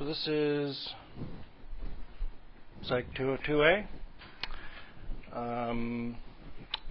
So 0.00 0.06
this 0.06 0.26
is 0.28 0.94
Psych 2.84 3.04
202A. 3.16 3.86
Um, 5.30 6.16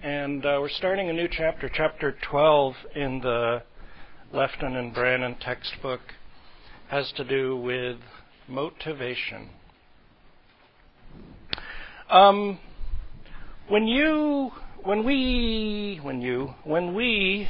and 0.03 0.45
uh, 0.45 0.59
we're 0.61 0.69
starting 0.69 1.09
a 1.09 1.13
new 1.13 1.27
chapter, 1.27 1.71
chapter 1.73 2.15
12 2.29 2.75
in 2.95 3.19
the 3.21 3.63
Lefton 4.31 4.75
and 4.75 4.93
Brannon 4.93 5.37
textbook, 5.41 6.01
has 6.89 7.11
to 7.17 7.23
do 7.23 7.57
with 7.57 7.97
motivation. 8.47 9.49
Um, 12.11 12.59
when 13.69 13.87
you, 13.87 14.51
when 14.83 15.03
we, 15.03 15.99
when 16.03 16.21
you, 16.21 16.53
when 16.63 16.93
we 16.93 17.49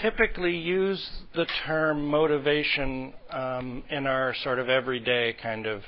typically 0.00 0.56
use 0.56 1.10
the 1.34 1.46
term 1.66 2.06
motivation 2.08 3.12
um, 3.30 3.82
in 3.90 4.06
our 4.06 4.34
sort 4.42 4.58
of 4.58 4.68
everyday 4.68 5.34
kind 5.42 5.66
of 5.66 5.82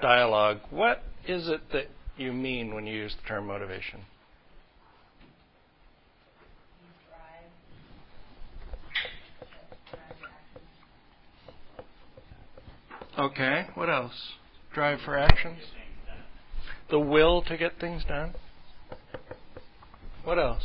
dialogue, 0.00 0.58
what 0.70 1.02
is 1.26 1.48
it 1.48 1.60
that 1.72 1.86
you 2.16 2.32
mean 2.32 2.74
when 2.74 2.86
you 2.86 2.94
use 2.94 3.14
the 3.22 3.28
term 3.28 3.46
motivation? 3.46 4.00
Okay, 13.18 13.66
what 13.74 13.88
else? 13.88 14.32
Drive 14.72 15.00
for 15.04 15.16
actions? 15.16 15.60
The 16.90 16.98
will 16.98 17.42
to 17.42 17.56
get 17.56 17.78
things 17.80 18.04
done? 18.04 18.34
What 20.24 20.38
else? 20.38 20.64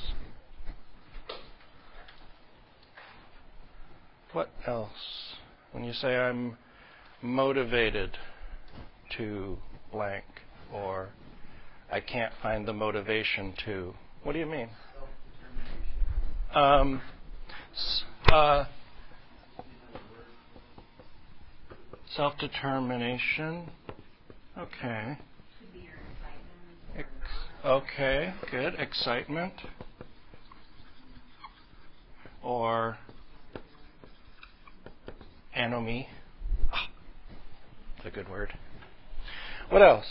What 4.34 4.50
else? 4.68 5.36
When 5.72 5.84
you 5.84 5.94
say 5.94 6.18
I'm 6.18 6.58
motivated 7.22 8.18
to 9.18 9.58
blank 9.92 10.26
or 10.74 11.10
I 11.92 12.00
can't 12.00 12.34
find 12.42 12.68
the 12.68 12.74
motivation 12.74 13.54
to, 13.66 13.94
what 14.24 14.34
do 14.34 14.40
you 14.40 14.46
mean? 14.46 14.70
Um, 16.54 17.02
uh, 18.32 18.66
Self 22.16 22.38
determination. 22.40 23.70
Okay. 24.58 25.18
Ex- 26.98 27.08
okay, 27.64 28.34
good. 28.50 28.74
Excitement. 28.80 29.54
Or 32.42 32.98
anomie. 35.56 36.08
Ah, 36.72 36.90
that's 37.98 38.08
a 38.08 38.12
good 38.12 38.30
word. 38.30 38.54
What 39.70 39.82
else? 39.82 40.06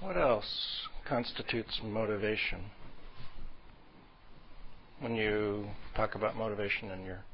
What 0.00 0.16
else 0.16 0.88
constitutes 1.08 1.80
motivation? 1.82 2.60
When 5.00 5.14
you 5.14 5.66
talk 5.94 6.14
about 6.14 6.36
motivation 6.36 6.90
in 6.90 7.04
your 7.04 7.24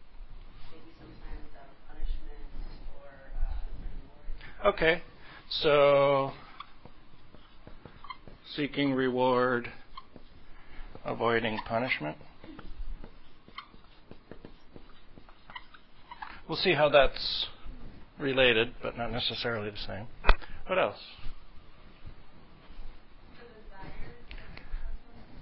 Okay, 4.65 5.03
so 5.49 6.31
seeking 8.55 8.93
reward, 8.93 9.73
avoiding 11.05 11.59
punishment. 11.67 12.17
We'll 16.53 16.61
see 16.61 16.75
how 16.75 16.91
that's 16.91 17.47
related, 18.19 18.75
but 18.83 18.99
not 18.99 19.11
necessarily 19.11 19.71
the 19.71 19.79
same. 19.79 20.07
What 20.67 20.79
else? 20.79 20.99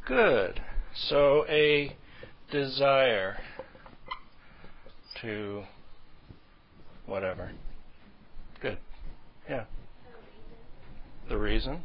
Good. 0.07 0.63
So 0.95 1.45
a 1.49 1.97
desire 2.53 3.39
to 5.23 5.65
whatever. 7.07 7.51
Good. 8.63 8.79
Yeah. 9.49 9.65
The 11.29 11.39
reason. 11.39 11.83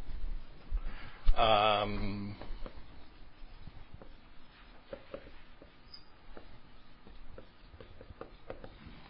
Um, 1.35 2.35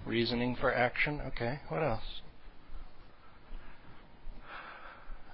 reasoning 0.06 0.56
for 0.56 0.74
action. 0.74 1.22
Okay. 1.28 1.60
What 1.70 1.84
else? 1.84 2.22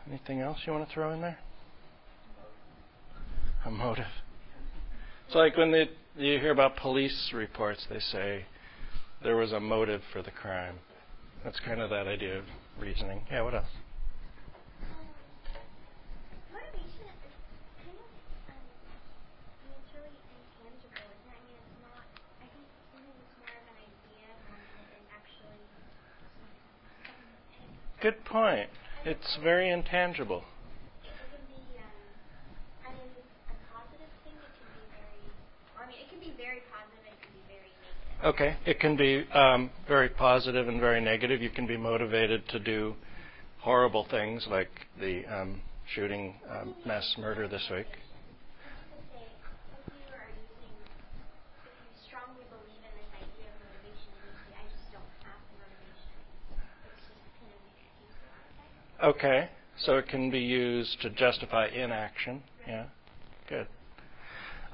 Anything 0.08 0.42
else 0.42 0.60
you 0.66 0.74
want 0.74 0.88
to 0.88 0.94
throw 0.94 1.12
in 1.12 1.22
there? 1.22 1.38
A 3.66 3.72
motive. 3.72 4.06
It's 5.28 5.36
like 5.36 5.56
when 5.56 5.72
they, 5.72 5.90
you 6.18 6.40
hear 6.40 6.52
about 6.52 6.76
police 6.76 7.32
reports, 7.34 7.86
they 7.90 8.00
say 8.00 8.46
there 9.24 9.38
was 9.38 9.52
a 9.52 9.60
motive 9.60 10.02
for 10.12 10.22
the 10.22 10.32
crime. 10.32 10.80
That's 11.44 11.60
kind 11.60 11.80
of 11.80 11.90
that 11.92 12.08
idea 12.08 12.40
of 12.40 12.46
reasoning. 12.80 13.22
Yeah, 13.32 13.44
what 13.44 13.56
else? 13.56 13.68
Good 28.02 28.26
point. 28.26 28.68
It's 29.06 29.38
very 29.44 29.70
intangible. 29.70 30.44
Okay, 38.24 38.56
it 38.66 38.80
can 38.80 38.96
be 38.96 39.26
um, 39.34 39.72
very 39.88 40.10
positive 40.10 40.68
and 40.68 40.80
very 40.80 41.02
negative. 41.02 41.42
You 41.42 41.50
can 41.50 41.66
be 41.68 41.78
motivated 41.78 42.48
to 42.50 42.60
do 42.60 42.96
horrible 43.60 44.08
things 44.10 44.48
like 44.50 44.70
the 45.00 45.26
um, 45.26 45.62
shooting 45.94 46.36
um, 46.50 46.76
mass 46.86 47.16
murder 47.20 47.48
this 47.48 47.68
week. 47.72 47.88
Okay, 59.04 59.50
so 59.80 59.98
it 59.98 60.08
can 60.08 60.30
be 60.30 60.40
used 60.40 61.02
to 61.02 61.10
justify 61.10 61.68
inaction. 61.68 62.44
Yeah, 62.68 62.86
good. 63.50 63.66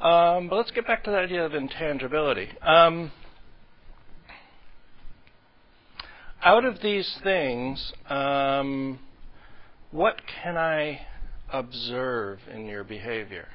Um, 0.02 0.50
but 0.50 0.58
let's 0.58 0.72
get 0.72 0.86
back 0.86 1.06
to 1.06 1.12
the 1.12 1.18
idea 1.18 1.46
of 1.46 1.54
intangibility. 1.54 2.50
Um, 2.62 3.14
out 6.44 6.66
of 6.66 6.82
these 6.82 7.18
things, 7.24 7.94
um, 8.10 9.00
what 9.92 10.18
can 10.44 10.58
I 10.58 11.00
observe 11.52 12.40
in 12.54 12.66
your 12.66 12.84
behavior? 12.84 13.48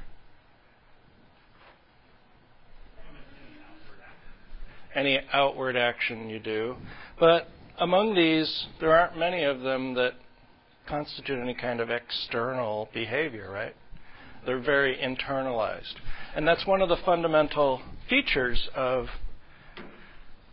Any 4.95 5.21
outward 5.35 5.77
action 5.77 6.31
you 6.31 6.39
do. 6.39 6.77
But 7.21 7.49
among 7.79 8.15
these, 8.15 8.67
there 8.81 8.99
aren't 8.99 9.19
many 9.19 9.45
of 9.45 9.61
them 9.61 9.95
that 9.95 10.15
constitute 10.87 11.39
any 11.39 11.55
kind 11.55 11.81
of 11.81 11.91
external 11.91 12.89
behavior, 12.93 13.51
right? 13.51 13.75
They're 14.45 14.61
very 14.61 14.97
internalized. 14.97 15.95
And 16.35 16.47
that's 16.47 16.67
one 16.67 16.83
of 16.83 16.89
the 16.89 16.97
fundamental 17.05 17.83
features 18.09 18.69
of 18.75 19.07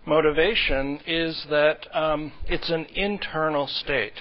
motivation 0.06 1.00
is 1.08 1.46
that 1.50 1.88
um, 1.96 2.32
it's 2.48 2.70
an 2.70 2.86
internal 2.96 3.68
state. 3.68 4.14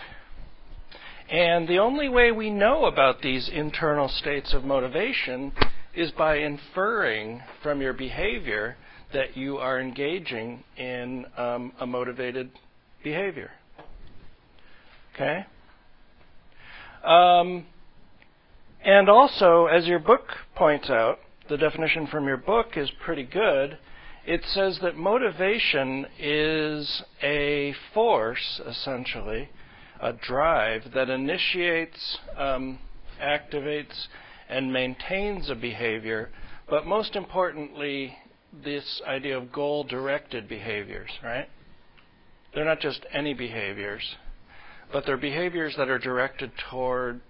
And 1.30 1.68
the 1.68 1.78
only 1.78 2.08
way 2.08 2.32
we 2.32 2.50
know 2.50 2.86
about 2.86 3.20
these 3.20 3.50
internal 3.52 4.08
states 4.08 4.54
of 4.54 4.64
motivation 4.64 5.52
is 5.94 6.10
by 6.12 6.36
inferring 6.36 7.42
from 7.62 7.82
your 7.82 7.92
behavior 7.92 8.76
that 9.12 9.36
you 9.36 9.58
are 9.58 9.80
engaging 9.80 10.64
in 10.76 11.26
um, 11.36 11.72
a 11.80 11.86
motivated 11.86 12.50
behavior. 13.02 13.50
Okay? 15.14 15.44
Um, 17.04 17.66
and 18.84 19.08
also, 19.08 19.66
as 19.66 19.86
your 19.86 19.98
book 19.98 20.28
points 20.54 20.90
out, 20.90 21.18
the 21.48 21.56
definition 21.56 22.06
from 22.06 22.26
your 22.26 22.36
book 22.36 22.76
is 22.76 22.90
pretty 23.04 23.24
good 23.24 23.78
it 24.28 24.44
says 24.44 24.78
that 24.82 24.94
motivation 24.94 26.06
is 26.18 27.02
a 27.22 27.74
force, 27.94 28.60
essentially, 28.66 29.48
a 30.00 30.12
drive 30.12 30.92
that 30.92 31.08
initiates, 31.08 32.18
um, 32.36 32.78
activates, 33.22 34.06
and 34.46 34.70
maintains 34.70 35.48
a 35.48 35.54
behavior, 35.54 36.28
but 36.68 36.86
most 36.86 37.16
importantly, 37.16 38.18
this 38.52 39.00
idea 39.06 39.38
of 39.38 39.50
goal 39.50 39.82
directed 39.84 40.46
behaviors, 40.46 41.10
right? 41.24 41.48
They're 42.54 42.66
not 42.66 42.80
just 42.80 43.06
any 43.10 43.32
behaviors, 43.32 44.16
but 44.92 45.04
they're 45.06 45.16
behaviors 45.16 45.74
that 45.76 45.88
are 45.88 45.98
directed 45.98 46.52
toward 46.70 47.20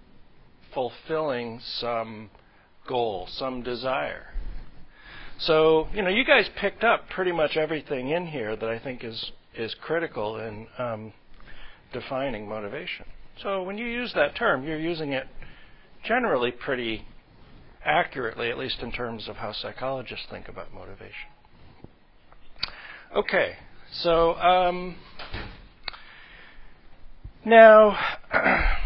fulfilling 0.73 1.59
some 1.61 2.29
goal, 2.87 3.27
some 3.31 3.63
desire. 3.63 4.27
So, 5.39 5.87
you 5.93 6.01
know, 6.01 6.09
you 6.09 6.25
guys 6.25 6.49
picked 6.57 6.83
up 6.83 7.09
pretty 7.09 7.31
much 7.31 7.55
everything 7.55 8.09
in 8.09 8.27
here 8.27 8.55
that 8.55 8.69
I 8.69 8.79
think 8.79 9.03
is 9.03 9.31
is 9.55 9.73
critical 9.81 10.37
in 10.37 10.67
um, 10.77 11.13
defining 11.91 12.47
motivation. 12.47 13.05
So, 13.41 13.63
when 13.63 13.77
you 13.77 13.85
use 13.85 14.13
that 14.13 14.35
term, 14.35 14.63
you're 14.65 14.79
using 14.79 15.13
it 15.13 15.27
generally 16.03 16.51
pretty 16.51 17.05
accurately, 17.83 18.49
at 18.49 18.57
least 18.57 18.79
in 18.81 18.91
terms 18.91 19.27
of 19.27 19.37
how 19.37 19.53
psychologists 19.53 20.25
think 20.29 20.47
about 20.47 20.73
motivation. 20.73 21.29
Okay, 23.15 23.53
so 23.91 24.35
um, 24.35 24.95
now 27.49 27.97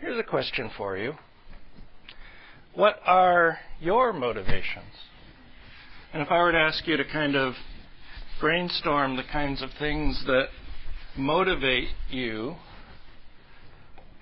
here's 0.00 0.18
a 0.18 0.22
question 0.22 0.70
for 0.76 0.96
you. 0.96 1.12
What 2.74 2.96
are 3.06 3.58
your 3.80 4.12
motivations? 4.12 4.92
And 6.12 6.22
if 6.22 6.30
I 6.30 6.38
were 6.38 6.52
to 6.52 6.58
ask 6.58 6.86
you 6.86 6.96
to 6.96 7.04
kind 7.04 7.36
of 7.36 7.54
brainstorm 8.40 9.16
the 9.16 9.22
kinds 9.30 9.62
of 9.62 9.70
things 9.78 10.24
that 10.26 10.46
motivate 11.16 11.88
you 12.10 12.56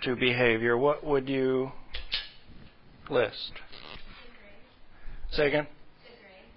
to 0.03 0.17
behavior, 0.17 0.77
what 0.77 1.05
would 1.05 1.29
you 1.29 1.71
list? 3.09 3.53
Say 5.33 5.49
again? 5.49 5.67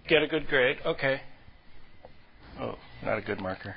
Get 0.07 0.24
a 0.24 0.28
good 0.28 0.48
grade. 0.48 0.78
Okay. 0.86 1.22
Oh, 2.60 2.75
not 3.04 3.18
a 3.18 3.22
good 3.22 3.39
marker. 3.39 3.75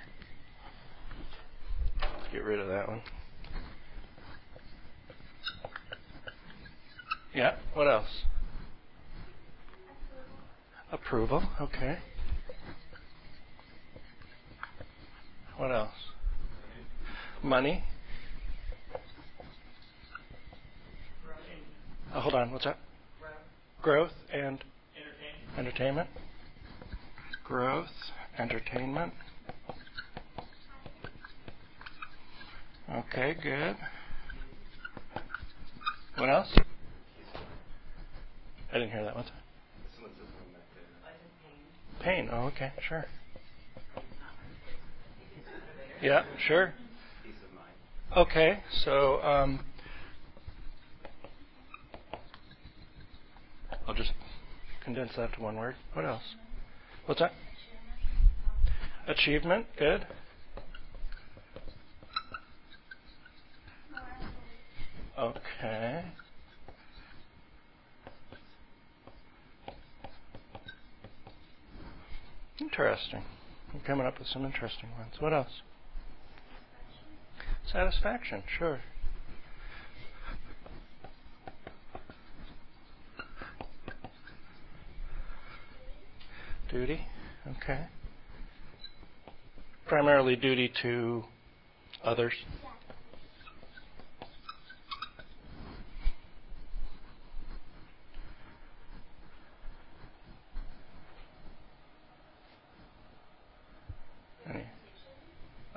Get 2.32 2.44
rid 2.44 2.60
of 2.60 2.68
that 2.68 2.88
one. 2.88 3.02
Yeah, 7.34 7.56
what 7.74 7.88
else? 7.88 8.24
Approval, 10.92 11.42
okay. 11.60 11.98
What 15.56 15.70
else? 15.70 15.90
Money. 17.42 17.84
Oh, 22.14 22.20
hold 22.20 22.34
on, 22.34 22.50
what's 22.50 22.64
that? 22.64 22.78
Growth 23.82 24.12
and 24.32 24.62
entertainment. 25.56 25.58
entertainment. 25.58 26.08
Growth, 27.44 28.12
entertainment. 28.38 29.12
Okay, 32.92 33.36
good. 33.40 33.76
What 36.16 36.28
else? 36.28 36.52
I 38.70 38.74
didn't 38.74 38.90
hear 38.90 39.04
that 39.04 39.14
one. 39.14 39.24
Pain. 42.02 42.28
Oh, 42.32 42.46
okay, 42.46 42.72
sure. 42.88 43.04
Yeah, 46.02 46.24
sure. 46.48 46.74
Okay, 48.16 48.60
so 48.84 49.22
um, 49.22 49.60
I'll 53.86 53.94
just 53.94 54.12
condense 54.82 55.12
that 55.16 55.32
to 55.34 55.42
one 55.42 55.56
word. 55.56 55.76
What 55.92 56.04
else? 56.04 56.22
What's 57.06 57.20
that? 57.20 57.32
Achievement. 59.06 59.66
Good. 59.78 60.06
Okay. 65.20 66.02
Interesting. 72.58 73.22
I'm 73.74 73.80
coming 73.80 74.06
up 74.06 74.18
with 74.18 74.28
some 74.28 74.46
interesting 74.46 74.88
ones. 74.98 75.12
What 75.18 75.34
else? 75.34 75.60
Satisfaction, 77.70 78.42
sure. 78.58 78.80
Duty, 86.70 87.02
okay. 87.58 87.88
Primarily 89.86 90.36
duty 90.36 90.72
to 90.82 91.24
others. 92.02 92.32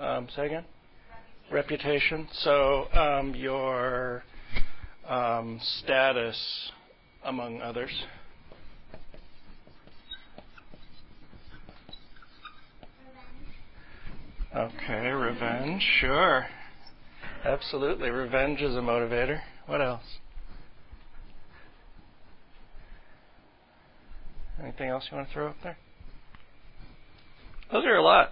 Um, 0.04 0.13
say 0.32 0.48
again? 0.48 0.66
Reputation. 1.52 2.28
So 2.32 2.92
um, 2.94 3.36
your 3.36 4.24
um, 5.08 5.60
status 5.62 6.72
among 7.24 7.62
others. 7.62 7.92
Okay, 14.56 15.08
revenge. 15.10 15.82
Sure. 16.00 16.46
Absolutely. 17.44 18.10
Revenge 18.10 18.62
is 18.62 18.76
a 18.76 18.80
motivator. 18.80 19.40
What 19.66 19.82
else? 19.82 20.04
Anything 24.62 24.90
else 24.90 25.08
you 25.10 25.18
want 25.18 25.28
to 25.28 25.34
throw 25.34 25.48
up 25.48 25.56
there? 25.64 25.78
Those 27.72 27.86
are 27.86 27.96
a 27.96 28.04
lot. 28.04 28.32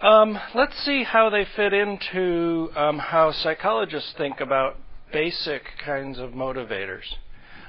Um, 0.00 0.38
let's 0.54 0.78
see 0.84 1.02
how 1.02 1.28
they 1.28 1.44
fit 1.56 1.72
into 1.72 2.70
um, 2.76 3.00
how 3.00 3.32
psychologists 3.32 4.14
think 4.16 4.38
about 4.38 4.76
basic 5.12 5.62
kinds 5.84 6.20
of 6.20 6.30
motivators. 6.30 7.02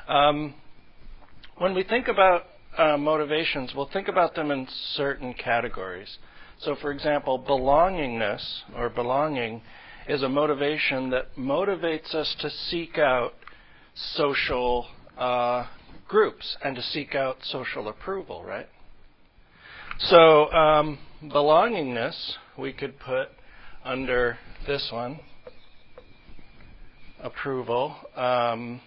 Um, 0.07 0.53
when 1.57 1.73
we 1.73 1.81
think 1.81 2.07
about 2.07 2.43
uh, 2.77 2.97
motivations, 2.97 3.73
we'll 3.75 3.89
think 3.91 4.07
about 4.07 4.35
them 4.35 4.51
in 4.51 4.67
certain 4.93 5.33
categories. 5.33 6.19
So, 6.59 6.75
for 6.79 6.91
example, 6.91 7.39
belongingness 7.39 8.59
or 8.75 8.89
belonging 8.89 9.63
is 10.07 10.21
a 10.21 10.29
motivation 10.29 11.09
that 11.09 11.35
motivates 11.35 12.13
us 12.13 12.35
to 12.41 12.51
seek 12.51 12.99
out 12.99 13.33
social 13.95 14.85
uh, 15.17 15.65
groups 16.07 16.57
and 16.63 16.75
to 16.75 16.83
seek 16.83 17.15
out 17.15 17.37
social 17.41 17.87
approval, 17.87 18.43
right? 18.43 18.67
So, 20.03 20.49
um, 20.53 20.97
belongingness 21.21 22.15
we 22.57 22.71
could 22.71 22.97
put 22.99 23.27
under 23.83 24.37
this 24.65 24.89
one 24.93 25.19
approval. 27.21 27.95
Um, 28.15 28.79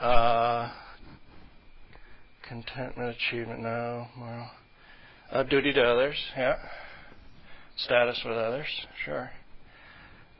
uh, 0.00 0.72
contentment, 2.48 3.16
achievement, 3.16 3.60
no. 3.60 4.08
Moral. 4.16 4.50
Uh, 5.30 5.44
duty 5.44 5.72
to 5.74 5.82
others, 5.82 6.16
yeah. 6.36 6.56
Status 7.76 8.20
with 8.24 8.36
others, 8.36 8.66
sure. 9.04 9.30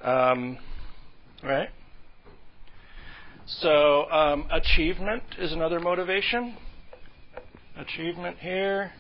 Um, 0.03 0.59
right? 1.45 1.69
So, 3.47 4.11
um, 4.11 4.47
achievement 4.51 5.23
is 5.39 5.53
another 5.53 5.79
motivation 5.79 6.57
achievement 7.81 8.39
here. 8.39 8.93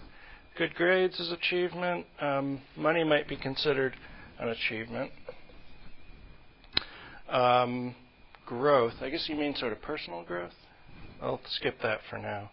Good 0.56 0.74
grades 0.74 1.18
is 1.20 1.30
achievement. 1.32 2.06
Um, 2.20 2.60
money 2.76 3.04
might 3.04 3.28
be 3.28 3.36
considered 3.36 3.94
an 4.38 4.48
achievement. 4.48 5.12
Um, 7.28 7.94
growth. 8.46 8.94
I 9.00 9.10
guess 9.10 9.28
you 9.28 9.36
mean 9.36 9.54
sort 9.54 9.72
of 9.72 9.80
personal 9.80 10.24
growth. 10.24 10.54
I'll 11.22 11.40
skip 11.46 11.76
that 11.82 12.00
for 12.08 12.18
now. 12.18 12.50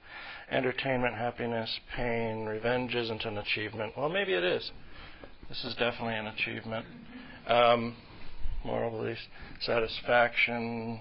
Entertainment, 0.52 1.16
happiness, 1.16 1.80
pain, 1.96 2.46
revenge 2.46 2.94
isn't 2.96 3.26
an 3.26 3.38
achievement. 3.38 3.94
Well, 3.98 4.10
maybe 4.10 4.34
it 4.34 4.44
is. 4.44 4.72
This 5.50 5.64
is 5.64 5.74
definitely 5.76 6.16
an 6.16 6.28
achievement. 6.28 6.86
Um, 7.48 7.96
moral 8.64 8.92
beliefs, 8.92 9.22
satisfaction. 9.62 11.00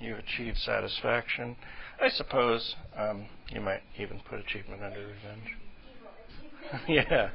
You 0.00 0.16
achieve 0.16 0.54
satisfaction. 0.56 1.56
I 2.00 2.08
suppose 2.10 2.74
um, 2.96 3.26
you 3.50 3.60
might 3.60 3.80
even 3.98 4.20
put 4.28 4.38
achievement 4.40 4.82
under 4.82 5.00
revenge. 5.00 5.56
yeah, 6.88 7.30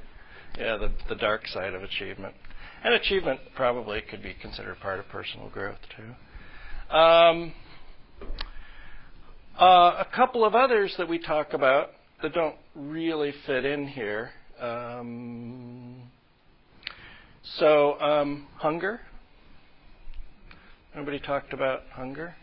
yeah, 0.57 0.77
the 0.77 0.91
the 1.09 1.15
dark 1.15 1.47
side 1.47 1.73
of 1.73 1.83
achievement, 1.83 2.35
and 2.83 2.93
achievement 2.93 3.39
probably 3.55 4.01
could 4.01 4.21
be 4.23 4.33
considered 4.33 4.79
part 4.79 4.99
of 4.99 5.07
personal 5.09 5.49
growth 5.49 5.79
too. 5.97 6.95
Um, 6.95 7.53
Uh, 9.59 9.97
a 9.99 10.07
couple 10.15 10.43
of 10.43 10.55
others 10.55 10.95
that 10.97 11.07
we 11.07 11.19
talk 11.19 11.53
about 11.53 11.89
that 12.23 12.33
don't 12.33 12.55
really 12.75 13.31
fit 13.45 13.65
in 13.65 13.87
here. 13.87 14.31
Um, 14.59 16.01
so, 17.59 17.99
um, 18.01 18.47
hunger. 18.57 18.99
Nobody 20.95 21.19
talked 21.19 21.53
about 21.53 21.81
hunger? 21.91 22.35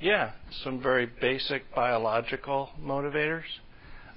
Yeah, 0.00 0.32
some 0.62 0.82
very 0.82 1.06
basic 1.06 1.74
biological 1.74 2.68
motivators. 2.78 3.44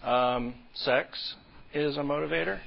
Um, 0.04 0.56
sex 0.74 1.36
is 1.74 1.96
a 1.96 2.02
motivator. 2.02 2.60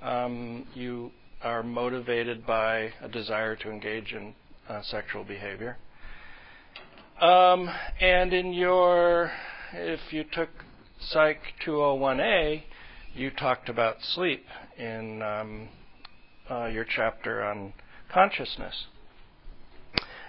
Um, 0.00 0.64
you 0.72 1.10
are 1.42 1.64
motivated 1.64 2.46
by 2.46 2.92
a 3.02 3.08
desire 3.08 3.56
to 3.56 3.70
engage 3.70 4.12
in 4.12 4.36
uh, 4.68 4.82
sexual 4.82 5.24
behavior. 5.24 5.78
Um, 7.20 7.68
and 8.00 8.32
in 8.32 8.52
your, 8.52 9.32
if 9.72 10.12
you 10.12 10.22
took 10.22 10.50
Psych 11.00 11.40
201A, 11.66 12.62
you 13.14 13.32
talked 13.32 13.68
about 13.68 13.96
sleep 14.00 14.44
in 14.78 15.22
um, 15.22 15.68
uh, 16.48 16.66
your 16.66 16.84
chapter 16.84 17.42
on 17.42 17.72
consciousness. 18.12 18.86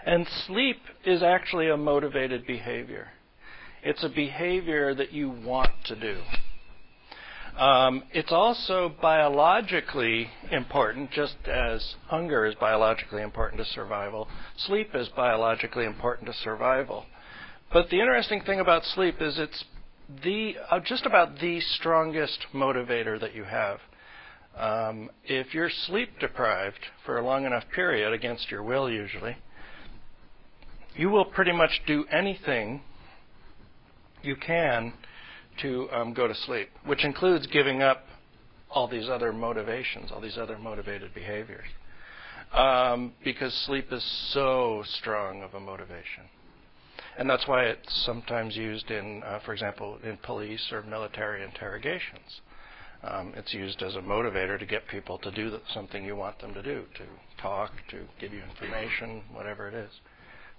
And 0.05 0.27
sleep 0.45 0.77
is 1.03 1.23
actually 1.23 1.69
a 1.69 1.77
motivated 1.77 2.45
behavior. 2.45 3.07
It's 3.83 4.03
a 4.03 4.09
behavior 4.09 4.93
that 4.93 5.11
you 5.11 5.29
want 5.29 5.71
to 5.85 5.95
do. 5.95 6.21
Um, 7.59 8.03
it's 8.11 8.31
also 8.31 8.93
biologically 9.01 10.29
important, 10.51 11.11
just 11.11 11.37
as 11.47 11.95
hunger 12.07 12.45
is 12.45 12.53
biologically 12.55 13.21
important 13.21 13.63
to 13.63 13.65
survival. 13.73 14.27
Sleep 14.57 14.89
is 14.93 15.07
biologically 15.09 15.85
important 15.85 16.27
to 16.27 16.33
survival. 16.33 17.05
But 17.71 17.89
the 17.89 17.99
interesting 17.99 18.41
thing 18.41 18.59
about 18.59 18.83
sleep 18.85 19.21
is 19.21 19.39
it's 19.39 19.63
the 20.23 20.55
uh, 20.69 20.79
just 20.81 21.05
about 21.05 21.39
the 21.39 21.59
strongest 21.61 22.45
motivator 22.53 23.19
that 23.19 23.33
you 23.33 23.45
have. 23.45 23.79
Um, 24.55 25.09
if 25.23 25.53
you're 25.53 25.69
sleep 25.69 26.19
deprived 26.19 26.79
for 27.05 27.17
a 27.17 27.25
long 27.25 27.45
enough 27.45 27.63
period, 27.73 28.13
against 28.13 28.51
your 28.51 28.63
will 28.63 28.89
usually, 28.89 29.37
you 30.95 31.09
will 31.09 31.25
pretty 31.25 31.51
much 31.51 31.81
do 31.85 32.05
anything 32.11 32.81
you 34.23 34.35
can 34.35 34.93
to 35.61 35.89
um, 35.91 36.13
go 36.13 36.27
to 36.27 36.35
sleep, 36.35 36.69
which 36.85 37.03
includes 37.05 37.47
giving 37.47 37.81
up 37.81 38.05
all 38.69 38.87
these 38.87 39.07
other 39.07 39.31
motivations, 39.31 40.11
all 40.11 40.19
these 40.19 40.37
other 40.37 40.57
motivated 40.57 41.13
behaviors. 41.13 41.67
Um, 42.53 43.13
because 43.23 43.53
sleep 43.53 43.91
is 43.91 44.03
so 44.31 44.83
strong 44.85 45.41
of 45.41 45.53
a 45.53 45.59
motivation. 45.59 46.23
And 47.17 47.29
that's 47.29 47.47
why 47.47 47.63
it's 47.63 48.05
sometimes 48.05 48.55
used 48.55 48.91
in, 48.91 49.23
uh, 49.23 49.39
for 49.39 49.53
example, 49.53 49.97
in 50.03 50.17
police 50.17 50.71
or 50.71 50.81
military 50.83 51.43
interrogations. 51.43 52.41
Um, 53.03 53.33
it's 53.35 53.53
used 53.53 53.81
as 53.83 53.95
a 53.95 54.01
motivator 54.01 54.57
to 54.59 54.65
get 54.65 54.87
people 54.87 55.17
to 55.19 55.31
do 55.31 55.57
something 55.73 56.03
you 56.03 56.15
want 56.15 56.39
them 56.39 56.53
to 56.53 56.63
do, 56.63 56.85
to 56.95 57.03
talk, 57.41 57.71
to 57.89 58.01
give 58.19 58.33
you 58.33 58.41
information, 58.41 59.21
whatever 59.31 59.67
it 59.67 59.73
is. 59.73 59.91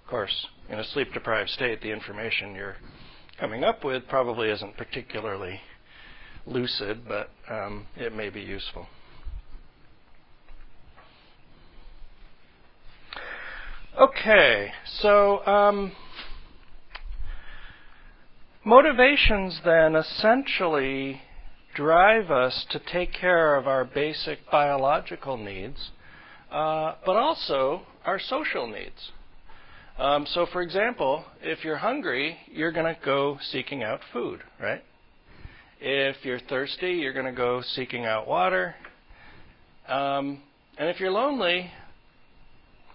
Of 0.07 0.11
course, 0.11 0.47
in 0.69 0.79
a 0.79 0.85
sleep 0.85 1.11
deprived 1.13 1.49
state, 1.49 1.81
the 1.81 1.91
information 1.91 2.55
you're 2.55 2.77
coming 3.37 3.65
up 3.65 3.83
with 3.83 4.07
probably 4.07 4.49
isn't 4.49 4.77
particularly 4.77 5.59
lucid, 6.45 7.01
but 7.05 7.29
um, 7.49 7.87
it 7.97 8.15
may 8.15 8.29
be 8.29 8.39
useful. 8.39 8.87
Okay, 13.99 14.71
so 14.85 15.45
um, 15.45 15.91
motivations 18.63 19.59
then 19.65 19.93
essentially 19.97 21.21
drive 21.75 22.31
us 22.31 22.65
to 22.69 22.79
take 22.79 23.11
care 23.11 23.57
of 23.57 23.67
our 23.67 23.83
basic 23.83 24.49
biological 24.49 25.35
needs, 25.35 25.91
uh, 26.49 26.93
but 27.05 27.17
also 27.17 27.81
our 28.05 28.17
social 28.17 28.67
needs. 28.67 29.11
Um, 29.97 30.27
so, 30.27 30.45
for 30.53 30.61
example, 30.61 31.25
if 31.41 31.63
you're 31.63 31.77
hungry, 31.77 32.37
you're 32.51 32.71
going 32.71 32.93
to 32.93 32.99
go 33.03 33.39
seeking 33.41 33.81
out 33.81 33.99
food, 34.13 34.41
right? 34.61 34.83
If 35.79 36.17
you're 36.23 36.39
thirsty, 36.39 36.93
you're 36.93 37.13
going 37.13 37.25
to 37.25 37.31
go 37.31 37.61
seeking 37.61 38.05
out 38.05 38.27
water. 38.27 38.75
Um, 39.87 40.41
and 40.77 40.87
if 40.89 40.99
you're 40.99 41.11
lonely, 41.11 41.71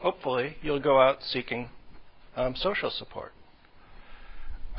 hopefully, 0.01 0.57
you'll 0.63 0.81
go 0.81 1.01
out 1.01 1.19
seeking 1.25 1.71
um, 2.37 2.55
social 2.55 2.91
support. 2.91 3.33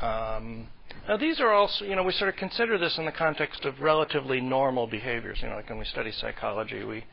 Um, 0.00 0.68
now, 1.06 1.18
these 1.18 1.40
are 1.40 1.52
also, 1.52 1.84
you 1.84 1.94
know, 1.94 2.04
we 2.04 2.12
sort 2.12 2.30
of 2.30 2.36
consider 2.36 2.78
this 2.78 2.96
in 2.96 3.04
the 3.04 3.12
context 3.12 3.66
of 3.66 3.80
relatively 3.80 4.40
normal 4.40 4.86
behaviors. 4.86 5.40
You 5.42 5.50
know, 5.50 5.56
like 5.56 5.68
when 5.68 5.78
we 5.78 5.84
study 5.84 6.10
psychology, 6.10 6.84
we 6.84 7.04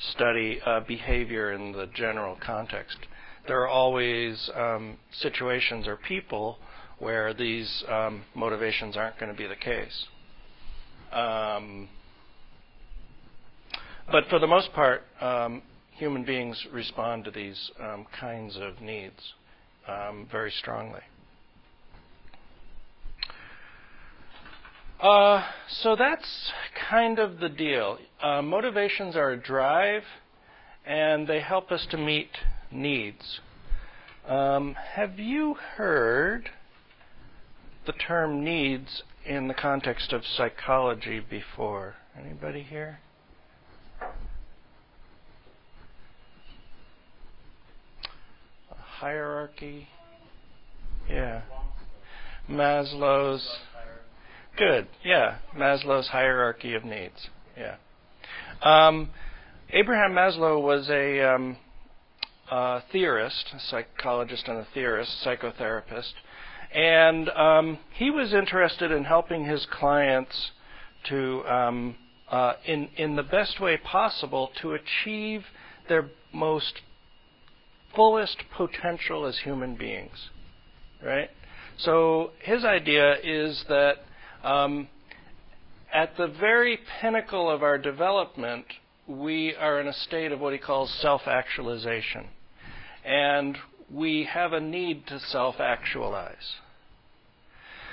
study 0.00 0.60
uh, 0.66 0.80
behavior 0.80 1.52
in 1.52 1.70
the 1.70 1.86
general 1.94 2.36
context 2.44 2.98
there 3.48 3.62
are 3.62 3.68
always 3.68 4.50
um, 4.54 4.98
situations 5.10 5.88
or 5.88 5.96
people 5.96 6.58
where 6.98 7.32
these 7.32 7.84
um, 7.88 8.22
motivations 8.34 8.96
aren't 8.96 9.18
going 9.18 9.32
to 9.32 9.36
be 9.36 9.46
the 9.46 9.56
case. 9.56 10.06
Um, 11.12 11.88
but 14.12 14.24
for 14.28 14.38
the 14.38 14.46
most 14.46 14.72
part, 14.72 15.02
um, 15.20 15.62
human 15.92 16.24
beings 16.24 16.66
respond 16.72 17.24
to 17.24 17.30
these 17.30 17.70
um, 17.80 18.06
kinds 18.18 18.56
of 18.56 18.80
needs 18.80 19.34
um, 19.88 20.28
very 20.30 20.50
strongly. 20.50 21.00
Uh, 25.00 25.44
so 25.68 25.94
that's 25.96 26.52
kind 26.90 27.18
of 27.18 27.38
the 27.38 27.48
deal. 27.48 27.98
Uh, 28.20 28.42
motivations 28.42 29.14
are 29.14 29.30
a 29.30 29.36
drive, 29.36 30.02
and 30.84 31.26
they 31.26 31.40
help 31.40 31.70
us 31.70 31.86
to 31.90 31.96
meet 31.96 32.30
needs. 32.70 33.40
Um, 34.26 34.74
have 34.94 35.18
you 35.18 35.54
heard 35.54 36.50
the 37.86 37.92
term 37.92 38.44
needs 38.44 39.02
in 39.24 39.48
the 39.48 39.54
context 39.54 40.12
of 40.12 40.22
psychology 40.26 41.20
before? 41.20 41.94
Anybody 42.18 42.62
here? 42.62 43.00
A 48.70 48.74
hierarchy? 48.74 49.88
Yeah. 51.08 51.42
Maslow's. 52.50 53.48
Good. 54.56 54.88
Yeah. 55.04 55.38
Maslow's 55.56 56.08
hierarchy 56.08 56.74
of 56.74 56.84
needs. 56.84 57.28
Yeah. 57.56 57.76
Um, 58.62 59.10
Abraham 59.70 60.12
Maslow 60.12 60.60
was 60.60 60.88
a 60.90 61.20
um, 61.34 61.56
a 62.50 62.82
theorist, 62.92 63.52
a 63.54 63.60
psychologist 63.60 64.48
and 64.48 64.58
a 64.58 64.66
theorist, 64.72 65.12
psychotherapist, 65.24 66.12
and 66.74 67.28
um, 67.30 67.78
he 67.94 68.10
was 68.10 68.32
interested 68.32 68.90
in 68.90 69.04
helping 69.04 69.44
his 69.44 69.66
clients 69.70 70.50
to, 71.08 71.44
um, 71.46 71.96
uh, 72.30 72.54
in 72.66 72.88
in 72.96 73.16
the 73.16 73.22
best 73.22 73.60
way 73.60 73.76
possible, 73.76 74.50
to 74.60 74.72
achieve 74.72 75.44
their 75.88 76.10
most 76.32 76.82
fullest 77.94 78.42
potential 78.54 79.24
as 79.24 79.38
human 79.38 79.74
beings, 79.76 80.30
right? 81.04 81.30
So 81.78 82.32
his 82.40 82.64
idea 82.64 83.16
is 83.22 83.64
that 83.68 83.96
um, 84.42 84.88
at 85.92 86.16
the 86.16 86.26
very 86.26 86.78
pinnacle 87.00 87.50
of 87.50 87.62
our 87.62 87.78
development, 87.78 88.66
we 89.06 89.54
are 89.54 89.80
in 89.80 89.86
a 89.86 89.92
state 89.92 90.32
of 90.32 90.40
what 90.40 90.52
he 90.52 90.58
calls 90.58 90.92
self-actualization 91.00 92.26
and 93.08 93.56
we 93.90 94.28
have 94.30 94.52
a 94.52 94.60
need 94.60 95.06
to 95.06 95.18
self 95.18 95.56
actualize. 95.58 96.56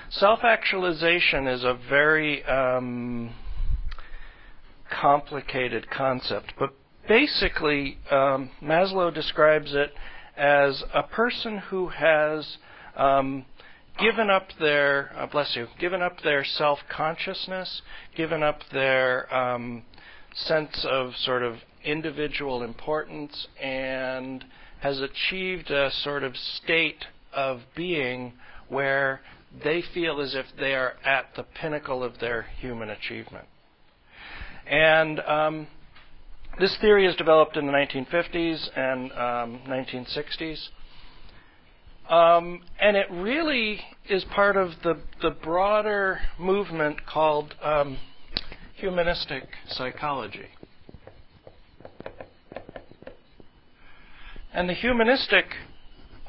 Self 0.09 0.39
actualization 0.43 1.47
is 1.47 1.63
a 1.63 1.73
very 1.89 2.43
um, 2.45 3.33
complicated 4.91 5.89
concept, 5.89 6.53
but 6.59 6.73
basically, 7.07 7.97
um, 8.11 8.51
Maslow 8.61 9.13
describes 9.13 9.73
it 9.73 9.93
as 10.35 10.83
a 10.93 11.03
person 11.03 11.59
who 11.69 11.87
has 11.87 12.57
um, 12.97 13.45
given 13.97 14.29
up 14.29 14.49
their, 14.59 15.11
uh, 15.17 15.25
bless 15.27 15.55
you, 15.55 15.67
given 15.79 16.01
up 16.01 16.21
their 16.23 16.43
self 16.43 16.79
consciousness, 16.89 17.81
given 18.17 18.43
up 18.43 18.59
their 18.73 19.33
um, 19.33 19.83
sense 20.33 20.85
of 20.89 21.15
sort 21.15 21.41
of 21.41 21.55
individual 21.85 22.63
importance, 22.63 23.47
and 23.61 24.43
has 24.85 25.01
achieved 25.01 25.71
a 25.71 25.89
sort 26.03 26.23
of 26.23 26.37
state 26.37 27.05
of 27.33 27.59
being 27.75 28.31
where 28.69 29.19
they 29.63 29.81
feel 29.95 30.21
as 30.21 30.35
if 30.35 30.45
they 30.59 30.75
are 30.75 30.93
at 31.03 31.25
the 31.35 31.41
pinnacle 31.41 32.03
of 32.03 32.19
their 32.19 32.43
human 32.59 32.91
achievement. 32.91 33.47
And 34.67 35.19
um, 35.21 35.67
this 36.59 36.77
theory 36.81 37.07
is 37.07 37.15
developed 37.15 37.57
in 37.57 37.65
the 37.65 37.71
1950s 37.71 38.77
and 38.77 39.11
um, 39.13 39.61
1960s. 39.67 40.67
Um, 42.07 42.61
and 42.79 42.95
it 42.95 43.07
really 43.09 43.79
is 44.07 44.23
part 44.25 44.55
of 44.55 44.69
the, 44.83 44.99
the 45.23 45.31
broader 45.31 46.19
movement 46.37 47.07
called 47.07 47.55
um, 47.63 47.97
humanistic 48.75 49.45
psychology. 49.67 50.49
And 54.55 54.69
the 54.69 54.73
humanistic 54.73 55.47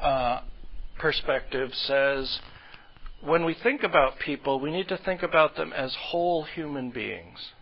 uh, 0.01 0.41
perspective 0.99 1.73
says 1.73 2.41
when 3.23 3.45
we 3.45 3.53
think 3.53 3.83
about 3.83 4.19
people, 4.19 4.59
we 4.59 4.69
need 4.69 4.89
to 4.89 4.97
think 4.97 5.23
about 5.23 5.55
them 5.55 5.71
as 5.71 5.95
whole 5.95 6.43
human 6.43 6.91
beings 6.91 7.53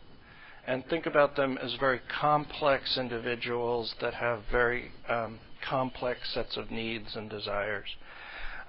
and 0.65 0.83
think 0.87 1.05
about 1.05 1.35
them 1.35 1.59
as 1.61 1.75
very 1.75 2.01
complex 2.19 2.97
individuals 2.97 3.93
that 4.01 4.15
have 4.15 4.41
very 4.51 4.91
um, 5.07 5.37
complex 5.63 6.33
sets 6.33 6.57
of 6.57 6.71
needs 6.71 7.15
and 7.15 7.29
desires. 7.29 7.95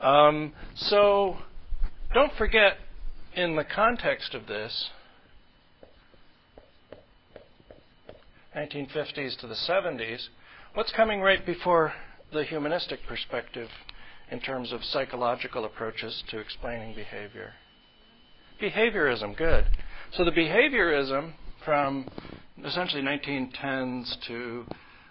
Um, 0.03 0.53
so 0.75 1.39
don't 2.13 2.35
forget, 2.35 2.77
in 3.35 3.57
the 3.57 3.65
context 3.65 4.35
of 4.35 4.47
this, 4.47 4.91
1950s 8.55 9.39
to 9.39 9.47
the 9.47 9.55
70s, 9.55 10.29
what's 10.77 10.93
coming 10.93 11.23
right 11.23 11.47
before 11.47 11.95
the 12.35 12.45
humanistic 12.45 13.01
perspective 13.09 13.71
in 14.31 14.39
terms 14.39 14.75
of 14.75 14.85
psychological 14.85 15.65
approaches 15.65 16.23
to 16.29 16.39
explaining 16.39 16.95
behavior? 16.95 17.55
Behaviorism, 18.61 19.35
good. 19.35 19.65
So 20.13 20.23
the 20.23 20.33
behaviorism 20.33 21.33
from 21.65 22.07
essentially 22.63 23.01
1910s 23.01 24.17
to 24.27 24.67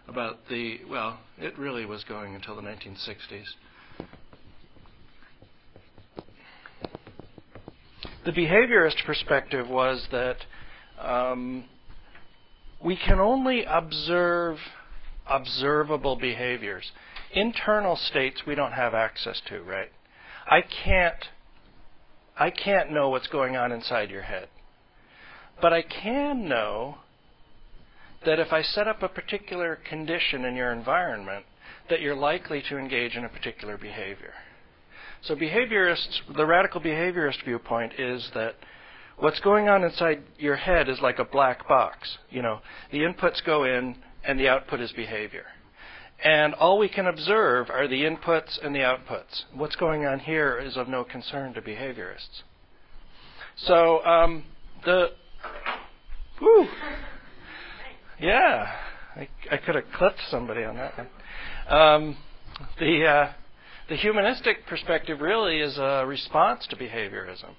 about 0.08 0.38
the, 0.52 0.82
well, 0.88 1.20
it 1.40 1.58
really 1.58 1.86
was 1.88 2.04
going 2.04 2.36
until 2.36 2.56
the 2.56 2.62
1960s. 2.62 3.46
The 8.24 8.32
behaviorist 8.32 9.04
perspective 9.04 9.68
was 9.68 10.08
that 10.12 10.38
um, 11.00 11.66
we 12.84 12.96
can 12.96 13.20
only 13.20 13.66
observe 13.66 14.58
observable 15.28 16.16
behaviors. 16.16 16.92
Internal 17.34 17.96
states 17.96 18.44
we 18.46 18.56
don't 18.56 18.72
have 18.74 18.94
access 18.94 19.42
to, 19.50 19.62
right? 19.62 19.92
I 20.48 20.62
can't 20.62 21.26
I 22.38 22.50
can't 22.50 22.92
know 22.92 23.10
what's 23.10 23.28
going 23.28 23.56
on 23.56 23.72
inside 23.72 24.10
your 24.10 24.24
head. 24.24 24.50
But 25.62 25.72
I 25.72 25.84
can 25.84 26.50
know 26.50 26.98
that 28.26 28.40
if 28.40 28.52
I 28.52 28.62
set 28.62 28.88
up 28.88 29.02
a 29.02 29.08
particular 29.08 29.78
condition 29.90 30.44
in 30.44 30.56
your 30.56 30.74
environment, 30.74 31.46
that 31.90 32.02
you're 32.02 32.16
likely 32.16 32.62
to 32.70 32.78
engage 32.78 33.16
in 33.16 33.24
a 33.24 33.30
particular 33.30 33.78
behavior. 33.78 34.34
So 35.22 35.36
behaviorists, 35.36 36.36
the 36.36 36.46
radical 36.46 36.82
behaviorist 36.82 37.44
viewpoint 37.46 37.94
is 37.98 38.30
that 38.34 38.56
what's 39.18 39.40
going 39.40 39.70
on 39.70 39.84
inside 39.84 40.24
your 40.38 40.56
head 40.56 40.90
is 40.90 41.00
like 41.02 41.20
a 41.20 41.26
black 41.26 41.68
box. 41.68 42.18
You 42.30 42.42
know, 42.42 42.60
the 42.92 43.00
inputs 43.00 43.44
go 43.46 43.64
in 43.64 43.96
and 44.28 44.40
the 44.40 44.48
output 44.48 44.80
is 44.80 44.92
behavior. 44.92 45.46
And 46.24 46.54
all 46.54 46.78
we 46.78 46.90
can 46.90 47.08
observe 47.08 47.70
are 47.70 47.88
the 47.88 48.04
inputs 48.04 48.64
and 48.64 48.74
the 48.74 48.80
outputs. 48.80 49.44
What's 49.54 49.76
going 49.76 50.06
on 50.06 50.20
here 50.20 50.58
is 50.58 50.78
of 50.78 50.88
no 50.88 51.04
concern 51.04 51.54
to 51.54 51.62
behaviorists. 51.62 52.44
So 53.58 54.04
um, 54.06 54.44
the 54.86 55.12
Whew. 56.40 56.68
Yeah, 58.20 58.72
I, 59.16 59.28
I 59.52 59.58
could 59.58 59.76
have 59.76 59.86
clipped 59.94 60.20
somebody 60.30 60.64
on 60.64 60.76
that 60.76 60.98
one. 60.98 61.08
Um, 61.68 62.18
the 62.80 63.06
uh, 63.06 63.34
the 63.88 63.96
humanistic 63.96 64.66
perspective 64.68 65.22
really 65.22 65.60
is 65.60 65.78
a 65.78 66.06
response 66.06 66.66
to 66.68 66.76
behaviorism, 66.76 67.52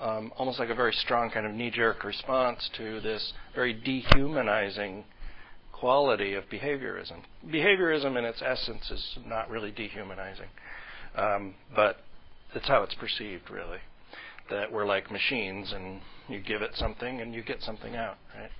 um, 0.00 0.32
almost 0.36 0.58
like 0.58 0.70
a 0.70 0.74
very 0.74 0.92
strong 0.92 1.30
kind 1.30 1.46
of 1.46 1.52
knee-jerk 1.52 2.02
response 2.02 2.68
to 2.76 3.00
this 3.00 3.32
very 3.54 3.74
dehumanizing 3.74 5.04
quality 5.80 6.34
of 6.34 6.44
behaviorism. 6.48 7.22
Behaviorism, 7.46 8.16
in 8.16 8.24
its 8.24 8.42
essence, 8.42 8.90
is 8.90 9.18
not 9.26 9.48
really 9.50 9.70
dehumanizing, 9.70 10.48
um, 11.14 11.54
but 11.74 11.98
it's 12.54 12.68
how 12.68 12.82
it's 12.82 12.94
perceived, 12.94 13.50
really 13.50 13.78
that 14.50 14.72
we're 14.72 14.86
like 14.86 15.10
machines 15.10 15.72
and 15.72 16.00
you 16.28 16.40
give 16.40 16.62
it 16.62 16.70
something 16.74 17.20
and 17.20 17.34
you 17.34 17.42
get 17.42 17.62
something 17.62 17.96
out, 17.96 18.16
right? 18.38 18.50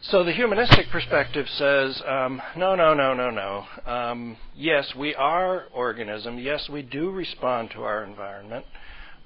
So 0.00 0.24
the 0.24 0.32
humanistic 0.32 0.88
perspective 0.90 1.46
says, 1.48 2.02
um, 2.06 2.42
no, 2.56 2.74
no, 2.74 2.92
no, 2.92 3.14
no, 3.14 3.30
no. 3.30 3.64
Um, 3.86 4.36
yes, 4.56 4.92
we 4.96 5.14
are 5.14 5.66
organism. 5.72 6.38
Yes, 6.38 6.68
we 6.68 6.82
do 6.82 7.10
respond 7.10 7.70
to 7.72 7.82
our 7.82 8.02
environment, 8.02 8.66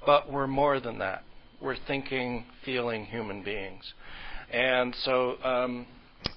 but 0.04 0.30
we're 0.30 0.46
more 0.46 0.78
than 0.78 0.98
that. 0.98 1.24
We're 1.62 1.78
thinking, 1.86 2.44
feeling 2.62 3.06
human 3.06 3.42
beings. 3.42 3.94
And 4.52 4.94
so 5.02 5.42
um, 5.42 5.86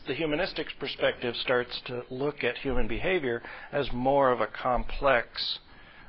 the 0.08 0.14
humanistic 0.14 0.68
perspective 0.80 1.36
starts 1.36 1.82
to 1.86 2.04
look 2.10 2.44
at 2.44 2.58
human 2.58 2.88
behavior 2.88 3.42
as 3.72 3.92
more 3.92 4.32
of 4.32 4.42
a 4.42 4.48
complex 4.48 5.60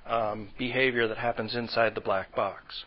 um, 0.07 0.49
behavior 0.59 1.07
that 1.07 1.19
happens 1.19 1.55
inside 1.55 1.95
the 1.95 2.01
black 2.01 2.35
box. 2.35 2.85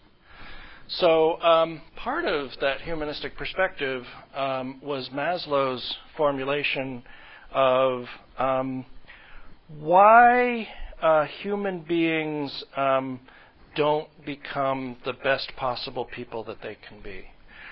So, 0.88 1.41
um, 1.41 1.82
part 1.95 2.25
of 2.25 2.51
that 2.62 2.82
humanistic 2.82 3.38
perspective 3.38 4.06
um, 4.36 4.82
was 4.84 5.10
Maslow's 5.10 5.97
formulation 6.17 7.03
of 7.51 8.06
um, 8.38 8.86
why 9.79 10.67
uh, 11.01 11.25
human 11.25 11.82
beings 11.82 12.63
um, 12.75 13.19
don't 13.75 14.10
become 14.25 14.97
the 15.06 15.13
best 15.13 15.51
possible 15.56 16.06
people 16.06 16.43
that 16.43 16.62
they 16.62 16.77
can 16.88 17.01
be. 17.01 17.25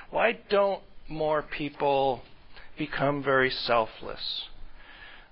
Why 0.10 0.40
don't 0.50 0.82
more 1.08 1.42
people 1.42 2.22
become 2.86 3.24
very 3.24 3.52
selfless? 3.52 4.46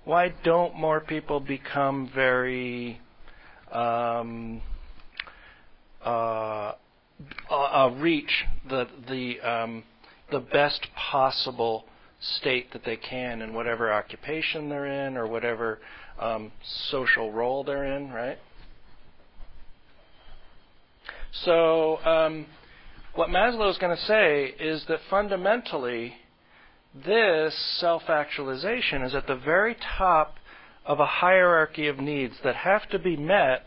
Why 0.04 0.32
don't 0.44 0.72
more 0.76 1.00
people 1.00 1.40
become 1.40 2.08
very 2.14 3.00
um, 3.72 4.62
uh, 6.04 6.72
uh, 7.50 7.54
uh, 7.54 7.90
reach 7.98 8.44
the 8.68 8.86
the 9.08 9.40
um, 9.40 9.82
the 10.30 10.38
best 10.38 10.86
possible 10.94 11.86
state 12.20 12.72
that 12.72 12.84
they 12.84 12.96
can 12.96 13.42
in 13.42 13.52
whatever 13.52 13.92
occupation 13.92 14.68
they're 14.68 15.06
in 15.06 15.16
or 15.16 15.26
whatever 15.26 15.80
um, 16.20 16.52
social 16.90 17.32
role 17.32 17.64
they're 17.64 17.96
in, 17.96 18.12
right? 18.12 18.38
So, 21.44 21.98
um, 22.04 22.46
what 23.14 23.28
Maslow 23.28 23.70
is 23.70 23.78
going 23.78 23.96
to 23.96 24.02
say 24.04 24.54
is 24.60 24.84
that 24.88 25.00
fundamentally, 25.08 26.14
this 26.94 27.54
self 27.78 28.02
actualization 28.08 29.02
is 29.02 29.14
at 29.14 29.26
the 29.26 29.36
very 29.36 29.76
top 29.98 30.36
of 30.84 30.98
a 30.98 31.06
hierarchy 31.06 31.86
of 31.86 31.98
needs 31.98 32.34
that 32.42 32.56
have 32.56 32.88
to 32.90 32.98
be 32.98 33.16
met 33.16 33.64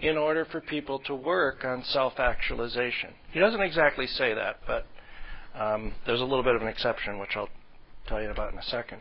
in 0.00 0.16
order 0.16 0.44
for 0.44 0.60
people 0.60 0.98
to 1.00 1.14
work 1.14 1.64
on 1.64 1.82
self 1.84 2.18
actualization. 2.18 3.10
He 3.32 3.38
doesn't 3.38 3.60
exactly 3.60 4.06
say 4.06 4.34
that, 4.34 4.56
but 4.66 4.86
um, 5.54 5.94
there's 6.04 6.20
a 6.20 6.24
little 6.24 6.42
bit 6.42 6.54
of 6.54 6.62
an 6.62 6.68
exception, 6.68 7.18
which 7.18 7.30
I'll 7.36 7.48
tell 8.06 8.20
you 8.20 8.30
about 8.30 8.52
in 8.52 8.58
a 8.58 8.62
second. 8.62 9.00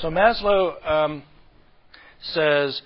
So 0.00 0.10
Maslow 0.10 0.86
um, 0.88 1.22
says 2.22 2.82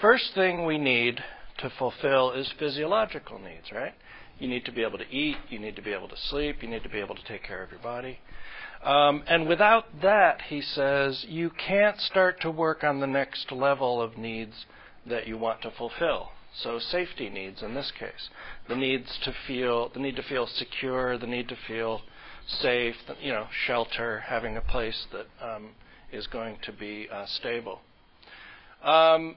first 0.00 0.32
thing 0.34 0.64
we 0.64 0.78
need 0.78 1.20
to 1.58 1.70
fulfill 1.78 2.32
is 2.32 2.50
physiological 2.58 3.38
needs, 3.38 3.70
right? 3.72 3.92
You 4.38 4.48
need 4.48 4.64
to 4.64 4.72
be 4.72 4.82
able 4.82 4.98
to 4.98 5.08
eat, 5.10 5.36
you 5.48 5.58
need 5.58 5.76
to 5.76 5.82
be 5.82 5.92
able 5.92 6.08
to 6.08 6.16
sleep, 6.16 6.62
you 6.62 6.68
need 6.68 6.82
to 6.82 6.88
be 6.88 7.00
able 7.00 7.14
to 7.14 7.24
take 7.24 7.42
care 7.44 7.62
of 7.62 7.70
your 7.70 7.80
body. 7.80 8.18
Um, 8.82 9.22
and 9.26 9.48
without 9.48 10.02
that, 10.02 10.42
he 10.42 10.60
says, 10.60 11.24
you 11.28 11.50
can't 11.50 11.98
start 12.00 12.40
to 12.42 12.50
work 12.50 12.84
on 12.84 13.00
the 13.00 13.06
next 13.06 13.50
level 13.50 14.02
of 14.02 14.18
needs 14.18 14.66
that 15.06 15.26
you 15.26 15.38
want 15.38 15.62
to 15.62 15.70
fulfill. 15.70 16.30
So 16.56 16.78
safety 16.78 17.30
needs 17.30 17.62
in 17.62 17.74
this 17.74 17.92
case, 17.98 18.28
the 18.68 18.76
needs 18.76 19.18
to 19.24 19.34
feel, 19.46 19.88
the 19.88 20.00
need 20.00 20.16
to 20.16 20.22
feel 20.22 20.46
secure, 20.46 21.18
the 21.18 21.26
need 21.26 21.48
to 21.48 21.56
feel 21.56 22.02
safe, 22.46 22.96
you 23.20 23.32
know, 23.32 23.46
shelter, 23.66 24.20
having 24.20 24.56
a 24.56 24.60
place 24.60 25.06
that 25.12 25.26
um, 25.44 25.70
is 26.12 26.26
going 26.26 26.58
to 26.62 26.72
be 26.72 27.08
uh, 27.10 27.26
stable. 27.26 27.80
Um, 28.82 29.36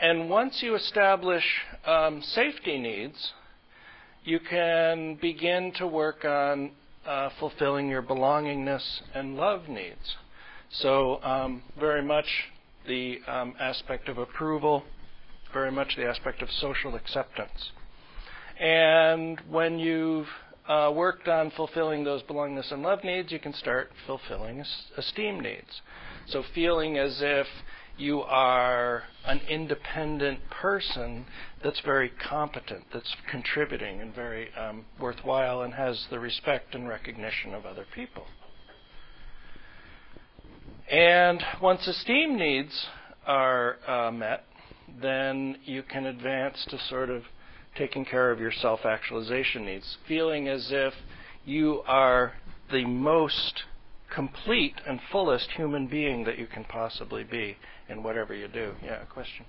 and 0.00 0.28
once 0.28 0.62
you 0.62 0.74
establish 0.74 1.44
um, 1.86 2.20
safety 2.22 2.78
needs, 2.78 3.32
you 4.28 4.38
can 4.38 5.14
begin 5.22 5.72
to 5.78 5.86
work 5.86 6.22
on 6.26 6.70
uh, 7.06 7.30
fulfilling 7.40 7.88
your 7.88 8.02
belongingness 8.02 8.82
and 9.14 9.36
love 9.36 9.68
needs. 9.68 10.16
So, 10.70 11.22
um, 11.22 11.62
very 11.80 12.02
much 12.02 12.26
the 12.86 13.20
um, 13.26 13.54
aspect 13.58 14.06
of 14.10 14.18
approval, 14.18 14.82
very 15.54 15.72
much 15.72 15.96
the 15.96 16.04
aspect 16.04 16.42
of 16.42 16.50
social 16.50 16.94
acceptance. 16.94 17.70
And 18.60 19.40
when 19.48 19.78
you've 19.78 20.26
uh, 20.68 20.92
worked 20.94 21.26
on 21.26 21.50
fulfilling 21.52 22.04
those 22.04 22.22
belongingness 22.24 22.70
and 22.70 22.82
love 22.82 23.02
needs, 23.04 23.32
you 23.32 23.38
can 23.38 23.54
start 23.54 23.90
fulfilling 24.06 24.62
esteem 24.98 25.40
needs. 25.40 25.80
So, 26.26 26.42
feeling 26.54 26.98
as 26.98 27.18
if 27.22 27.46
you 27.98 28.20
are 28.22 29.02
an 29.26 29.40
independent 29.48 30.40
person 30.50 31.26
that's 31.62 31.80
very 31.80 32.10
competent, 32.30 32.84
that's 32.92 33.14
contributing 33.30 34.00
and 34.00 34.14
very 34.14 34.48
um, 34.54 34.84
worthwhile, 35.00 35.62
and 35.62 35.74
has 35.74 36.06
the 36.10 36.18
respect 36.18 36.74
and 36.74 36.88
recognition 36.88 37.54
of 37.54 37.66
other 37.66 37.84
people. 37.94 38.24
And 40.90 41.42
once 41.60 41.86
esteem 41.86 42.38
needs 42.38 42.86
are 43.26 43.76
uh, 43.86 44.10
met, 44.10 44.44
then 45.02 45.56
you 45.64 45.82
can 45.82 46.06
advance 46.06 46.64
to 46.70 46.78
sort 46.88 47.10
of 47.10 47.24
taking 47.76 48.04
care 48.04 48.30
of 48.30 48.40
your 48.40 48.52
self 48.52 48.84
actualization 48.84 49.66
needs, 49.66 49.98
feeling 50.06 50.48
as 50.48 50.68
if 50.70 50.94
you 51.44 51.82
are 51.86 52.32
the 52.72 52.84
most 52.84 53.64
complete 54.14 54.74
and 54.86 55.00
fullest 55.12 55.50
human 55.56 55.86
being 55.86 56.24
that 56.24 56.38
you 56.38 56.46
can 56.46 56.64
possibly 56.64 57.24
be 57.24 57.56
in 57.88 58.02
whatever 58.02 58.34
you 58.34 58.48
do. 58.48 58.72
Yeah, 58.84 59.04
question. 59.12 59.46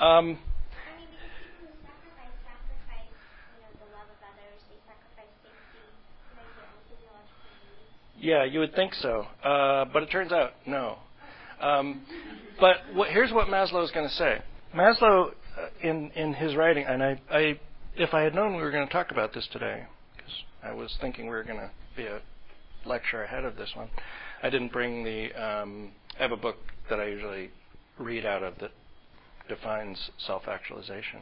Um, 0.00 0.38
Yeah, 8.18 8.44
you 8.44 8.60
would 8.60 8.74
think 8.74 8.94
so, 8.94 9.26
uh, 9.42 9.86
but 9.92 10.02
it 10.02 10.10
turns 10.10 10.32
out 10.32 10.52
no. 10.66 10.98
Um, 11.60 12.02
but 12.60 12.76
what, 12.94 13.10
here's 13.10 13.32
what 13.32 13.48
Maslow 13.48 13.84
is 13.84 13.90
going 13.90 14.08
to 14.08 14.14
say. 14.14 14.38
Maslow, 14.74 15.30
uh, 15.30 15.88
in 15.88 16.10
in 16.12 16.32
his 16.34 16.54
writing, 16.54 16.84
and 16.86 17.02
I, 17.02 17.20
I, 17.30 17.60
if 17.96 18.14
I 18.14 18.22
had 18.22 18.34
known 18.34 18.56
we 18.56 18.62
were 18.62 18.70
going 18.70 18.86
to 18.86 18.92
talk 18.92 19.10
about 19.10 19.34
this 19.34 19.46
today, 19.52 19.84
because 20.16 20.32
I 20.62 20.72
was 20.72 20.96
thinking 21.00 21.26
we 21.26 21.30
were 21.30 21.44
going 21.44 21.58
to 21.58 21.70
be 21.96 22.06
a 22.06 22.20
lecture 22.86 23.22
ahead 23.22 23.44
of 23.44 23.56
this 23.56 23.70
one, 23.74 23.90
I 24.42 24.50
didn't 24.50 24.72
bring 24.72 25.04
the. 25.04 25.32
Um, 25.34 25.92
I 26.18 26.22
have 26.22 26.32
a 26.32 26.36
book 26.36 26.56
that 26.90 27.00
I 27.00 27.06
usually 27.06 27.50
read 27.98 28.26
out 28.26 28.42
of 28.42 28.58
that 28.60 28.72
defines 29.48 30.10
self-actualization, 30.18 31.20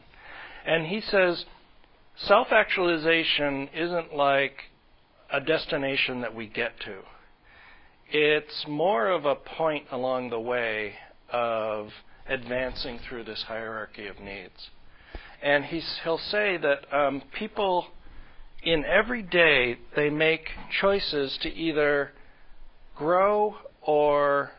and 0.65 0.87
he 0.87 1.01
says 1.01 1.45
self-actualization 2.15 3.69
isn't 3.73 4.15
like 4.15 4.55
a 5.31 5.41
destination 5.41 6.21
that 6.21 6.35
we 6.35 6.47
get 6.47 6.79
to. 6.81 6.99
It's 8.09 8.65
more 8.67 9.09
of 9.09 9.25
a 9.25 9.35
point 9.35 9.85
along 9.91 10.29
the 10.29 10.39
way 10.39 10.95
of 11.31 11.89
advancing 12.27 12.99
through 13.07 13.23
this 13.23 13.43
hierarchy 13.43 14.07
of 14.07 14.19
needs. 14.19 14.69
And 15.41 15.65
he's, 15.65 15.99
he'll 16.03 16.17
say 16.17 16.57
that 16.57 16.93
um, 16.93 17.23
people 17.33 17.87
in 18.63 18.85
every 18.85 19.23
day 19.23 19.77
they 19.95 20.09
make 20.09 20.49
choices 20.79 21.37
to 21.41 21.49
either 21.53 22.11
grow 22.95 23.55
or 23.81 24.51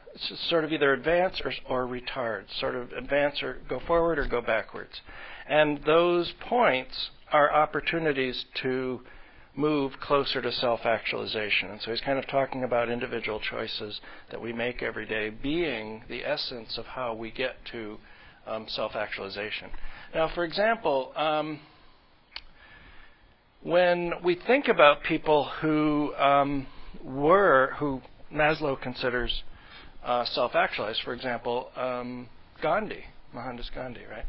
sort 0.48 0.64
of 0.64 0.72
either 0.72 0.92
advance 0.92 1.40
or, 1.44 1.52
or 1.68 1.86
retard, 1.86 2.44
sort 2.58 2.74
of 2.74 2.92
advance 2.92 3.42
or 3.42 3.58
go 3.68 3.80
forward 3.86 4.18
or 4.18 4.26
go 4.26 4.40
backwards. 4.40 5.00
And 5.48 5.80
those 5.84 6.32
points 6.40 7.10
are 7.32 7.52
opportunities 7.52 8.44
to 8.62 9.00
move 9.54 9.92
closer 10.00 10.40
to 10.40 10.52
self 10.52 10.84
actualization. 10.84 11.70
And 11.70 11.80
so 11.80 11.90
he's 11.90 12.00
kind 12.00 12.18
of 12.18 12.26
talking 12.26 12.64
about 12.64 12.88
individual 12.88 13.40
choices 13.40 14.00
that 14.30 14.40
we 14.40 14.52
make 14.52 14.82
every 14.82 15.06
day 15.06 15.30
being 15.30 16.04
the 16.08 16.24
essence 16.24 16.78
of 16.78 16.86
how 16.86 17.14
we 17.14 17.30
get 17.30 17.56
to 17.72 17.98
um, 18.46 18.66
self 18.68 18.94
actualization. 18.94 19.70
Now, 20.14 20.30
for 20.34 20.44
example, 20.44 21.12
um, 21.16 21.60
when 23.62 24.12
we 24.24 24.34
think 24.34 24.68
about 24.68 25.02
people 25.02 25.48
who 25.60 26.14
um, 26.16 26.66
were, 27.02 27.74
who 27.78 28.02
Maslow 28.32 28.80
considers 28.80 29.42
uh, 30.04 30.24
self 30.24 30.54
actualized, 30.54 31.00
for 31.04 31.14
example, 31.14 31.70
um, 31.76 32.28
Gandhi, 32.60 33.04
Mohandas 33.32 33.70
Gandhi, 33.74 34.02
right? 34.10 34.26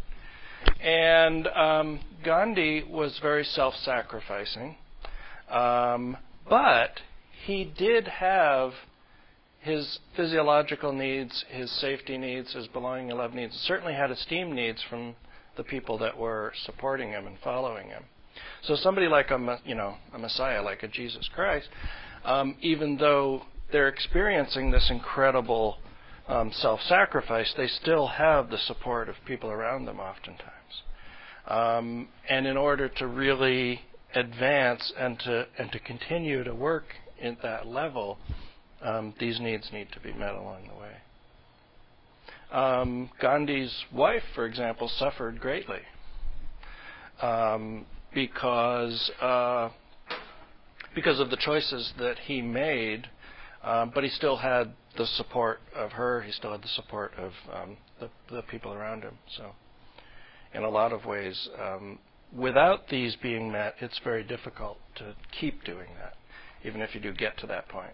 And 0.80 1.47
um, 1.47 1.99
Gandhi 2.23 2.84
was 2.84 3.19
very 3.21 3.43
self 3.43 3.76
sacrificing. 3.76 4.78
Um, 5.49 6.17
but 6.49 6.99
he 7.45 7.63
did 7.63 8.08
have 8.08 8.71
his 9.63 9.99
physiological 10.15 10.91
needs, 10.91 11.45
his 11.49 11.71
safety 11.71 12.17
needs, 12.17 12.54
his 12.54 12.67
belonging 12.67 13.10
and 13.12 13.17
love 13.17 13.34
needs, 13.34 13.56
certainly 13.65 13.93
had 13.93 14.12
esteem 14.12 14.54
needs 14.54 14.84
from 14.89 15.15
the 15.56 15.63
people 15.63 15.97
that 15.99 16.17
were 16.17 16.52
supporting 16.65 17.10
him 17.12 17.26
and 17.26 17.38
following 17.41 17.88
him. 17.88 18.04
So 18.63 18.76
somebody 18.76 19.08
like 19.08 19.32
a 19.32 19.60
you 19.63 19.76
know 19.76 19.95
a 20.13 20.19
Messiah 20.19 20.62
like 20.62 20.84
a 20.84 20.88
Jesus 20.88 21.30
Christ, 21.34 21.69
um, 22.26 22.56
even 22.62 22.97
though 22.97 23.43
they're 23.71 23.88
experiencing 23.88 24.71
this 24.71 24.89
incredible 24.89 25.78
um, 26.28 26.52
self-sacrifice, 26.52 27.54
they 27.56 27.67
still 27.67 28.08
have 28.08 28.49
the 28.49 28.58
support 28.58 29.08
of 29.08 29.15
people 29.26 29.49
around 29.49 29.86
them 29.86 29.99
oftentimes. 29.99 30.52
Um, 31.47 32.08
and 32.30 32.47
in 32.47 32.58
order 32.58 32.89
to 32.89 33.08
really 33.08 33.82
advance 34.13 34.91
and 34.97 35.17
to 35.19 35.47
and 35.58 35.71
to 35.71 35.80
continue 35.80 36.43
to 36.43 36.54
work 36.54 36.86
at 37.21 37.41
that 37.43 37.65
level, 37.65 38.17
um, 38.83 39.13
these 39.19 39.39
needs 39.39 39.69
need 39.71 39.87
to 39.93 39.99
be 39.99 40.13
met 40.13 40.35
along 40.35 40.67
the 40.67 40.75
way. 40.75 40.93
Um, 42.51 43.09
Gandhi's 43.19 43.73
wife, 43.91 44.23
for 44.35 44.45
example, 44.45 44.87
suffered 44.87 45.39
greatly 45.39 45.81
um, 47.21 47.85
because 48.13 49.11
uh, 49.21 49.69
because 50.93 51.19
of 51.19 51.29
the 51.29 51.37
choices 51.37 51.93
that 51.97 52.19
he 52.19 52.41
made, 52.41 53.09
um, 53.63 53.91
but 53.93 54.03
he 54.03 54.09
still 54.09 54.37
had 54.37 54.73
the 54.97 55.07
support 55.07 55.61
of 55.75 55.93
her. 55.93 56.21
He 56.21 56.31
still 56.31 56.51
had 56.51 56.61
the 56.61 56.67
support 56.67 57.13
of 57.17 57.31
um, 57.51 57.77
the, 57.99 58.09
the 58.29 58.43
people 58.43 58.73
around 58.73 59.01
him. 59.01 59.17
So, 59.35 59.51
in 60.53 60.63
a 60.63 60.69
lot 60.69 60.93
of 60.93 61.05
ways, 61.05 61.49
um, 61.59 61.97
without 62.35 62.89
these 62.89 63.15
being 63.15 63.51
met, 63.51 63.75
it's 63.79 63.99
very 64.03 64.23
difficult 64.23 64.77
to 64.97 65.15
keep 65.39 65.63
doing 65.63 65.89
that, 65.99 66.13
even 66.63 66.81
if 66.81 66.93
you 66.93 67.01
do 67.01 67.13
get 67.13 67.37
to 67.39 67.47
that 67.47 67.67
point. 67.69 67.93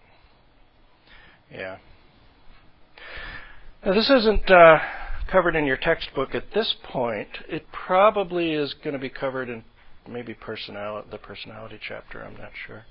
Yeah. 1.52 1.78
Now, 3.84 3.94
this 3.94 4.10
isn't 4.10 4.50
uh, 4.50 4.78
covered 5.30 5.56
in 5.56 5.64
your 5.64 5.76
textbook 5.76 6.34
at 6.34 6.52
this 6.54 6.74
point. 6.84 7.28
It 7.48 7.66
probably 7.72 8.52
is 8.52 8.74
going 8.74 8.92
to 8.92 9.00
be 9.00 9.08
covered 9.08 9.48
in 9.48 9.64
maybe 10.08 10.34
personality, 10.34 11.08
the 11.10 11.18
personality 11.18 11.78
chapter. 11.86 12.22
I'm 12.22 12.36
not 12.36 12.50
sure. 12.66 12.84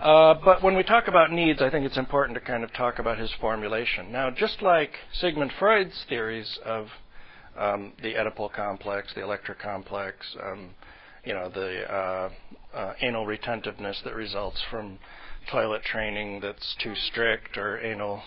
Uh, 0.00 0.34
but 0.44 0.62
when 0.62 0.74
we 0.74 0.82
talk 0.82 1.06
about 1.06 1.30
needs, 1.30 1.62
I 1.62 1.70
think 1.70 1.86
it's 1.86 1.96
important 1.96 2.36
to 2.36 2.44
kind 2.44 2.64
of 2.64 2.72
talk 2.72 2.98
about 2.98 3.18
his 3.18 3.30
formulation. 3.40 4.10
Now, 4.10 4.30
just 4.30 4.60
like 4.60 4.90
Sigmund 5.12 5.52
Freud's 5.58 6.04
theories 6.08 6.58
of 6.64 6.88
um, 7.56 7.92
the 8.02 8.14
Oedipal 8.14 8.52
complex, 8.52 9.14
the 9.14 9.22
Electra 9.22 9.54
complex, 9.54 10.16
um, 10.42 10.70
you 11.24 11.34
know, 11.34 11.48
the 11.48 11.84
uh, 11.88 12.30
uh, 12.74 12.94
anal 13.00 13.26
retentiveness 13.26 14.00
that 14.04 14.14
results 14.16 14.60
from 14.70 14.98
toilet 15.50 15.82
training 15.82 16.40
that's 16.40 16.76
too 16.82 16.94
strict, 16.94 17.56
or 17.56 17.78
anal 17.80 18.22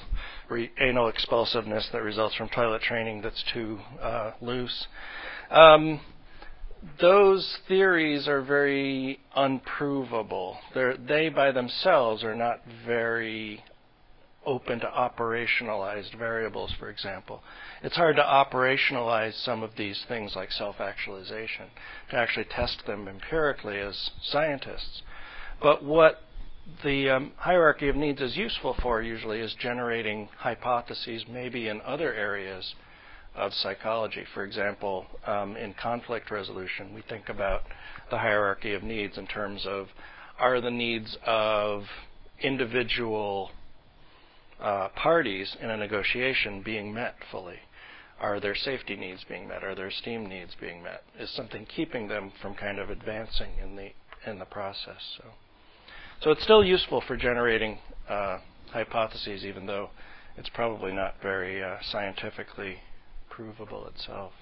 re- 0.49 0.71
anal 0.79 1.07
expulsiveness 1.07 1.89
that 1.91 2.01
results 2.01 2.35
from 2.35 2.49
toilet 2.49 2.81
training 2.81 3.21
that's 3.21 3.43
too 3.53 3.79
uh, 4.01 4.31
loose. 4.41 4.87
Um, 5.49 6.01
those 6.99 7.57
theories 7.67 8.27
are 8.27 8.41
very 8.41 9.19
unprovable. 9.35 10.57
They're, 10.73 10.97
they 10.97 11.29
by 11.29 11.51
themselves 11.51 12.23
are 12.23 12.35
not 12.35 12.61
very 12.85 13.63
open 14.45 14.79
to 14.79 14.85
operationalized 14.85 16.15
variables, 16.17 16.71
for 16.79 16.89
example. 16.89 17.41
It's 17.81 17.95
hard 17.95 18.15
to 18.17 18.21
operationalize 18.21 19.33
some 19.43 19.63
of 19.63 19.71
these 19.77 20.05
things 20.07 20.35
like 20.35 20.51
self 20.51 20.79
actualization, 20.79 21.67
to 22.11 22.17
actually 22.17 22.45
test 22.45 22.85
them 22.85 23.07
empirically 23.07 23.79
as 23.79 24.11
scientists. 24.21 25.01
But 25.61 25.83
what 25.83 26.21
the 26.83 27.09
um, 27.09 27.31
hierarchy 27.37 27.89
of 27.89 27.95
needs 27.95 28.21
is 28.21 28.35
useful 28.35 28.75
for 28.81 29.01
usually 29.01 29.39
is 29.39 29.53
generating 29.59 30.29
hypotheses, 30.37 31.23
maybe 31.29 31.67
in 31.67 31.81
other 31.81 32.13
areas 32.13 32.73
of 33.35 33.53
psychology. 33.53 34.23
For 34.33 34.43
example, 34.43 35.05
um, 35.27 35.57
in 35.57 35.73
conflict 35.73 36.31
resolution, 36.31 36.93
we 36.93 37.01
think 37.01 37.29
about 37.29 37.63
the 38.09 38.17
hierarchy 38.17 38.73
of 38.73 38.83
needs 38.83 39.17
in 39.17 39.27
terms 39.27 39.65
of 39.67 39.87
are 40.39 40.59
the 40.59 40.71
needs 40.71 41.17
of 41.25 41.83
individual 42.41 43.51
uh, 44.59 44.89
parties 44.89 45.55
in 45.61 45.69
a 45.69 45.77
negotiation 45.77 46.61
being 46.61 46.93
met 46.93 47.15
fully? 47.31 47.59
Are 48.19 48.39
their 48.39 48.55
safety 48.55 48.95
needs 48.95 49.23
being 49.27 49.47
met? 49.47 49.63
Are 49.63 49.75
their 49.75 49.87
esteem 49.87 50.27
needs 50.27 50.55
being 50.59 50.81
met? 50.81 51.03
Is 51.19 51.29
something 51.31 51.65
keeping 51.65 52.07
them 52.07 52.31
from 52.41 52.55
kind 52.55 52.79
of 52.79 52.89
advancing 52.89 53.51
in 53.61 53.75
the 53.75 53.91
in 54.25 54.39
the 54.39 54.45
process? 54.45 55.17
So, 55.17 55.25
so 56.21 56.31
it's 56.31 56.43
still 56.43 56.63
useful 56.63 57.01
for 57.01 57.17
generating 57.17 57.79
uh, 58.09 58.39
hypotheses, 58.71 59.45
even 59.45 59.65
though 59.65 59.89
it's 60.37 60.49
probably 60.49 60.91
not 60.91 61.15
very 61.21 61.63
uh, 61.63 61.77
scientifically 61.81 62.77
provable 63.29 63.87
itself. 63.87 64.33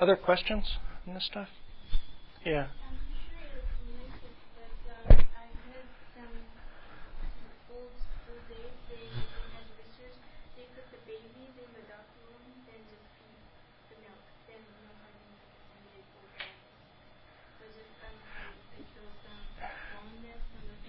Other 0.00 0.16
questions? 0.16 0.78
in 1.06 1.14
this 1.14 1.26
stuff? 1.26 1.48
Yeah. 2.44 2.68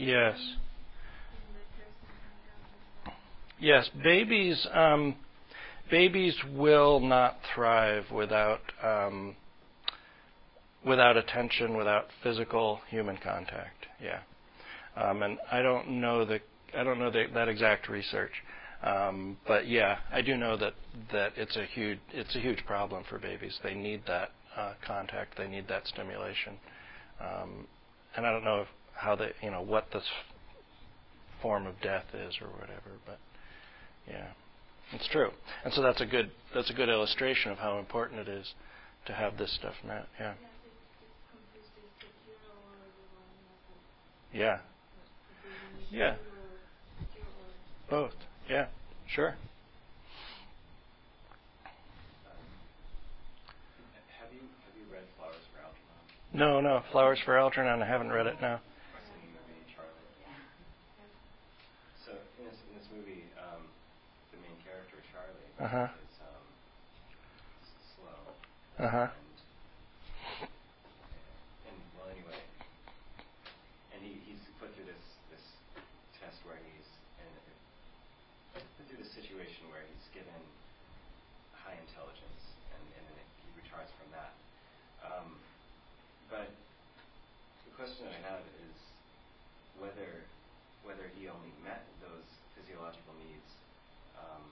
Yes. 0.06 0.38
Yes, 3.60 3.90
babies 4.04 4.68
um, 4.72 5.16
babies 5.90 6.36
will 6.54 7.00
not 7.00 7.38
thrive 7.56 8.12
without 8.12 8.60
um, 8.84 9.36
without 10.86 11.18
attention, 11.18 11.76
without 11.76 12.06
physical 12.22 12.82
human 12.90 13.18
contact. 13.18 13.88
Yeah, 14.04 14.20
um, 14.96 15.24
and 15.24 15.40
I 15.52 15.64
don't 15.64 16.00
know 16.02 16.24
the 16.24 16.40
I 16.78 16.84
don't 16.84 17.00
know 17.00 17.10
the, 17.10 17.26
that 17.34 17.48
exact 17.48 17.90
research, 17.90 18.32
um, 18.84 19.38
but 19.48 19.68
yeah, 19.68 19.98
I 20.12 20.22
do 20.22 20.38
know 20.38 20.56
that 20.58 20.74
that 21.12 21.32
it's 21.36 21.56
a 21.56 21.66
huge 21.66 22.00
it's 22.14 22.36
a 22.36 22.40
huge 22.40 22.64
problem 22.68 23.04
for 23.10 23.18
babies. 23.18 23.58
They 23.64 23.74
need 23.74 24.04
that 24.06 24.30
uh, 24.56 24.74
contact. 24.86 25.36
They 25.38 25.48
need 25.48 25.68
that 25.70 25.88
stimulation, 25.88 26.60
um, 27.20 27.66
and 28.16 28.28
I 28.28 28.32
don't 28.32 28.44
know 28.44 28.62
if, 28.62 28.68
how 28.96 29.16
the 29.16 29.32
you 29.42 29.52
know 29.52 29.62
what 29.62 29.92
this 29.92 30.04
form 31.42 31.68
of 31.68 31.80
death 31.82 32.06
is 32.14 32.36
or 32.42 32.48
whatever, 32.48 33.00
but 33.06 33.20
yeah. 34.08 34.28
It's 34.92 35.08
true, 35.08 35.32
and 35.64 35.74
so 35.74 35.82
that's 35.82 36.00
a 36.00 36.06
good 36.06 36.30
that's 36.54 36.70
a 36.70 36.74
good 36.74 36.90
illustration 36.90 37.52
of 37.52 37.58
how 37.58 37.80
important 37.80 38.20
it 38.22 38.28
is 38.28 38.54
to 39.08 39.14
have 39.14 39.38
this 39.38 39.52
stuff 39.52 39.74
now. 39.86 40.04
Yeah. 40.20 40.34
Yeah. 44.34 44.58
Yeah. 45.92 46.16
Both. 47.90 48.12
Yeah. 48.50 48.68
Sure. 49.08 49.36
Have 54.20 54.30
you 54.32 54.42
read 54.92 55.04
Flowers 55.18 55.36
for 55.52 55.60
Algernon? 55.62 56.62
No, 56.62 56.62
no. 56.62 56.84
Flowers 56.92 57.20
for 57.24 57.38
Algernon. 57.38 57.82
I 57.82 57.88
haven't 57.88 58.12
read 58.12 58.28
it 58.28 58.42
now. 58.42 58.60
Uh-huh. 65.56 65.88
is 65.88 66.16
um, 66.20 66.46
slow. 67.96 68.20
Uh-huh. 68.76 69.08
And, 69.08 70.52
and 71.72 71.80
well, 71.96 72.12
anyway, 72.12 72.40
and 73.96 74.04
he, 74.04 74.20
he's 74.28 74.44
put 74.60 74.76
through 74.76 74.92
this 74.92 75.06
this 75.32 75.46
test 76.20 76.44
where 76.44 76.60
he's 76.60 76.90
and 77.24 77.32
put 78.52 78.84
through 78.92 79.00
this 79.00 79.16
situation 79.16 79.72
where 79.72 79.88
he's 79.88 80.08
given 80.12 80.44
high 81.56 81.80
intelligence 81.80 82.44
and, 82.76 82.84
and 83.00 83.04
then 83.16 83.18
he 83.40 83.48
retards 83.56 83.96
from 83.96 84.12
that. 84.12 84.36
Um, 85.08 85.40
but 86.28 86.52
the 87.64 87.72
question 87.80 88.12
I 88.12 88.20
have 88.28 88.44
is 88.60 88.76
whether 89.80 90.28
whether 90.84 91.08
he 91.16 91.32
only 91.32 91.56
met 91.64 91.88
those 92.04 92.28
physiological 92.54 93.16
needs 93.24 93.50
um, 94.20 94.44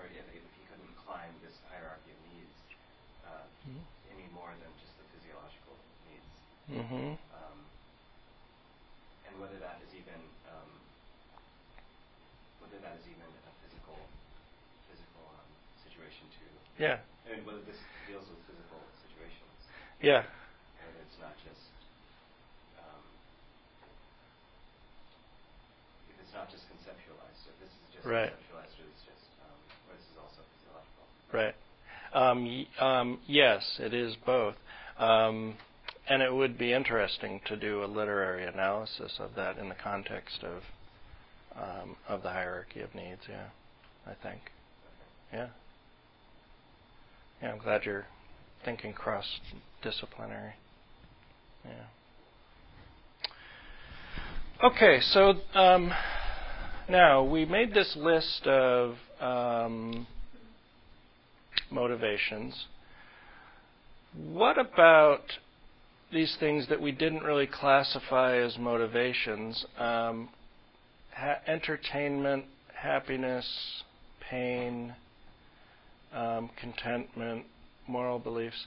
or 0.00 0.08
if, 0.08 0.24
if 0.32 0.44
he 0.56 0.62
couldn't 0.72 0.94
climb 0.96 1.32
this 1.44 1.56
hierarchy 1.68 2.16
of 2.16 2.20
needs 2.32 2.56
uh, 3.28 3.44
mm-hmm. 3.68 3.84
any 4.16 4.24
more 4.32 4.48
than 4.56 4.70
just 4.80 4.96
the 4.96 5.06
physiological 5.12 5.76
needs. 6.08 6.30
Mm-hmm. 6.70 7.18
Um, 7.34 7.58
and 9.26 9.34
whether 9.42 9.58
that 9.58 9.82
is 9.82 9.90
even 9.98 10.20
um, 10.46 10.70
whether 12.62 12.78
that 12.78 12.94
is 13.02 13.06
even 13.10 13.26
a 13.26 13.52
physical 13.58 13.98
physical 14.86 15.26
um, 15.34 15.50
situation 15.82 16.30
too. 16.38 16.52
Yeah. 16.78 17.02
I 17.26 17.34
mean, 17.36 17.42
whether 17.42 17.62
this 17.66 17.78
deals 18.06 18.26
with 18.30 18.38
physical 18.46 18.78
situations. 19.02 19.58
Yeah. 19.98 20.22
Whether 20.78 21.02
it's 21.02 21.18
not 21.18 21.34
just 21.42 21.74
um, 22.78 23.04
if 26.06 26.16
it's 26.22 26.34
not 26.34 26.50
just 26.54 26.64
conceptualized. 26.70 27.38
So 27.42 27.50
if 27.50 27.58
this 27.66 27.74
is 27.74 27.86
just 27.98 28.06
right. 28.06 28.32
Right. 31.32 31.54
Um, 32.12 32.66
um, 32.80 33.18
yes, 33.26 33.62
it 33.78 33.94
is 33.94 34.16
both. 34.26 34.56
And 36.10 36.22
it 36.22 36.34
would 36.34 36.58
be 36.58 36.72
interesting 36.72 37.40
to 37.46 37.56
do 37.56 37.84
a 37.84 37.86
literary 37.86 38.44
analysis 38.44 39.18
of 39.20 39.36
that 39.36 39.58
in 39.58 39.68
the 39.68 39.76
context 39.76 40.42
of 40.42 40.62
um, 41.56 41.96
of 42.08 42.22
the 42.24 42.30
hierarchy 42.30 42.80
of 42.80 42.92
needs. 42.96 43.20
Yeah, 43.28 43.46
I 44.04 44.14
think. 44.20 44.40
Yeah. 45.32 45.48
Yeah, 47.40 47.52
I'm 47.52 47.58
glad 47.58 47.84
you're 47.84 48.06
thinking 48.64 48.92
cross-disciplinary. 48.92 50.54
Yeah. 51.64 51.86
Okay, 54.64 55.00
so 55.00 55.34
um, 55.54 55.92
now 56.88 57.22
we 57.22 57.44
made 57.44 57.72
this 57.72 57.96
list 57.96 58.46
of 58.46 58.96
um, 59.20 60.06
motivations. 61.70 62.66
What 64.12 64.58
about 64.58 65.38
these 66.12 66.36
things 66.40 66.68
that 66.68 66.80
we 66.80 66.92
didn't 66.92 67.22
really 67.22 67.46
classify 67.46 68.36
as 68.36 68.58
motivations? 68.58 69.64
Um, 69.78 70.28
ha- 71.14 71.40
entertainment, 71.46 72.44
happiness, 72.74 73.82
pain, 74.28 74.94
um, 76.12 76.50
contentment, 76.60 77.44
moral 77.86 78.18
beliefs. 78.18 78.66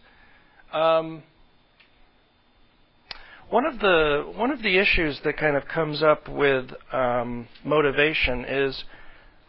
Um, 0.71 1.23
one 3.49 3.65
of 3.65 3.79
the 3.79 4.31
one 4.35 4.51
of 4.51 4.61
the 4.63 4.79
issues 4.79 5.19
that 5.23 5.37
kind 5.37 5.55
of 5.55 5.67
comes 5.67 6.01
up 6.01 6.27
with 6.27 6.71
um, 6.91 7.47
motivation 7.63 8.45
is 8.45 8.83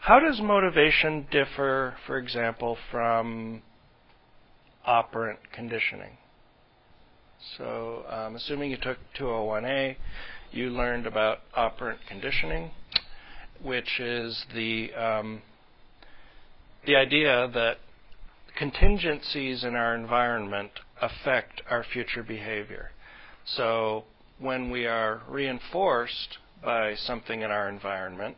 how 0.01 0.21
does 0.21 0.41
motivation 0.43 1.27
differ, 1.31 1.95
for 2.07 2.19
example, 2.19 2.77
from 2.91 3.63
operant 4.85 5.39
conditioning? 5.55 6.19
So, 7.59 8.05
um, 8.09 8.37
assuming 8.37 8.71
you 8.71 8.77
took 8.77 8.99
201A, 9.19 9.97
you 10.51 10.71
learned 10.71 11.07
about 11.07 11.41
operant 11.55 12.01
conditioning, 12.09 12.71
which 13.63 14.01
is 14.01 14.45
the 14.55 14.93
um, 14.95 15.43
the 16.87 16.97
idea 16.97 17.49
that 17.55 17.79
contingencies 18.57 19.65
in 19.65 19.75
our 19.75 19.95
environment 19.95 20.71
affect 21.01 21.63
our 21.71 21.85
future 21.85 22.23
behavior. 22.23 22.91
So, 23.45 24.05
when 24.39 24.71
we 24.71 24.87
are 24.87 25.23
reinforced 25.29 26.39
by 26.63 26.95
something 26.95 27.43
in 27.43 27.51
our 27.51 27.69
environment, 27.69 28.37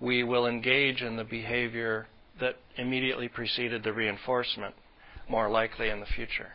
we 0.00 0.22
will 0.22 0.46
engage 0.46 1.02
in 1.02 1.16
the 1.16 1.24
behavior 1.24 2.08
that 2.40 2.56
immediately 2.76 3.28
preceded 3.28 3.82
the 3.82 3.92
reinforcement, 3.92 4.74
more 5.28 5.48
likely 5.48 5.88
in 5.88 6.00
the 6.00 6.06
future. 6.06 6.52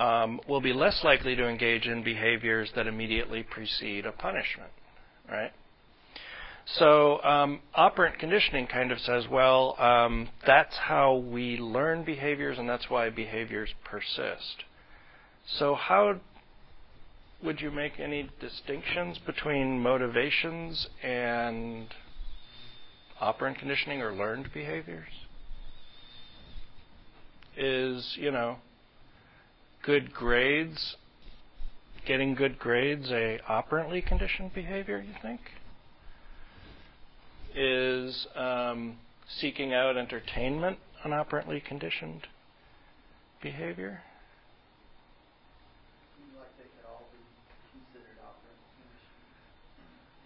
Um, 0.00 0.40
we'll 0.48 0.62
be 0.62 0.72
less 0.72 1.04
likely 1.04 1.36
to 1.36 1.46
engage 1.46 1.86
in 1.86 2.02
behaviors 2.02 2.70
that 2.74 2.86
immediately 2.86 3.42
precede 3.42 4.06
a 4.06 4.12
punishment, 4.12 4.70
right? 5.30 5.52
So, 6.64 7.22
um, 7.22 7.60
operant 7.74 8.18
conditioning 8.18 8.66
kind 8.66 8.92
of 8.92 9.00
says, 9.00 9.28
well, 9.30 9.78
um, 9.78 10.30
that's 10.46 10.74
how 10.74 11.16
we 11.16 11.58
learn 11.58 12.04
behaviors, 12.04 12.58
and 12.58 12.66
that's 12.66 12.88
why 12.88 13.10
behaviors 13.10 13.68
persist. 13.84 14.64
So, 15.58 15.74
how 15.74 16.18
would 17.42 17.60
you 17.60 17.70
make 17.70 18.00
any 18.00 18.30
distinctions 18.40 19.18
between 19.18 19.80
motivations 19.80 20.88
and 21.02 21.88
operant 23.20 23.58
conditioning 23.58 24.00
or 24.00 24.14
learned 24.14 24.50
behaviors? 24.54 25.12
Is, 27.54 28.16
you 28.18 28.30
know, 28.30 28.56
good 29.82 30.12
grades, 30.12 30.96
getting 32.06 32.34
good 32.34 32.58
grades 32.58 33.10
a 33.10 33.40
operantly 33.48 34.02
conditioned 34.02 34.52
behavior, 34.54 35.00
you 35.00 35.14
think? 35.22 35.40
Is 37.54 38.26
um, 38.36 38.98
seeking 39.28 39.72
out 39.74 39.96
entertainment 39.96 40.78
an 41.04 41.12
operantly 41.12 41.60
conditioned 41.60 42.26
behavior? 43.42 44.02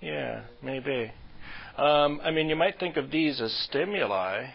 Yeah, 0.00 0.42
maybe. 0.62 1.12
Um, 1.78 2.20
I 2.22 2.30
mean, 2.30 2.48
you 2.48 2.56
might 2.56 2.78
think 2.78 2.96
of 2.96 3.10
these 3.10 3.40
as 3.40 3.52
stimuli, 3.52 4.48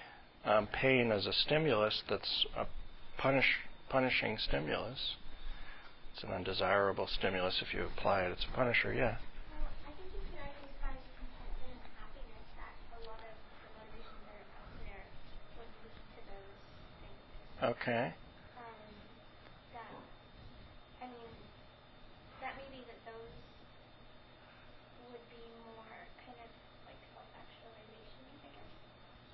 um, 0.46 0.68
pain 0.68 1.12
as 1.12 1.26
a 1.26 1.34
stimulus 1.34 2.04
that's 2.08 2.46
a 2.56 2.66
punish 3.18 3.46
punishing 3.89 4.38
stimulus. 4.38 5.15
It's 6.13 6.23
an 6.23 6.32
undesirable 6.32 7.08
stimulus 7.08 7.62
if 7.62 7.73
you 7.73 7.86
apply 7.86 8.23
it. 8.23 8.32
It's 8.32 8.45
a 8.45 8.56
punisher, 8.56 8.93
yeah. 8.93 9.15
Okay. 17.60 18.15
Um, 18.56 18.88
that, 19.75 19.91
I 21.04 21.12
mean, 21.12 21.32
that 22.39 22.56
may 22.56 22.67
be 22.71 22.80
that 22.88 22.99
those 23.04 23.36
would 25.12 25.25
be 25.28 25.43
more 25.67 25.99
kind 26.23 26.39
of 26.39 26.49
like 26.88 26.95
self-actualization, 27.12 28.23
I 28.47 28.49
guess. 28.56 28.71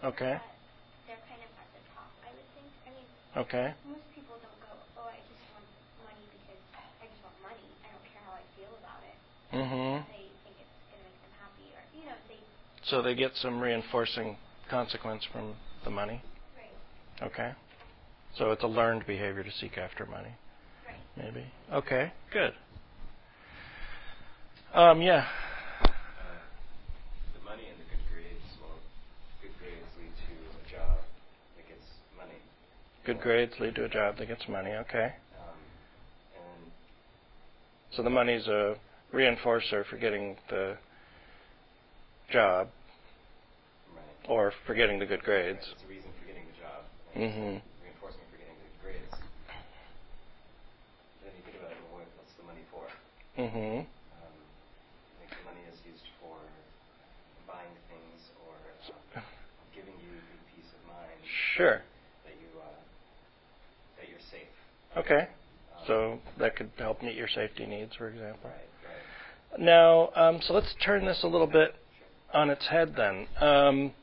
Okay. 0.09 0.35
But 0.41 0.57
they're 1.05 1.25
kind 1.29 1.37
of 1.45 1.53
at 1.53 1.69
the 1.77 1.85
top, 1.93 2.09
I 2.25 2.33
would 2.33 2.49
think. 2.57 2.65
I 2.81 2.89
mean, 2.97 3.05
Okay. 3.45 3.67
most 3.85 4.09
people 4.17 4.41
don't 4.41 4.57
go, 4.65 4.73
oh, 4.73 5.05
I 5.05 5.21
just 5.29 5.45
want 5.53 5.69
money 6.01 6.25
because 6.41 6.61
I 6.97 7.05
just 7.05 7.21
want 7.21 7.37
money. 7.45 7.69
I 7.85 7.93
don't 7.93 8.05
care 8.09 8.25
how 8.25 8.33
I 8.33 8.45
feel 8.57 8.73
about 9.55 9.65
it. 9.65 9.75
Mhm. 9.75 10.05
They 10.07 10.11
think 10.43 10.57
it's 10.59 10.89
going 10.91 11.03
to 11.03 11.09
make 11.09 11.21
them 11.21 11.31
happy, 11.39 11.67
or 11.75 11.99
you 11.99 12.05
know, 12.05 12.15
they 12.27 12.39
So 12.87 13.01
they 13.01 13.15
get 13.15 13.35
some 13.35 13.59
reinforcing 13.59 14.37
consequence 14.69 15.23
from 15.25 15.55
the 15.83 15.89
money. 15.89 16.21
right, 16.55 17.27
Okay. 17.31 17.53
So 18.37 18.51
it's 18.51 18.63
a 18.63 18.67
learned 18.67 19.05
behavior 19.05 19.43
to 19.43 19.51
seek 19.51 19.77
after 19.77 20.05
money, 20.05 20.33
right. 20.87 20.99
maybe. 21.15 21.45
Okay. 21.71 22.11
Good. 22.31 22.53
Um, 24.73 25.01
yeah. 25.01 25.25
Uh, 25.83 25.87
the 27.33 27.39
money 27.45 27.63
and 27.69 27.79
the 27.79 27.85
good 27.85 28.03
grades, 28.11 28.57
well, 28.59 28.77
good 29.41 29.51
grades 29.57 29.87
lead 29.97 30.11
to 30.27 30.33
a 30.67 30.69
job 30.69 30.97
that 31.55 31.67
gets 31.69 31.85
money. 32.17 32.35
Good 33.05 33.21
grades 33.21 33.53
lead 33.61 33.75
to 33.75 33.85
a 33.85 33.89
job 33.89 34.17
that 34.17 34.27
gets 34.27 34.49
money. 34.49 34.71
Okay. 34.71 35.13
Um, 35.39 35.59
and 36.35 36.71
So 37.91 38.03
the 38.03 38.09
money's 38.09 38.47
a 38.47 38.75
reinforcer 39.15 39.86
for 39.86 39.97
getting 39.97 40.36
the 40.49 40.75
job 42.30 42.67
right. 43.95 44.04
or 44.30 44.51
for 44.67 44.75
getting 44.75 44.99
the 44.99 45.06
good 45.06 45.23
grades. 45.23 45.60
Right, 45.63 45.71
It's 45.73 45.84
a 45.84 45.88
reason 45.88 46.10
for 46.19 46.25
getting 46.28 46.43
the 46.51 46.58
job. 46.60 46.84
Mhm. 47.15 47.62
Reinforcement 47.82 48.28
for 48.30 48.38
getting 48.38 48.56
good 48.60 48.75
grades. 48.84 49.15
Then 51.23 51.32
you 51.38 51.41
think 51.47 51.56
about 51.58 51.71
it, 51.71 51.78
well, 51.91 52.04
what's 52.19 52.34
the 52.36 52.43
money 52.43 52.65
for? 52.69 52.84
Mm-hmm. 53.39 53.88
Um, 53.88 54.38
I 55.15 55.15
think 55.19 55.32
the 55.32 55.45
money 55.47 55.63
is 55.71 55.80
used 55.88 56.04
for 56.19 56.36
buying 57.47 57.71
things 57.88 58.19
or 58.43 58.56
uh, 59.15 59.21
giving 59.73 59.95
you 60.04 60.12
good 60.12 60.43
peace 60.56 60.67
of 60.75 60.82
mind 60.88 61.19
Sure. 61.56 61.82
that 62.28 62.36
you 62.36 62.51
uh, 62.60 62.67
that 63.97 64.10
you're 64.10 64.19
safe. 64.32 64.51
Okay. 64.97 65.28
Um, 65.78 65.84
So 65.88 66.19
that 66.39 66.56
could 66.56 66.71
help 66.78 67.01
meet 67.01 67.15
your 67.15 67.28
safety 67.30 67.65
needs, 67.65 67.95
for 67.95 68.10
example. 68.10 68.49
right. 68.49 68.69
Now, 69.57 70.09
um, 70.15 70.39
so 70.41 70.53
let's 70.53 70.73
turn 70.83 71.05
this 71.05 71.23
a 71.23 71.27
little 71.27 71.47
bit 71.47 71.75
on 72.33 72.49
its 72.49 72.67
head 72.67 72.93
then. 72.97 73.27
Um, 73.39 73.93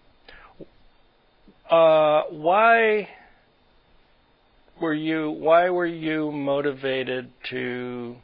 uh, 1.70 2.22
why 2.30 3.08
were 4.80 4.94
you 4.94 5.30
why 5.30 5.70
were 5.70 5.86
you 5.86 6.32
motivated 6.32 7.30
to 7.50 8.16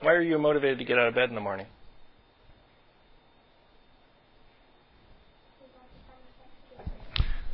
why 0.00 0.12
are 0.12 0.22
you 0.22 0.38
motivated 0.38 0.78
to 0.78 0.84
get 0.84 0.98
out 0.98 1.08
of 1.08 1.14
bed 1.14 1.28
in 1.28 1.34
the 1.34 1.40
morning? 1.40 1.66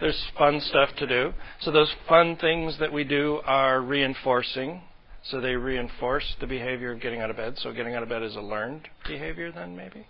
There's 0.00 0.22
fun 0.36 0.60
stuff 0.60 0.90
to 0.98 1.06
do. 1.06 1.32
So 1.60 1.72
those 1.72 1.92
fun 2.08 2.36
things 2.36 2.78
that 2.78 2.92
we 2.92 3.04
do 3.04 3.40
are 3.44 3.80
reinforcing. 3.80 4.82
So 5.30 5.40
they 5.40 5.56
reinforce 5.56 6.24
the 6.40 6.46
behavior 6.46 6.90
of 6.92 7.00
getting 7.00 7.20
out 7.20 7.28
of 7.28 7.36
bed. 7.36 7.54
So 7.58 7.72
getting 7.72 7.94
out 7.94 8.02
of 8.02 8.08
bed 8.08 8.22
is 8.22 8.34
a 8.36 8.40
learned 8.40 8.88
behavior 9.06 9.52
then 9.52 9.76
maybe? 9.76 10.00
Okay. 10.00 10.08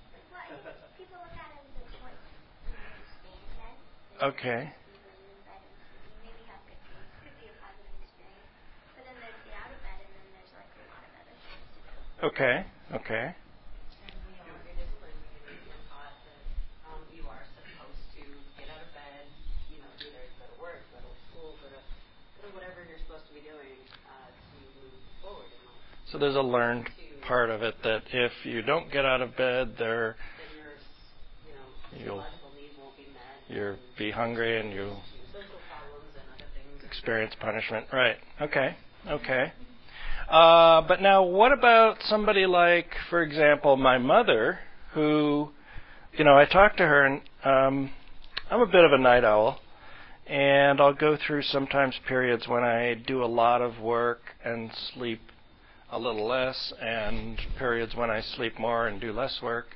Okay, 0.55 0.63
think 0.63 0.95
people 0.95 1.19
look 1.19 1.35
at 1.35 1.59
it 1.59 1.67
as 1.67 1.75
a 1.75 1.91
choice. 1.99 2.23
You 2.63 2.79
know, 2.79 2.87
to 2.87 3.03
stay 3.19 3.35
in 3.35 3.51
bed. 3.59 3.75
They 4.15 4.27
Okay. 4.31 4.63
choose 4.71 4.95
to 4.95 5.11
stay 5.11 5.27
in 5.27 5.43
bed 5.43 5.59
and 5.59 6.23
maybe 6.23 6.43
have 6.47 6.63
good 6.71 6.79
sleep. 6.87 7.03
Could 7.19 7.35
be 7.35 7.51
a 7.51 7.55
positive 7.59 7.99
experience. 7.99 8.47
But 8.95 9.03
then 9.11 9.17
there's 9.19 9.43
get 9.43 9.59
out 9.59 9.75
of 9.75 9.81
bed, 9.83 9.99
and 10.07 10.11
then 10.15 10.27
there's 10.39 10.55
like 10.55 10.71
a 10.71 10.87
lot 10.87 11.03
of 11.03 11.11
other 11.19 11.35
things 11.35 11.67
to 11.75 11.81
do. 11.83 11.95
Okay. 12.31 12.57
Okay. 12.95 13.27
And 13.35 14.15
we 14.23 14.39
are 14.39 14.55
in 14.71 14.75
discipline, 14.79 15.19
we 15.51 15.67
are 15.67 15.83
taught 15.91 16.15
that 16.31 16.43
um, 16.95 17.03
you 17.11 17.27
are 17.27 17.43
supposed 17.59 18.07
to 18.15 18.25
get 18.55 18.71
out 18.71 18.87
of 18.87 18.91
bed, 18.95 19.27
you 19.67 19.83
know, 19.83 19.91
either 19.99 20.23
go 20.39 20.47
to 20.47 20.57
work, 20.63 20.79
go 20.95 21.03
to 21.03 21.11
school, 21.27 21.59
go 21.59 21.67
to, 21.75 21.81
go 22.39 22.41
to 22.47 22.55
whatever 22.55 22.87
you're 22.87 23.03
supposed 23.03 23.27
to 23.27 23.35
be 23.35 23.43
doing 23.43 23.83
uh, 24.07 24.31
to 24.31 24.57
move 24.79 24.95
forward 25.21 25.51
in 25.53 25.61
life. 25.67 25.98
So 26.11 26.19
there's 26.19 26.37
a 26.37 26.43
learned 26.43 26.89
part 27.27 27.51
of 27.51 27.63
it 27.63 27.75
that 27.83 28.03
if 28.13 28.33
you 28.45 28.63
don't 28.63 28.91
get 28.91 29.05
out 29.05 29.21
of 29.21 29.37
bed, 29.37 29.75
there 29.79 30.17
You'll- 31.97 32.25
you'll 33.49 33.79
be 33.97 34.11
hungry 34.11 34.61
and 34.61 34.73
you 34.73 34.97
experience 36.85 37.35
punishment. 37.41 37.87
Right. 37.93 38.19
Okay. 38.41 38.77
Okay. 39.07 39.53
Uh, 40.29 40.83
but 40.83 41.01
now, 41.01 41.23
what 41.23 41.53
about 41.53 42.03
somebody 42.03 42.47
like, 42.47 42.95
for 43.09 43.23
example, 43.23 43.77
my 43.77 43.99
mother, 43.99 44.61
who, 44.93 45.51
you 46.13 46.25
know, 46.25 46.37
I 46.37 46.45
talk 46.45 46.77
to 46.77 46.87
her, 46.87 47.05
and 47.07 47.23
um, 47.45 47.91
I'm 48.51 48.61
a 48.61 48.67
bit 48.67 48.85
of 48.85 48.93
a 48.93 48.99
night 48.99 49.25
owl, 49.25 49.61
and 50.27 50.81
I'll 50.81 50.93
go 50.93 51.17
through 51.17 51.43
sometimes 51.43 51.99
periods 52.07 52.47
when 52.47 52.63
I 52.65 52.95
do 52.95 53.25
a 53.25 53.27
lot 53.27 53.63
of 53.63 53.81
work 53.81 54.21
and 54.45 54.71
sleep 54.75 55.21
a 55.91 55.99
little 55.99 56.27
less, 56.27 56.73
and 56.81 57.39
periods 57.59 57.95
when 57.95 58.11
I 58.11 58.21
sleep 58.21 58.59
more 58.59 58.89
and 58.89 59.01
do 59.01 59.13
less 59.13 59.41
work. 59.43 59.67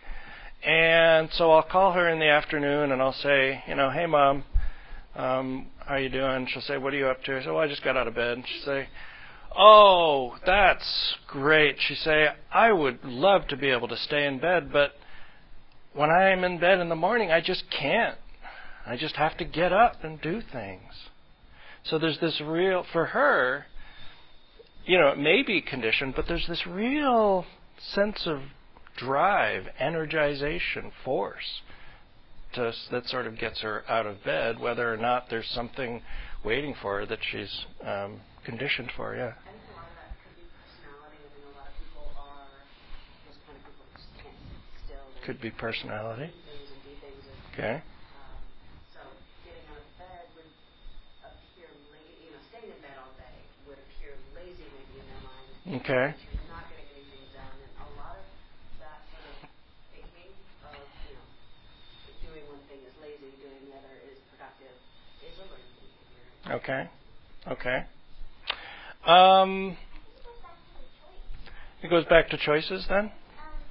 And 0.63 1.29
so 1.33 1.51
I'll 1.51 1.63
call 1.63 1.93
her 1.93 2.09
in 2.09 2.21
the 2.21 2.29
afternoon 2.29 2.93
and 2.93 3.03
I'll 3.03 3.13
say, 3.13 3.65
you 3.67 3.75
know, 3.75 3.91
hey 3.91 4.07
mom, 4.07 4.45
um, 5.17 5.67
how 5.87 5.97
you 5.97 6.09
doing? 6.09 6.47
She'll 6.47 6.63
say, 6.63 6.79
what 6.79 6.95
are 6.95 6.97
you 6.97 7.07
up 7.07 7.23
to? 7.25 7.37
I 7.37 7.43
say, 7.43 7.49
well, 7.49 7.59
I 7.59 7.69
just 7.69 7.83
got 7.83 7.97
out 7.97 8.07
of 8.07 8.15
bed. 8.15 8.39
And 8.39 8.47
she'll 8.47 8.65
say, 8.65 8.89
oh, 9.57 10.37
that's 10.47 11.17
great. 11.27 11.77
She 11.81 11.95
say, 11.95 12.29
I 12.53 12.73
would 12.73 13.05
love 13.05 13.49
to 13.49 13.57
be 13.57 13.71
able 13.71 13.89
to 13.89 13.97
stay 13.97 14.27
in 14.27 14.39
bed, 14.39 14.73
but 14.73 14.93
when 15.95 16.11
I'm 16.11 16.45
in 16.45 16.59
bed 16.59 16.79
in 16.79 16.89
the 16.89 16.97
morning, 16.97 17.31
I 17.31 17.41
just 17.41 17.65
can't. 17.71 18.17
I 18.87 18.97
just 18.97 19.17
have 19.17 19.37
to 19.39 19.45
get 19.45 19.73
up 19.73 20.05
and 20.05 20.21
do 20.21 20.41
things. 20.41 20.93
So 21.85 21.99
there's 21.99 22.19
this 22.21 22.41
real, 22.41 22.85
for 22.93 23.07
her, 23.07 23.67
you 24.85 24.99
know, 24.99 25.09
it 25.09 25.19
may 25.19 25.43
be 25.43 25.61
conditioned, 25.61 26.15
but 26.17 26.27
there's 26.27 26.47
this 26.47 26.67
real 26.67 27.45
sense 27.79 28.27
of 28.27 28.41
drive, 28.97 29.67
energization, 29.81 30.91
force 31.05 31.63
to, 32.55 32.73
that 32.91 33.09
sort 33.09 33.27
of 33.27 33.39
gets 33.39 33.61
her 33.61 33.85
out 33.89 34.07
of 34.07 34.23
bed, 34.25 34.59
whether 34.59 34.93
or 34.93 34.97
not 34.97 35.31
there's 35.31 35.49
something 35.49 36.03
waiting 36.45 36.75
for 36.81 37.01
her 37.01 37.07
that 37.07 37.21
she's 37.31 37.67
um, 37.85 38.21
conditioned 38.45 38.91
for. 38.97 39.15
Yeah. 39.15 39.23
I 39.23 39.51
think 39.51 39.63
a 39.71 39.77
lot 39.77 39.87
of 39.87 39.95
that 44.89 45.27
could 45.27 45.41
be 45.41 45.51
personality. 45.51 46.31
I 47.59 47.83
behavior. 55.65 56.15
Okay. 66.51 66.89
Okay. 67.49 67.85
Um, 69.07 69.77
It 71.83 71.89
goes 71.89 72.05
back 72.05 72.29
to 72.29 72.37
the 72.37 72.47
choice. 72.47 72.63
it 72.63 72.71
goes 72.71 72.75
back 72.75 72.81
to 72.81 72.81
choices 72.81 72.87
then. 72.89 72.99
Um, 72.99 73.11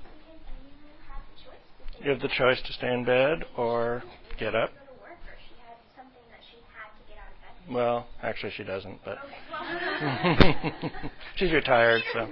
because 0.04 0.18
you 0.66 0.80
have 1.08 1.24
the 1.30 1.38
choice 1.39 1.64
to 1.78 1.86
stay 1.88 2.04
You 2.04 2.10
have 2.12 2.22
the 2.22 2.28
choice 2.28 2.62
to 2.62 2.74
stay 2.74 2.94
in 2.94 3.06
bed 3.06 3.46
or 3.58 4.04
get 4.39 4.56
up. 4.56 4.72
Go 4.72 4.76
to 4.76 5.02
work, 5.04 5.20
or 5.28 5.36
she 5.48 5.56
had 5.62 5.78
something 5.96 6.24
that 6.32 6.42
she 6.50 6.58
had 6.74 6.89
to 6.96 7.04
get 7.08 7.20
out 7.20 7.32
of 7.32 7.39
bed. 7.39 7.61
Well, 7.72 8.08
actually, 8.22 8.52
she 8.58 8.64
doesn't, 8.64 9.00
but 9.06 9.18
she's 11.36 11.54
retired, 11.54 12.04
so 12.12 12.28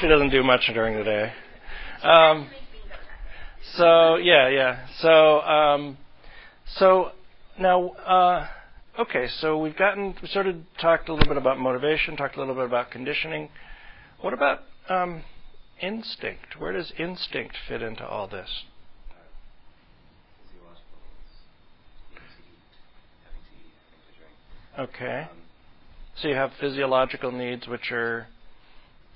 she 0.00 0.08
doesn't 0.08 0.30
do 0.30 0.42
much 0.42 0.68
during 0.72 0.96
the 0.96 1.04
day. 1.04 1.32
Um, 2.02 2.38
to 2.38 2.42
make 2.42 2.50
bingo 2.52 2.88
that 2.88 3.06
day. 3.06 3.68
So 3.76 4.16
yeah, 4.16 4.48
yeah. 4.48 4.86
So 5.00 5.40
um, 5.42 5.98
so 6.76 7.12
now 7.58 7.90
uh, 7.90 8.48
okay. 8.98 9.28
So 9.28 9.58
we've 9.58 9.76
gotten 9.76 10.14
we 10.22 10.28
sort 10.28 10.46
of 10.46 10.56
talked 10.80 11.08
a 11.08 11.12
little 11.12 11.28
bit 11.28 11.36
about 11.36 11.58
motivation, 11.58 12.16
talked 12.16 12.36
a 12.36 12.40
little 12.40 12.54
bit 12.54 12.64
about 12.64 12.90
conditioning. 12.90 13.50
What 14.20 14.32
about 14.34 14.60
um, 14.88 15.22
instinct? 15.80 16.58
Where 16.58 16.72
does 16.72 16.92
instinct 16.98 17.56
fit 17.68 17.82
into 17.82 18.04
all 18.06 18.26
this? 18.26 18.64
Physiological 20.42 20.98
needs. 21.06 21.34
Needing 22.10 22.26
to 22.26 22.42
eat, 22.42 22.74
having 23.24 23.42
to 23.42 23.54
eat, 23.54 23.74
having 23.90 24.02
to 24.06 24.18
drink. 24.18 24.34
Okay. 24.78 25.26
Um, 25.30 25.36
So 26.22 26.28
you 26.28 26.34
have 26.34 26.52
physiological 26.60 27.32
needs 27.32 27.66
which 27.66 27.90
are 27.92 28.26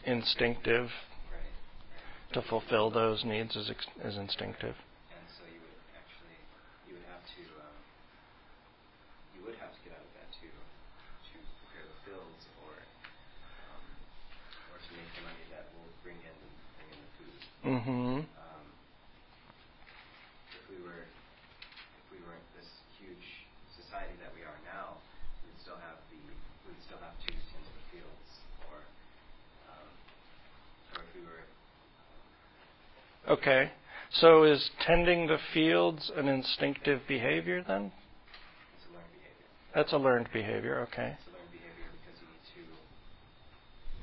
instinctive. 0.05 0.91
Right. 1.31 2.35
To 2.35 2.43
fulfill 2.49 2.91
those 2.91 3.25
needs 3.25 3.55
is, 3.57 3.71
ex- 3.71 3.87
is 4.05 4.17
instinctive. 4.17 4.75
And 5.15 5.27
so 5.39 5.45
you 5.47 5.61
would 5.63 5.79
actually, 5.95 6.39
you 6.89 6.95
would 6.99 7.07
have 7.11 7.23
to, 7.23 7.43
um, 7.63 7.79
you 9.39 9.41
would 9.47 9.59
have 9.63 9.71
to 9.71 9.81
get 9.87 9.95
out 9.95 10.03
of 10.03 10.11
bed 10.19 10.27
to 10.43 10.49
to 10.51 11.37
prepare 11.63 11.87
the 11.87 11.99
fields 12.07 12.43
or 12.67 12.75
um, 12.75 13.85
or 14.75 14.77
to 14.83 14.91
make 14.99 15.11
the 15.15 15.23
money 15.27 15.45
that 15.55 15.71
will 15.79 15.91
bring 16.03 16.19
in 16.23 16.37
bring 16.75 16.89
in 16.91 16.99
the 17.07 17.11
food. 17.19 17.39
Mm-hmm. 17.63 18.15
Um, 18.27 18.67
if 20.59 20.65
we 20.71 20.79
were 20.83 21.07
if 21.07 22.07
we 22.11 22.19
weren't 22.27 22.47
this 22.59 22.71
huge 22.99 23.27
society 23.77 24.15
that 24.23 24.33
we 24.35 24.43
are 24.47 24.59
now, 24.67 24.97
we'd 25.45 25.59
still 25.61 25.79
have 25.85 26.01
the 26.09 26.17
we'd 26.65 26.81
still 26.89 27.01
have 27.05 27.17
to 27.21 27.29
tend 27.29 27.65
to 27.69 27.73
the 27.77 27.85
fields, 27.93 28.29
or 28.73 28.81
um, 29.69 29.91
or 30.97 31.05
if 31.05 31.11
we 31.13 31.23
were 31.29 31.45
Okay. 33.33 33.71
So 34.11 34.45
is 34.45 34.71
tending 34.87 35.27
the 35.27 35.39
fields 35.55 36.13
an 36.15 36.29
instinctive 36.29 37.01
behavior 37.09 37.65
then? 37.67 37.91
it's 38.77 38.85
a 38.85 38.93
learned 38.93 39.09
behavior. 39.17 39.49
That's 39.75 39.93
a 39.93 39.97
learned 39.97 40.29
behavior, 40.37 40.87
okay. 40.93 41.17
It's 41.17 41.25
a 41.25 41.33
learned 41.33 41.49
behavior 41.49 41.89
because 41.97 42.21
you 42.21 42.29
need 42.29 42.45
to 42.53 42.61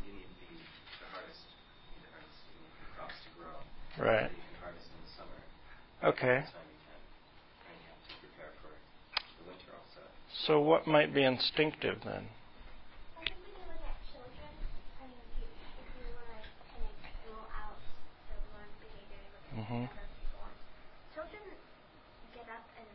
you 0.02 0.18
need 0.18 0.34
the, 0.42 0.50
the 0.50 1.10
harvest 1.14 1.46
you 1.46 1.94
need 1.94 2.10
the 2.10 2.18
harvest 2.18 2.42
you 2.42 2.58
need 2.58 2.74
the 2.74 2.90
crops 2.98 3.22
to 3.22 3.30
grow. 3.38 3.54
Right. 4.02 4.34
You 4.34 4.42
can 4.50 4.66
harvest 4.66 4.90
in 4.90 4.98
the 4.98 5.14
summer. 5.14 5.40
Okay. 6.10 6.42
This 6.42 6.50
you 6.50 6.66
can 6.66 6.98
and 7.70 7.78
you 7.78 7.86
have 7.86 8.02
to 8.02 8.18
prepare 8.18 8.52
for 8.66 8.74
the 8.74 9.46
winter 9.46 9.70
also. 9.78 10.10
So 10.50 10.58
what 10.58 10.90
might 10.90 11.14
be 11.14 11.22
instinctive 11.22 12.02
then? 12.02 12.26
I 12.26 13.30
think 13.30 13.38
we 13.46 13.54
can 13.54 13.78
look 13.78 13.78
at 13.78 13.94
children. 14.10 14.50
I 14.98 15.06
mean, 15.06 15.22
if 15.22 15.38
you, 15.38 15.54
if 15.54 15.90
you 16.02 16.18
want 16.18 16.34
to 16.34 16.50
kind 16.74 16.82
of 16.82 16.98
rule 17.30 17.46
out 17.54 17.78
the 17.78 18.42
learned 18.58 18.74
behavior, 19.60 19.82
look 19.84 19.92
at 19.92 20.10
Mhm. 20.10 21.14
Children 21.14 21.42
get 22.34 22.48
up 22.50 22.66
and, 22.78 22.88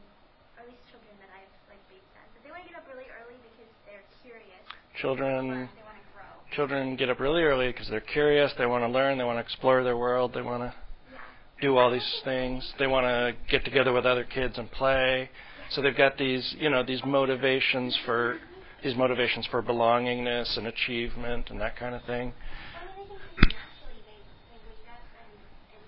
or 0.57 0.63
at 0.65 0.69
least 0.71 0.83
children 0.91 1.13
that 1.21 1.29
I've 1.35 1.51
like 1.69 1.83
babysat, 1.91 2.27
but 2.33 2.43
they 2.43 2.51
want 2.51 2.63
to 2.65 2.69
get 2.71 2.79
up 2.79 2.87
really 2.89 3.09
early 3.21 3.37
because 3.43 3.69
they're 3.87 4.05
curious. 4.23 4.65
Children 4.97 5.69
They 5.75 5.83
want 5.83 5.99
to 5.99 6.05
grow. 6.15 6.25
children 6.55 6.97
get 6.97 7.11
up 7.11 7.21
really 7.21 7.43
early 7.43 7.69
because 7.69 7.89
they're 7.89 8.01
curious, 8.01 8.53
they 8.55 8.67
want 8.67 8.85
to 8.85 8.89
learn, 8.89 9.19
they 9.19 9.25
want 9.25 9.37
to 9.37 9.43
explore 9.43 9.83
their 9.83 9.97
world, 9.97 10.33
they 10.33 10.43
want 10.43 10.63
to 10.63 10.73
Yeah. 11.13 11.19
do 11.61 11.77
all 11.77 11.91
these 11.91 12.21
things. 12.23 12.73
They 12.79 12.87
want 12.87 13.05
to 13.07 13.35
get 13.49 13.65
together 13.65 13.93
with 13.93 14.07
other 14.07 14.25
kids 14.25 14.57
and 14.59 14.71
play. 14.71 15.29
So 15.71 15.83
they've 15.83 15.97
got 15.97 16.17
these, 16.17 16.55
you 16.55 16.71
know, 16.71 16.83
these 16.83 17.05
motivations 17.05 17.97
for 17.99 18.39
these 18.83 18.95
motivations 18.97 19.47
for 19.47 19.63
belongingness 19.63 20.57
and 20.59 20.67
achievement 20.69 21.51
and 21.51 21.59
that 21.61 21.75
kind 21.77 21.95
of 21.95 22.03
thing. 22.05 22.33
I 22.33 22.85
mean, 22.85 22.85
I 22.85 22.95
think 22.95 23.09
just 23.09 23.49
naturally 23.49 24.01
they, 24.05 24.21
they 24.53 24.61
wake 24.69 24.85
up 24.93 25.01
and, 25.25 25.33
and 25.73 25.83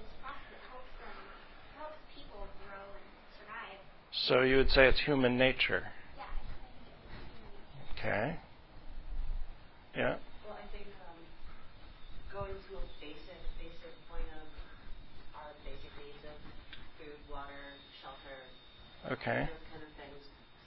this 0.00 0.08
process 0.24 0.60
helps 0.72 0.88
them, 0.96 1.12
helps 1.76 1.98
people 2.16 2.48
grow 2.64 2.88
and 2.96 3.04
survive. 3.36 3.84
So 4.28 4.40
you 4.40 4.56
would 4.56 4.70
say 4.70 4.88
it's 4.88 5.00
human 5.04 5.36
nature. 5.36 5.84
Yeah, 5.84 6.24
I 6.24 6.32
think 7.20 7.44
it's 7.44 8.00
Okay. 8.00 8.26
Yeah. 9.92 10.16
Well, 10.48 10.56
I 10.56 10.64
think 10.72 10.88
um, 11.04 11.20
going 12.32 12.56
to 12.56 12.72
a 12.80 12.84
basic, 13.04 13.36
basic 13.60 13.92
point 14.08 14.24
of 14.40 14.48
our 15.36 15.52
basic 15.68 15.92
needs 16.00 16.24
of 16.24 16.40
food, 16.96 17.20
water, 17.28 17.76
shelter, 18.00 18.48
Okay. 19.12 19.44
those 19.44 19.68
kind 19.68 19.84
of 19.84 19.92
things. 20.00 20.16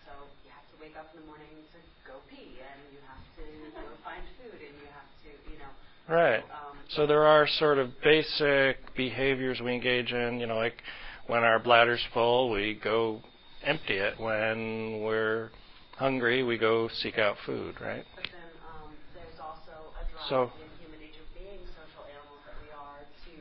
So 0.05 0.13
you 0.45 0.53
have 0.53 0.69
to 0.69 0.77
wake 0.77 0.93
up 0.93 1.09
in 1.17 1.25
the 1.25 1.27
morning 1.27 1.49
to 1.73 1.79
go 2.05 2.21
pee, 2.29 2.61
and 2.61 2.77
you 2.93 3.01
have 3.09 3.25
to 3.41 3.45
go 3.73 3.89
find 4.05 4.21
food, 4.37 4.53
and 4.53 4.73
you 4.77 4.85
have 4.93 5.09
to, 5.25 5.29
you 5.49 5.57
know. 5.57 5.73
Right. 6.05 6.45
Um, 6.45 6.77
So 6.93 7.09
there 7.09 7.25
are 7.25 7.49
sort 7.57 7.81
of 7.81 7.89
basic 8.05 8.93
behaviors 8.93 9.65
we 9.65 9.73
engage 9.73 10.13
in, 10.13 10.37
you 10.39 10.45
know, 10.45 10.61
like 10.61 10.77
when 11.25 11.41
our 11.41 11.57
bladder's 11.57 12.05
full, 12.13 12.53
we 12.53 12.77
go 12.77 13.25
empty 13.67 13.97
it. 13.99 14.15
When 14.19 15.01
we're 15.03 15.51
hungry, 15.99 16.41
we 16.43 16.57
go 16.57 16.87
seek 16.87 17.19
out 17.19 17.35
food, 17.45 17.75
right? 17.83 18.05
But 18.15 18.25
then 18.31 18.49
um, 18.63 18.95
there's 19.13 19.39
also 19.43 19.75
a 19.99 20.03
drive 20.07 20.29
So- 20.31 20.51
in 20.63 20.71
human 20.79 20.99
nature, 21.03 21.27
being 21.35 21.59
social 21.75 22.07
animals 22.07 22.41
that 22.47 22.55
we 22.63 22.71
are, 22.71 23.03
to 23.27 23.33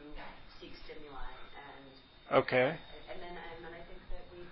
seek 0.59 0.75
stimuli 0.85 1.31
and 1.55 2.43
Okay. 2.43 2.75
And 3.07 3.19
then, 3.23 3.39
and 3.39 3.59
then 3.63 3.73
I 3.73 3.83
think 3.87 4.03
that 4.11 4.27
we, 4.35 4.43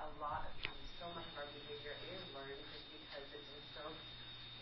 a 0.00 0.08
lot 0.16 0.48
of 0.48 0.52
times, 0.64 0.80
so 0.96 1.06
much 1.12 1.28
of 1.28 1.36
our 1.44 1.48
behavior 1.52 1.92
is 2.08 2.20
learned 2.32 2.58
just 2.72 2.88
because 2.88 3.28
it's 3.36 3.50
instilled 3.52 4.00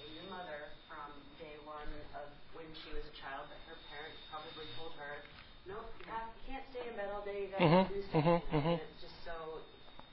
in 0.03 0.11
your 0.19 0.27
mother 0.29 0.75
from 0.91 1.15
day 1.39 1.55
one 1.63 1.89
of 2.19 2.27
when 2.59 2.67
she 2.75 2.91
was 2.91 3.07
a 3.07 3.15
child 3.23 3.47
that 3.55 3.63
her 3.71 3.79
parents 3.87 4.19
probably 4.35 4.67
told 4.75 4.93
her, 4.99 5.23
no, 5.71 5.79
you, 6.03 6.05
have, 6.11 6.27
you 6.43 6.43
can't 6.51 6.67
stay 6.75 6.83
in 6.91 6.99
bed 6.99 7.07
all 7.15 7.23
day, 7.23 7.47
you 7.47 7.51
got 7.55 7.63
to 7.63 7.71
Mhm, 7.71 7.87
do 7.87 8.01
something. 8.11 8.43
mhm. 8.51 8.75
And 8.77 8.83
it's 8.83 8.99
just 8.99 9.19
so 9.23 9.63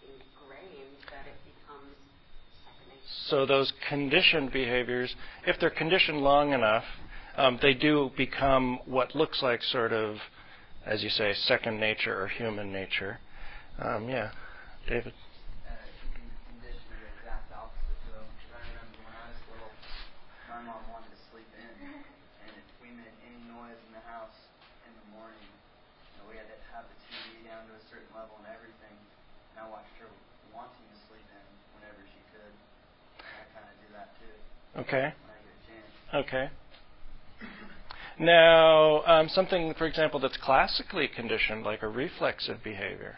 ingrained 0.06 1.02
that 1.10 1.26
it 1.26 1.38
becomes 1.42 1.98
second 2.64 2.88
nature. 2.94 3.23
So 3.34 3.48
those 3.48 3.74
conditioned 3.90 4.54
behaviors, 4.54 5.16
if 5.48 5.58
they're 5.60 5.74
conditioned 5.74 6.22
long 6.22 6.54
enough, 6.54 6.84
um, 7.36 7.58
they 7.64 7.74
do 7.74 8.12
become 8.16 8.78
what 8.86 9.16
looks 9.16 9.42
like 9.42 9.64
sort 9.64 9.90
of, 9.92 10.18
as 10.86 11.02
you 11.02 11.10
say, 11.10 11.34
second 11.34 11.80
nature 11.80 12.14
or 12.14 12.28
human 12.28 12.72
nature. 12.72 13.18
Um, 13.82 14.06
yeah, 14.08 14.30
David. 14.86 15.18
uh, 15.66 15.74
you 16.06 16.14
can 16.14 16.30
condition 16.46 16.86
the 16.94 17.10
exact 17.10 17.50
opposite 17.58 17.98
though. 18.14 18.22
'Cause 18.22 18.54
I 18.54 18.62
remember 18.70 19.02
when 19.02 19.16
I 19.18 19.26
was 19.26 19.42
little, 19.50 19.74
my 20.54 20.62
mom 20.70 20.86
wanted 20.94 21.10
to 21.10 21.22
sleep 21.34 21.50
in, 21.58 21.74
and 21.90 22.54
if 22.54 22.68
we 22.86 22.94
made 22.94 23.18
any 23.26 23.42
noise 23.50 23.82
in 23.82 23.98
the 23.98 24.06
house 24.14 24.46
in 24.86 24.94
the 24.94 25.08
morning, 25.18 25.42
you 25.42 26.22
know, 26.22 26.30
we 26.30 26.38
had 26.38 26.46
to 26.54 26.60
have 26.70 26.86
the 26.86 26.98
TV 27.10 27.50
down 27.50 27.66
to 27.66 27.74
a 27.74 27.84
certain 27.90 28.14
level 28.14 28.38
and 28.46 28.54
everything. 28.54 28.94
And 29.58 29.66
I 29.66 29.70
watched 29.74 29.98
her 29.98 30.10
wanting 30.54 30.86
to 30.86 30.98
sleep 31.10 31.26
in 31.34 31.46
whenever 31.82 31.98
she 32.14 32.22
could. 32.30 32.54
And 33.24 33.34
I 33.40 33.46
kind 33.56 33.66
of 33.66 33.76
do 33.82 33.88
that 33.98 34.10
too 34.20 34.36
Okay. 34.80 35.14
Okay. 36.14 36.50
Now, 38.20 39.04
um, 39.06 39.30
something, 39.30 39.74
for 39.76 39.86
example, 39.88 40.20
that's 40.20 40.38
classically 40.38 41.08
conditioned, 41.08 41.64
like 41.64 41.82
a 41.82 41.88
reflexive 41.88 42.64
behavior, 42.64 43.18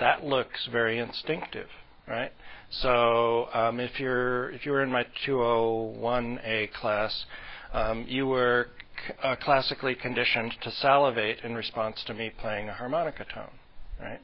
that 0.00 0.24
looks 0.24 0.66
very 0.72 0.98
instinctive, 0.98 1.68
right? 2.08 2.32
So, 2.70 3.48
um, 3.54 3.80
if 3.80 4.00
you're 4.00 4.50
if 4.50 4.66
you 4.66 4.72
were 4.72 4.82
in 4.82 4.90
my 4.90 5.06
201A 5.26 6.72
class, 6.72 7.24
um, 7.72 8.04
you 8.08 8.26
were 8.26 8.68
c- 9.06 9.14
uh, 9.22 9.36
classically 9.36 9.94
conditioned 9.94 10.52
to 10.62 10.70
salivate 10.72 11.38
in 11.44 11.54
response 11.54 12.02
to 12.06 12.14
me 12.14 12.30
playing 12.40 12.68
a 12.68 12.72
harmonica 12.74 13.24
tone, 13.32 13.52
right? 14.00 14.20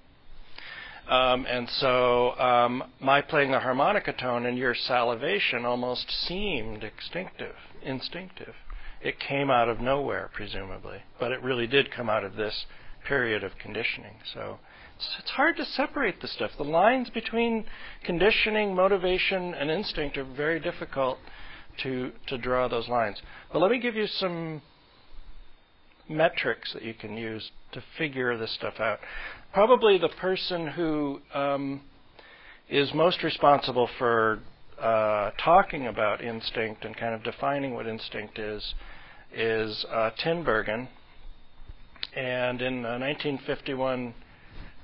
Um, 1.08 1.46
and 1.48 1.68
so 1.68 2.38
um, 2.38 2.84
my 3.00 3.20
playing 3.20 3.50
the 3.50 3.60
harmonica 3.60 4.12
tone 4.12 4.46
and 4.46 4.56
your 4.56 4.74
salivation 4.74 5.64
almost 5.64 6.10
seemed 6.26 6.84
instinctive. 6.84 7.56
Instinctive. 7.82 8.54
It 9.00 9.18
came 9.18 9.50
out 9.50 9.68
of 9.68 9.80
nowhere, 9.80 10.30
presumably, 10.32 11.02
but 11.18 11.32
it 11.32 11.42
really 11.42 11.66
did 11.66 11.90
come 11.90 12.08
out 12.08 12.24
of 12.24 12.36
this 12.36 12.66
period 13.06 13.42
of 13.42 13.52
conditioning. 13.60 14.14
So 14.32 14.58
it's, 14.96 15.30
hard 15.30 15.56
to 15.56 15.64
separate 15.64 16.20
the 16.20 16.28
stuff. 16.28 16.52
The 16.56 16.64
lines 16.64 17.10
between 17.10 17.64
conditioning, 18.04 18.74
motivation, 18.74 19.54
and 19.54 19.70
instinct 19.70 20.16
are 20.16 20.24
very 20.24 20.60
difficult 20.60 21.18
to 21.82 22.12
to 22.28 22.38
draw 22.38 22.68
those 22.68 22.88
lines. 22.88 23.20
But 23.52 23.60
let 23.60 23.70
me 23.70 23.80
give 23.80 23.96
you 23.96 24.06
some 24.06 24.62
metrics 26.08 26.72
that 26.74 26.82
you 26.82 26.94
can 26.94 27.16
use 27.16 27.50
to 27.72 27.82
figure 27.98 28.36
this 28.36 28.52
stuff 28.52 28.74
out. 28.78 28.98
Probably 29.52 29.98
the 29.98 30.08
person 30.08 30.66
who 30.66 31.20
um, 31.34 31.82
is 32.70 32.94
most 32.94 33.22
responsible 33.22 33.86
for 33.98 34.40
uh, 34.80 35.30
talking 35.44 35.88
about 35.88 36.22
instinct 36.22 36.86
and 36.86 36.96
kind 36.96 37.14
of 37.14 37.22
defining 37.22 37.74
what 37.74 37.86
instinct 37.86 38.38
is 38.38 38.74
is 39.34 39.84
uh, 39.90 40.10
Tinbergen. 40.24 40.88
And 42.16 42.62
in 42.62 42.78
a 42.78 42.98
1951 42.98 44.14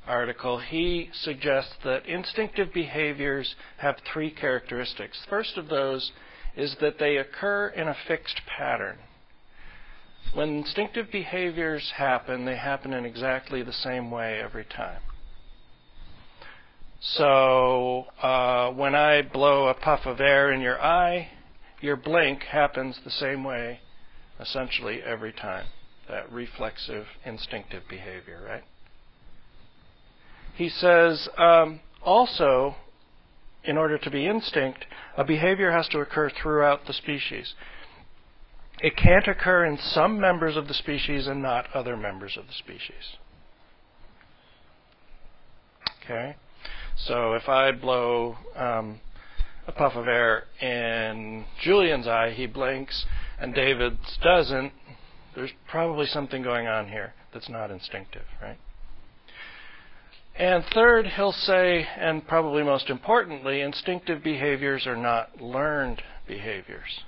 article, 0.06 0.58
he 0.58 1.08
suggests 1.14 1.72
that 1.84 2.04
instinctive 2.04 2.70
behaviors 2.74 3.54
have 3.78 3.96
three 4.12 4.30
characteristics. 4.30 5.18
First 5.30 5.56
of 5.56 5.68
those 5.68 6.12
is 6.56 6.76
that 6.82 6.98
they 6.98 7.16
occur 7.16 7.68
in 7.68 7.88
a 7.88 7.96
fixed 8.06 8.42
pattern. 8.46 8.98
When 10.34 10.58
instinctive 10.58 11.10
behaviors 11.10 11.92
happen, 11.96 12.44
they 12.44 12.56
happen 12.56 12.92
in 12.92 13.04
exactly 13.04 13.62
the 13.62 13.72
same 13.72 14.10
way 14.10 14.40
every 14.40 14.64
time. 14.64 15.00
So, 17.00 18.06
uh, 18.20 18.72
when 18.72 18.94
I 18.94 19.22
blow 19.22 19.68
a 19.68 19.74
puff 19.74 20.00
of 20.04 20.20
air 20.20 20.52
in 20.52 20.60
your 20.60 20.80
eye, 20.80 21.30
your 21.80 21.96
blink 21.96 22.42
happens 22.42 22.98
the 23.04 23.10
same 23.10 23.44
way 23.44 23.80
essentially 24.40 25.00
every 25.02 25.32
time. 25.32 25.66
That 26.08 26.30
reflexive, 26.32 27.06
instinctive 27.24 27.82
behavior, 27.88 28.42
right? 28.44 28.64
He 30.54 30.68
says 30.68 31.28
um, 31.36 31.80
also, 32.02 32.74
in 33.64 33.76
order 33.76 33.98
to 33.98 34.10
be 34.10 34.26
instinct, 34.26 34.86
a 35.16 35.24
behavior 35.24 35.70
has 35.70 35.88
to 35.88 36.00
occur 36.00 36.30
throughout 36.30 36.86
the 36.86 36.92
species. 36.92 37.54
It 38.80 38.96
can't 38.96 39.26
occur 39.26 39.64
in 39.64 39.78
some 39.78 40.20
members 40.20 40.56
of 40.56 40.68
the 40.68 40.74
species 40.74 41.26
and 41.26 41.42
not 41.42 41.66
other 41.74 41.96
members 41.96 42.36
of 42.36 42.46
the 42.46 42.52
species. 42.52 43.16
Okay? 46.04 46.36
So 46.96 47.34
if 47.34 47.48
I 47.48 47.72
blow 47.72 48.36
um, 48.56 49.00
a 49.66 49.72
puff 49.72 49.94
of 49.94 50.08
air 50.08 50.44
in 50.60 51.44
Julian's 51.60 52.06
eye, 52.06 52.30
he 52.30 52.46
blinks, 52.46 53.04
and 53.40 53.54
David's 53.54 54.18
doesn't, 54.22 54.72
there's 55.34 55.52
probably 55.68 56.06
something 56.06 56.42
going 56.42 56.66
on 56.66 56.88
here 56.88 57.14
that's 57.32 57.48
not 57.48 57.70
instinctive, 57.70 58.24
right? 58.40 58.58
And 60.36 60.64
third, 60.72 61.06
he'll 61.06 61.32
say, 61.32 61.86
and 61.96 62.26
probably 62.26 62.62
most 62.62 62.90
importantly, 62.90 63.60
instinctive 63.60 64.22
behaviors 64.22 64.86
are 64.86 64.96
not 64.96 65.40
learned 65.40 66.00
behaviors. 66.28 67.00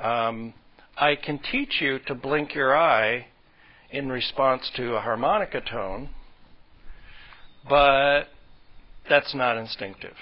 Um, 0.00 0.54
I 0.96 1.16
can 1.16 1.38
teach 1.38 1.80
you 1.80 1.98
to 2.06 2.14
blink 2.14 2.54
your 2.54 2.76
eye 2.76 3.26
in 3.90 4.08
response 4.08 4.70
to 4.76 4.94
a 4.94 5.00
harmonica 5.00 5.60
tone, 5.60 6.08
but 7.68 8.24
that's 9.08 9.34
not 9.34 9.58
instinctive. 9.58 10.14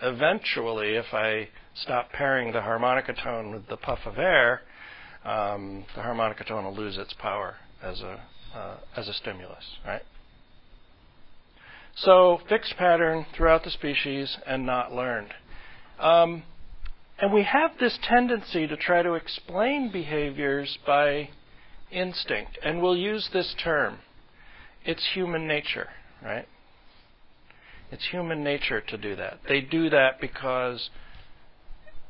Eventually, 0.00 0.94
if 0.94 1.12
I 1.12 1.48
stop 1.74 2.10
pairing 2.10 2.52
the 2.52 2.62
harmonica 2.62 3.12
tone 3.12 3.52
with 3.52 3.68
the 3.68 3.76
puff 3.76 4.00
of 4.06 4.18
air, 4.18 4.62
um, 5.24 5.84
the 5.94 6.02
harmonica 6.02 6.44
tone 6.44 6.64
will 6.64 6.74
lose 6.74 6.96
its 6.96 7.14
power 7.14 7.56
as 7.82 8.00
a 8.00 8.20
uh, 8.54 8.76
as 8.96 9.08
a 9.08 9.12
stimulus, 9.14 9.64
right? 9.84 10.02
So 11.96 12.40
fixed 12.48 12.76
pattern 12.76 13.26
throughout 13.36 13.64
the 13.64 13.70
species 13.70 14.36
and 14.46 14.64
not 14.64 14.92
learned. 14.92 15.34
Um, 15.98 16.44
and 17.18 17.32
we 17.32 17.44
have 17.44 17.72
this 17.78 17.98
tendency 18.02 18.66
to 18.66 18.76
try 18.76 19.02
to 19.02 19.14
explain 19.14 19.90
behaviors 19.92 20.78
by 20.86 21.30
instinct, 21.90 22.58
and 22.62 22.82
we'll 22.82 22.96
use 22.96 23.28
this 23.32 23.54
term. 23.62 23.98
It's 24.84 25.06
human 25.14 25.46
nature, 25.46 25.88
right? 26.22 26.46
It's 27.90 28.06
human 28.10 28.42
nature 28.42 28.80
to 28.80 28.98
do 28.98 29.14
that. 29.16 29.40
They 29.48 29.60
do 29.60 29.88
that 29.90 30.20
because 30.20 30.90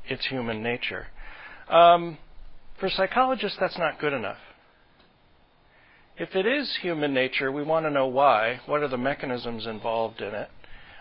it's 0.09 0.27
human 0.27 0.63
nature. 0.63 1.09
Um, 1.69 2.19
for 2.81 2.89
psychologists, 2.89 3.59
that's 3.61 3.79
not 3.79 4.01
good 4.01 4.13
enough. 4.13 4.39
If 6.17 6.35
it 6.35 6.47
is 6.47 6.79
human 6.81 7.13
nature, 7.13 7.51
we 7.51 7.63
want 7.63 7.87
to 7.87 7.91
know 7.91 8.07
why. 8.07 8.61
What 8.67 8.83
are 8.83 8.89
the 8.89 8.97
mechanisms 8.97 9.67
involved 9.67 10.21
in 10.21 10.35
it? 10.35 10.49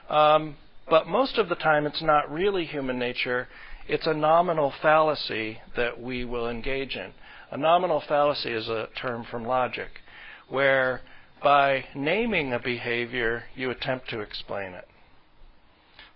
Um, 0.09 0.57
but 0.89 1.07
most 1.07 1.37
of 1.37 1.49
the 1.49 1.55
time, 1.55 1.85
it's 1.85 2.01
not 2.01 2.31
really 2.31 2.65
human 2.65 2.99
nature. 2.99 3.47
It's 3.87 4.07
a 4.07 4.13
nominal 4.13 4.71
fallacy 4.81 5.59
that 5.75 6.01
we 6.01 6.23
will 6.23 6.49
engage 6.49 6.95
in. 6.95 7.11
A 7.51 7.57
nominal 7.57 8.01
fallacy 8.07 8.51
is 8.51 8.69
a 8.69 8.87
term 8.95 9.25
from 9.29 9.45
logic, 9.45 10.01
where 10.47 11.01
by 11.43 11.85
naming 11.93 12.53
a 12.53 12.59
behavior, 12.59 13.43
you 13.55 13.69
attempt 13.69 14.09
to 14.09 14.21
explain 14.21 14.73
it. 14.73 14.87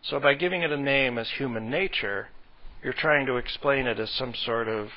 So 0.01 0.20
by 0.20 0.36
giving 0.36 0.61
it 0.61 0.72
a 0.72 0.78
name 0.78 1.18
as 1.18 1.30
human 1.32 1.70
nature, 1.70 2.30
you're 2.82 2.93
trying 2.93 3.26
to 3.26 3.36
explain 3.36 3.88
it 3.88 3.99
as 3.99 4.09
some 4.11 4.34
sort 4.34 4.70
of 4.70 4.89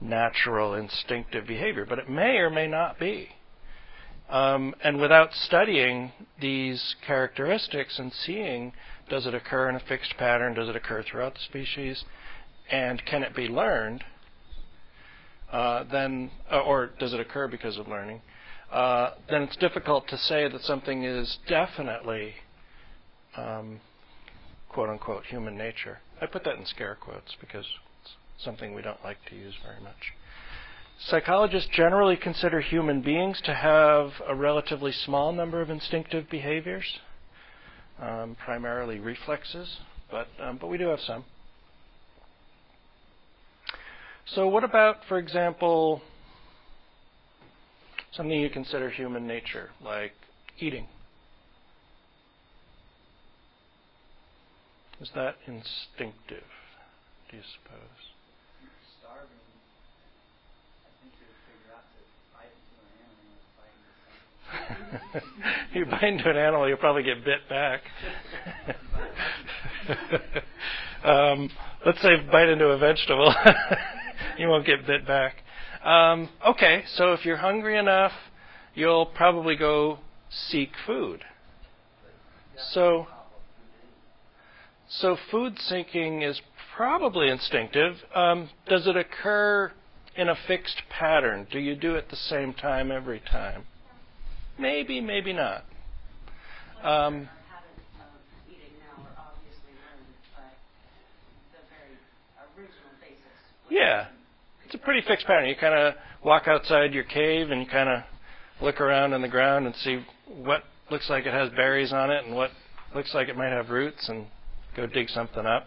natural, 0.00 0.74
instinctive 0.74 1.46
behavior, 1.46 1.86
but 1.88 2.00
it 2.00 2.10
may 2.10 2.38
or 2.38 2.50
may 2.50 2.66
not 2.66 2.98
be. 2.98 3.28
Um, 4.28 4.74
and 4.82 5.00
without 5.00 5.32
studying 5.32 6.10
these 6.40 6.96
characteristics 7.06 7.98
and 8.00 8.12
seeing 8.12 8.72
does 9.08 9.26
it 9.26 9.34
occur 9.34 9.68
in 9.68 9.76
a 9.76 9.80
fixed 9.80 10.16
pattern, 10.18 10.54
does 10.54 10.68
it 10.68 10.76
occur 10.76 11.02
throughout 11.02 11.34
the 11.34 11.40
species, 11.40 12.04
and 12.70 13.04
can 13.06 13.22
it 13.22 13.34
be 13.34 13.48
learned, 13.48 14.04
uh, 15.52 15.84
then, 15.90 16.30
uh, 16.50 16.60
or 16.60 16.90
does 16.98 17.12
it 17.12 17.20
occur 17.20 17.48
because 17.48 17.78
of 17.78 17.86
learning, 17.86 18.20
uh, 18.72 19.10
then 19.30 19.42
it's 19.42 19.56
difficult 19.56 20.08
to 20.08 20.18
say 20.18 20.48
that 20.48 20.60
something 20.62 21.04
is 21.04 21.38
definitely, 21.48 22.34
um, 23.36 23.80
quote 24.68 24.88
unquote, 24.88 25.24
human 25.26 25.56
nature. 25.56 25.98
I 26.20 26.26
put 26.26 26.44
that 26.44 26.56
in 26.56 26.66
scare 26.66 26.96
quotes 27.00 27.36
because 27.40 27.64
it's 28.02 28.16
something 28.44 28.74
we 28.74 28.82
don't 28.82 29.02
like 29.04 29.18
to 29.30 29.36
use 29.36 29.54
very 29.64 29.80
much. 29.80 30.12
Psychologists 30.98 31.68
generally 31.72 32.16
consider 32.16 32.60
human 32.60 33.02
beings 33.02 33.40
to 33.44 33.54
have 33.54 34.12
a 34.26 34.34
relatively 34.34 34.92
small 34.92 35.30
number 35.30 35.60
of 35.60 35.70
instinctive 35.70 36.28
behaviors, 36.30 36.98
um, 38.00 38.36
primarily 38.44 38.98
reflexes, 38.98 39.78
but 40.10 40.28
um, 40.40 40.58
but 40.60 40.68
we 40.68 40.78
do 40.78 40.88
have 40.88 41.00
some. 41.00 41.24
So, 44.26 44.48
what 44.48 44.64
about, 44.64 45.04
for 45.08 45.18
example, 45.18 46.02
something 48.12 48.38
you 48.38 48.50
consider 48.50 48.90
human 48.90 49.26
nature, 49.26 49.70
like 49.82 50.12
eating? 50.58 50.88
Is 55.00 55.10
that 55.14 55.36
instinctive? 55.46 56.44
Do 57.30 57.36
you 57.36 57.42
suppose? 57.62 58.05
you 65.74 65.86
bite 65.86 66.04
into 66.04 66.30
an 66.30 66.36
animal, 66.36 66.68
you'll 66.68 66.76
probably 66.76 67.02
get 67.02 67.24
bit 67.24 67.48
back. 67.48 67.82
um, 71.04 71.50
let's 71.84 72.00
say 72.02 72.16
bite 72.30 72.48
into 72.48 72.66
a 72.66 72.78
vegetable, 72.78 73.34
you 74.38 74.48
won't 74.48 74.66
get 74.66 74.86
bit 74.86 75.06
back. 75.06 75.36
Um, 75.84 76.28
okay, 76.46 76.84
so 76.86 77.12
if 77.12 77.24
you're 77.24 77.36
hungry 77.36 77.78
enough, 77.78 78.12
you'll 78.74 79.06
probably 79.06 79.56
go 79.56 79.98
seek 80.30 80.70
food. 80.86 81.22
So, 82.72 83.06
so 84.88 85.16
food 85.30 85.58
seeking 85.58 86.22
is 86.22 86.40
probably 86.76 87.28
instinctive. 87.28 87.96
Um, 88.14 88.50
does 88.68 88.86
it 88.86 88.96
occur 88.96 89.72
in 90.16 90.28
a 90.28 90.36
fixed 90.46 90.82
pattern? 90.90 91.46
Do 91.50 91.58
you 91.58 91.76
do 91.76 91.94
it 91.94 92.08
the 92.10 92.16
same 92.16 92.52
time 92.54 92.90
every 92.90 93.20
time? 93.20 93.64
Maybe, 94.58 95.00
maybe 95.00 95.32
not. 95.32 95.64
Um, 96.82 97.28
yeah, 103.70 104.06
it's 104.64 104.74
a 104.74 104.78
pretty 104.78 105.06
fixed 105.06 105.26
pattern. 105.26 105.48
You 105.48 105.56
kind 105.56 105.74
of 105.74 105.94
walk 106.24 106.44
outside 106.46 106.94
your 106.94 107.04
cave 107.04 107.50
and 107.50 107.60
you 107.60 107.66
kind 107.66 107.88
of 107.88 108.02
look 108.60 108.80
around 108.80 109.12
in 109.12 109.22
the 109.22 109.28
ground 109.28 109.66
and 109.66 109.74
see 109.76 110.04
what 110.28 110.62
looks 110.90 111.10
like 111.10 111.26
it 111.26 111.32
has 111.32 111.50
berries 111.50 111.92
on 111.92 112.10
it 112.10 112.24
and 112.24 112.34
what 112.34 112.50
looks 112.94 113.14
like 113.14 113.28
it 113.28 113.36
might 113.36 113.50
have 113.50 113.70
roots 113.70 114.08
and 114.08 114.26
go 114.74 114.86
dig 114.86 115.08
something 115.10 115.44
up. 115.44 115.66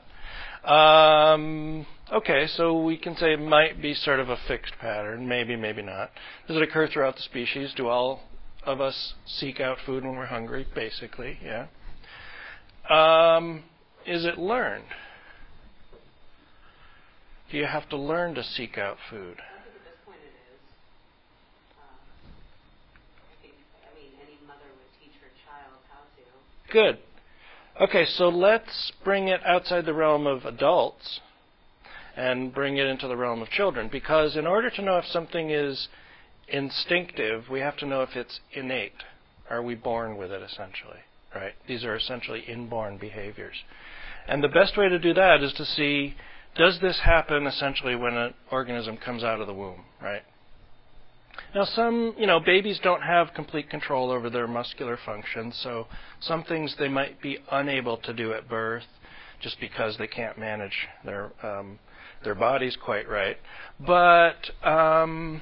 Um, 0.70 1.86
okay, 2.12 2.48
so 2.48 2.82
we 2.82 2.98
can 2.98 3.16
say 3.16 3.34
it 3.34 3.42
might 3.42 3.82
be 3.82 3.94
sort 3.94 4.20
of 4.20 4.30
a 4.30 4.38
fixed 4.48 4.74
pattern, 4.80 5.28
maybe, 5.28 5.56
maybe 5.56 5.82
not. 5.82 6.12
Does 6.48 6.58
it 6.58 6.64
occur 6.64 6.88
throughout 6.88 7.16
the 7.16 7.22
species? 7.22 7.74
Do 7.76 7.88
all 7.88 8.22
of 8.66 8.82
us 8.82 9.14
seek 9.26 9.60
out 9.60 9.78
food 9.86 10.03
when 10.03 10.16
we're 10.16 10.26
hungry, 10.26 10.68
basically, 10.76 11.38
yeah. 11.43 11.68
Um, 12.89 13.64
is 14.05 14.26
it 14.26 14.38
learned? 14.38 14.86
Do 17.51 17.57
you 17.57 17.66
have 17.66 17.89
to 17.89 17.97
learn 17.97 18.36
to 18.36 18.43
seek 18.43 18.78
out 18.78 18.97
food? 19.10 19.38
Good. 26.72 26.99
Okay, 27.82 28.05
so 28.05 28.30
let's 28.30 28.91
bring 29.03 29.28
it 29.28 29.41
outside 29.43 29.86
the 29.86 29.93
realm 29.93 30.28
of 30.28 30.45
adults 30.45 31.20
and 32.16 32.53
bring 32.53 32.78
it 32.78 32.86
into 32.86 33.07
the 33.07 33.16
realm 33.16 33.41
of 33.41 33.49
children. 33.49 33.89
Because 33.91 34.36
in 34.36 34.45
order 34.45 34.70
to 34.70 34.82
know 34.82 34.97
if 34.97 35.05
something 35.05 35.49
is 35.49 35.88
instinctive, 36.52 37.50
we 37.50 37.60
have 37.60 37.78
to 37.78 37.86
know 37.86 38.02
if 38.02 38.16
it's 38.16 38.39
innate. 38.54 39.04
Are 39.50 39.62
we 39.62 39.76
born 39.76 40.18
with 40.18 40.32
it, 40.32 40.41
essentially? 40.41 41.00
Right? 41.34 41.54
These 41.68 41.84
are 41.84 41.95
essentially 41.95 42.41
inborn 42.47 42.97
behaviors. 42.97 43.56
And 44.28 44.43
the 44.43 44.47
best 44.47 44.78
way 44.78 44.89
to 44.89 45.00
do 45.00 45.14
that 45.14 45.43
is 45.43 45.54
to 45.54 45.66
see 45.66 46.16
does 46.56 46.80
this 46.82 47.00
happen 47.04 47.45
essentially 47.45 47.95
when 47.95 48.16
an 48.16 48.34
organism 48.52 48.97
comes 48.97 49.24
out 49.24 49.39
of 49.39 49.47
the 49.47 49.54
womb, 49.54 49.86
right? 50.02 50.24
Now, 51.56 51.64
some, 51.64 52.16
you 52.18 52.28
know, 52.28 52.39
babies 52.39 52.80
don't 52.84 53.02
have 53.02 53.34
complete 53.34 53.70
control 53.70 54.12
over 54.12 54.30
their 54.30 54.47
muscular 54.47 54.97
function, 55.04 55.52
so 55.52 55.88
some 56.20 56.43
things 56.43 56.76
they 56.78 56.89
might 56.89 57.22
be 57.22 57.39
unable 57.52 57.97
to 57.97 58.14
do 58.14 58.34
at 58.34 58.50
birth 58.50 58.84
just 59.41 59.60
because 59.60 59.97
they 59.97 60.08
can't 60.08 60.38
manage 60.38 60.88
their 61.06 61.32
um, 61.41 61.80
their 62.24 62.36
bodies 62.36 62.76
quite 62.76 63.08
right. 63.08 63.38
But 63.80 64.68
um, 64.68 65.41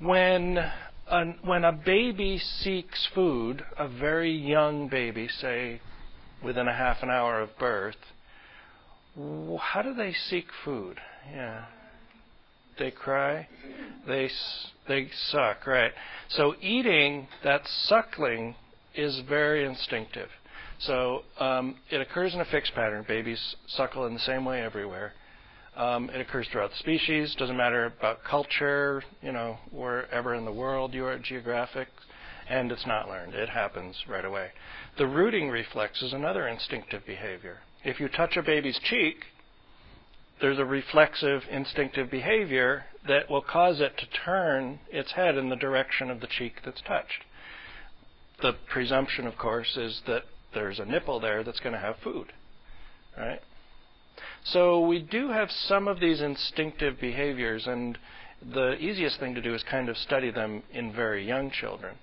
when 0.00 0.58
a, 1.08 1.24
when 1.44 1.64
a 1.64 1.72
baby 1.72 2.38
seeks 2.38 3.08
food, 3.14 3.64
a 3.78 3.88
very 3.88 4.32
young 4.32 4.88
baby, 4.88 5.28
say 5.28 5.80
within 6.44 6.68
a 6.68 6.74
half 6.74 7.02
an 7.02 7.10
hour 7.10 7.40
of 7.40 7.56
birth, 7.58 7.96
how 9.16 9.82
do 9.82 9.94
they 9.94 10.12
seek 10.12 10.46
food? 10.64 10.98
Yeah. 11.32 11.64
They 12.78 12.90
cry. 12.90 13.48
They 14.06 14.30
they 14.86 15.08
suck, 15.30 15.66
right? 15.66 15.92
So 16.28 16.54
eating 16.60 17.26
that 17.42 17.62
suckling 17.66 18.54
is 18.94 19.20
very 19.28 19.64
instinctive. 19.64 20.28
So 20.78 21.22
um, 21.40 21.76
it 21.90 22.00
occurs 22.00 22.34
in 22.34 22.40
a 22.40 22.44
fixed 22.44 22.74
pattern. 22.74 23.04
Babies 23.08 23.56
suckle 23.68 24.06
in 24.06 24.14
the 24.14 24.20
same 24.20 24.44
way 24.44 24.62
everywhere. 24.62 25.14
Um, 25.76 26.08
it 26.08 26.20
occurs 26.20 26.48
throughout 26.50 26.70
the 26.70 26.78
species. 26.78 27.34
Doesn't 27.38 27.56
matter 27.56 27.84
about 27.84 28.24
culture, 28.24 29.02
you 29.22 29.32
know, 29.32 29.58
wherever 29.70 30.34
in 30.34 30.46
the 30.46 30.52
world 30.52 30.94
you 30.94 31.04
are 31.04 31.18
geographic, 31.18 31.88
and 32.48 32.72
it's 32.72 32.86
not 32.86 33.08
learned. 33.08 33.34
It 33.34 33.50
happens 33.50 33.94
right 34.08 34.24
away. 34.24 34.48
The 34.96 35.06
rooting 35.06 35.50
reflex 35.50 36.00
is 36.00 36.14
another 36.14 36.48
instinctive 36.48 37.04
behavior. 37.04 37.58
If 37.84 38.00
you 38.00 38.08
touch 38.08 38.36
a 38.38 38.42
baby's 38.42 38.78
cheek, 38.82 39.16
there's 40.40 40.58
a 40.58 40.64
reflexive 40.64 41.42
instinctive 41.50 42.10
behavior 42.10 42.84
that 43.06 43.30
will 43.30 43.42
cause 43.42 43.80
it 43.80 43.98
to 43.98 44.06
turn 44.24 44.78
its 44.90 45.12
head 45.12 45.36
in 45.36 45.50
the 45.50 45.56
direction 45.56 46.10
of 46.10 46.20
the 46.20 46.26
cheek 46.26 46.54
that's 46.64 46.82
touched. 46.82 47.24
The 48.40 48.54
presumption, 48.70 49.26
of 49.26 49.36
course, 49.36 49.76
is 49.76 50.02
that 50.06 50.22
there's 50.54 50.78
a 50.78 50.84
nipple 50.84 51.20
there 51.20 51.44
that's 51.44 51.60
going 51.60 51.74
to 51.74 51.78
have 51.78 51.96
food, 52.02 52.32
right? 53.16 53.40
So 54.52 54.80
we 54.80 55.00
do 55.00 55.28
have 55.28 55.50
some 55.50 55.88
of 55.88 55.98
these 55.98 56.20
instinctive 56.20 57.00
behaviors, 57.00 57.66
and 57.66 57.98
the 58.52 58.74
easiest 58.74 59.18
thing 59.18 59.34
to 59.34 59.42
do 59.42 59.54
is 59.54 59.64
kind 59.68 59.88
of 59.88 59.96
study 59.96 60.30
them 60.30 60.62
in 60.72 60.92
very 60.92 61.26
young 61.26 61.50
children. 61.50 61.96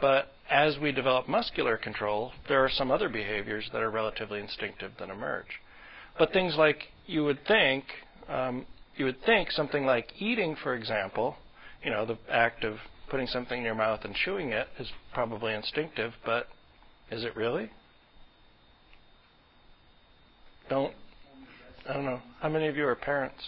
But 0.00 0.28
as 0.48 0.78
we 0.78 0.92
develop 0.92 1.28
muscular 1.28 1.76
control, 1.76 2.32
there 2.46 2.64
are 2.64 2.70
some 2.70 2.92
other 2.92 3.08
behaviors 3.08 3.68
that 3.72 3.82
are 3.82 3.90
relatively 3.90 4.40
instinctive 4.40 4.92
that 5.00 5.10
emerge. 5.10 5.60
But 6.18 6.32
things 6.32 6.54
like 6.56 6.84
you 7.06 7.24
would 7.24 7.44
think, 7.46 7.84
um, 8.28 8.66
you 8.96 9.04
would 9.04 9.20
think 9.26 9.50
something 9.50 9.84
like 9.84 10.12
eating, 10.20 10.54
for 10.62 10.74
example, 10.74 11.36
you 11.82 11.90
know, 11.90 12.06
the 12.06 12.18
act 12.30 12.62
of 12.62 12.76
putting 13.10 13.26
something 13.26 13.58
in 13.58 13.64
your 13.64 13.74
mouth 13.74 14.04
and 14.04 14.14
chewing 14.14 14.50
it 14.50 14.68
is 14.78 14.88
probably 15.12 15.52
instinctive, 15.52 16.12
but 16.24 16.46
is 17.10 17.24
it 17.24 17.34
really? 17.34 17.70
Don't 20.68 20.94
I 21.88 21.94
don't 21.94 22.04
know. 22.04 22.20
How 22.40 22.50
many 22.50 22.66
of 22.66 22.76
you 22.76 22.86
are 22.86 22.94
parents? 22.94 23.42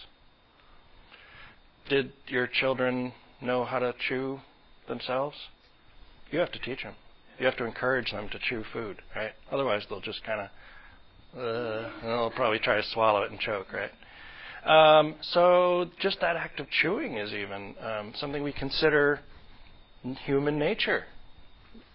Did 1.90 2.12
your 2.26 2.46
children 2.46 3.12
know 3.42 3.66
how 3.66 3.78
to 3.78 3.94
chew 4.08 4.40
themselves? 4.88 5.36
You 6.30 6.38
have 6.38 6.50
to 6.52 6.58
teach 6.58 6.82
them. 6.82 6.94
You 7.38 7.44
have 7.44 7.56
to 7.58 7.66
encourage 7.66 8.12
them 8.12 8.30
to 8.30 8.38
chew 8.38 8.64
food, 8.72 9.02
right? 9.14 9.32
Otherwise, 9.52 9.82
they'll 9.88 10.00
just 10.00 10.24
kind 10.24 10.40
of, 10.40 11.38
uh, 11.38 11.90
they'll 12.02 12.30
probably 12.30 12.58
try 12.58 12.76
to 12.76 12.82
swallow 12.94 13.22
it 13.22 13.30
and 13.30 13.38
choke, 13.38 13.66
right? 13.74 13.90
Um, 14.64 15.16
so 15.20 15.86
just 16.00 16.20
that 16.20 16.36
act 16.36 16.60
of 16.60 16.66
chewing 16.70 17.18
is 17.18 17.32
even 17.34 17.74
um, 17.82 18.14
something 18.16 18.42
we 18.42 18.52
consider 18.52 19.20
human 20.24 20.58
nature. 20.58 21.04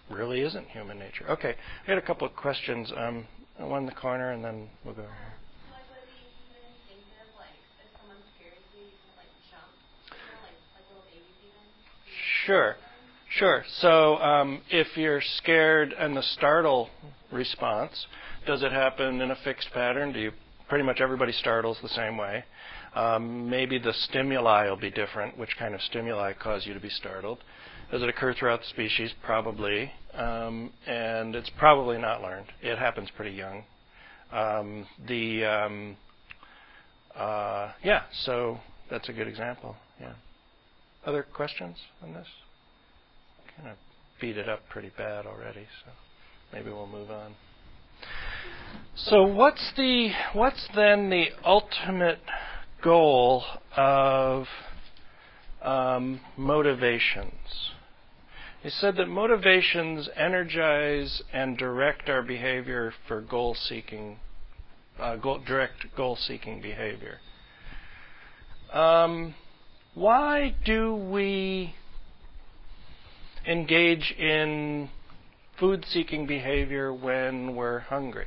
Really 0.08 0.42
isn't 0.42 0.68
human 0.68 0.98
nature. 0.98 1.28
Okay, 1.28 1.56
we 1.86 1.92
had 1.92 1.98
a 1.98 2.06
couple 2.06 2.26
of 2.26 2.36
questions. 2.36 2.92
Um, 2.96 3.26
one 3.58 3.80
in 3.82 3.86
the 3.86 3.92
corner, 3.92 4.30
and 4.30 4.44
then 4.44 4.68
we'll 4.84 4.94
go. 4.94 5.06
Sure. 12.46 12.76
Sure. 13.28 13.64
So 13.80 14.18
um, 14.18 14.62
if 14.70 14.96
you're 14.96 15.20
scared 15.20 15.92
and 15.98 16.16
the 16.16 16.22
startle 16.22 16.88
response, 17.32 18.06
does 18.46 18.62
it 18.62 18.70
happen 18.70 19.20
in 19.20 19.32
a 19.32 19.36
fixed 19.42 19.68
pattern? 19.74 20.12
Do 20.12 20.20
you 20.20 20.32
pretty 20.68 20.84
much 20.84 21.00
everybody 21.00 21.32
startles 21.32 21.76
the 21.82 21.88
same 21.88 22.16
way? 22.16 22.44
Um, 22.94 23.50
maybe 23.50 23.78
the 23.78 23.92
stimuli 23.92 24.68
will 24.68 24.76
be 24.76 24.90
different. 24.92 25.36
Which 25.36 25.56
kind 25.58 25.74
of 25.74 25.82
stimuli 25.82 26.34
cause 26.34 26.64
you 26.66 26.72
to 26.72 26.78
be 26.80 26.88
startled? 26.88 27.38
Does 27.90 28.02
it 28.02 28.08
occur 28.08 28.32
throughout 28.32 28.60
the 28.60 28.66
species? 28.66 29.12
Probably. 29.24 29.90
Um, 30.14 30.72
and 30.86 31.34
it's 31.34 31.50
probably 31.58 31.98
not 31.98 32.22
learned. 32.22 32.46
It 32.62 32.78
happens 32.78 33.08
pretty 33.16 33.34
young. 33.34 33.64
Um, 34.32 34.86
the 35.08 35.44
um, 35.44 35.96
uh, 37.16 37.72
yeah. 37.82 38.02
So 38.24 38.58
that's 38.88 39.08
a 39.08 39.12
good 39.12 39.26
example. 39.26 39.74
Yeah. 40.00 40.12
Other 41.06 41.22
questions 41.22 41.76
on 42.02 42.14
this? 42.14 42.26
Kind 43.56 43.68
of 43.68 43.76
beat 44.20 44.36
it 44.36 44.48
up 44.48 44.68
pretty 44.68 44.90
bad 44.98 45.24
already, 45.24 45.66
so 45.84 45.92
maybe 46.52 46.70
we'll 46.70 46.88
move 46.88 47.10
on. 47.12 47.36
So 48.96 49.22
what's 49.22 49.72
the 49.76 50.10
what's 50.32 50.68
then 50.74 51.08
the 51.10 51.26
ultimate 51.44 52.18
goal 52.82 53.44
of 53.76 54.46
um, 55.62 56.20
motivations? 56.36 57.70
He 58.62 58.70
said 58.70 58.96
that 58.96 59.06
motivations 59.06 60.08
energize 60.16 61.22
and 61.32 61.56
direct 61.56 62.08
our 62.08 62.22
behavior 62.22 62.92
for 63.06 63.20
goal 63.20 63.54
seeking, 63.54 64.18
uh, 64.98 65.14
goal, 65.16 65.40
direct 65.46 65.94
goal 65.96 66.16
seeking 66.16 66.60
behavior. 66.60 67.20
Um, 68.72 69.36
why 69.96 70.54
do 70.66 70.94
we 70.94 71.74
engage 73.46 74.14
in 74.18 74.90
food 75.58 75.86
seeking 75.88 76.26
behavior 76.26 76.92
when 76.92 77.56
we're 77.56 77.78
hungry? 77.78 78.26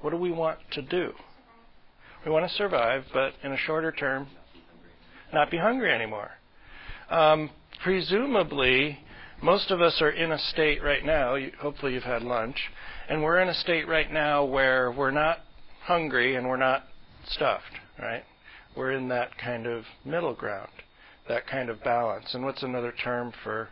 What 0.00 0.10
do 0.10 0.16
we 0.16 0.30
want 0.30 0.60
to 0.70 0.80
do? 0.80 1.10
We 2.24 2.30
want 2.30 2.48
to 2.48 2.54
survive, 2.54 3.06
but 3.12 3.32
in 3.42 3.50
a 3.50 3.56
shorter 3.56 3.90
term, 3.90 4.28
not 5.32 5.50
be 5.50 5.58
hungry 5.58 5.92
anymore. 5.92 6.30
Um, 7.10 7.50
presumably, 7.82 9.00
most 9.42 9.72
of 9.72 9.82
us 9.82 10.00
are 10.00 10.10
in 10.10 10.30
a 10.30 10.38
state 10.38 10.84
right 10.84 11.04
now, 11.04 11.36
hopefully 11.60 11.94
you've 11.94 12.04
had 12.04 12.22
lunch, 12.22 12.70
and 13.08 13.24
we're 13.24 13.40
in 13.40 13.48
a 13.48 13.54
state 13.54 13.88
right 13.88 14.10
now 14.12 14.44
where 14.44 14.92
we're 14.92 15.10
not 15.10 15.38
hungry 15.82 16.36
and 16.36 16.46
we're 16.46 16.56
not 16.56 16.84
stuffed, 17.26 17.80
right? 17.98 18.22
We're 18.76 18.92
in 18.92 19.08
that 19.08 19.36
kind 19.36 19.66
of 19.66 19.84
middle 20.04 20.34
ground 20.34 20.70
that 21.28 21.46
kind 21.46 21.68
of 21.68 21.82
balance. 21.82 22.34
And 22.34 22.44
what's 22.44 22.62
another 22.62 22.92
term 22.92 23.32
for 23.42 23.68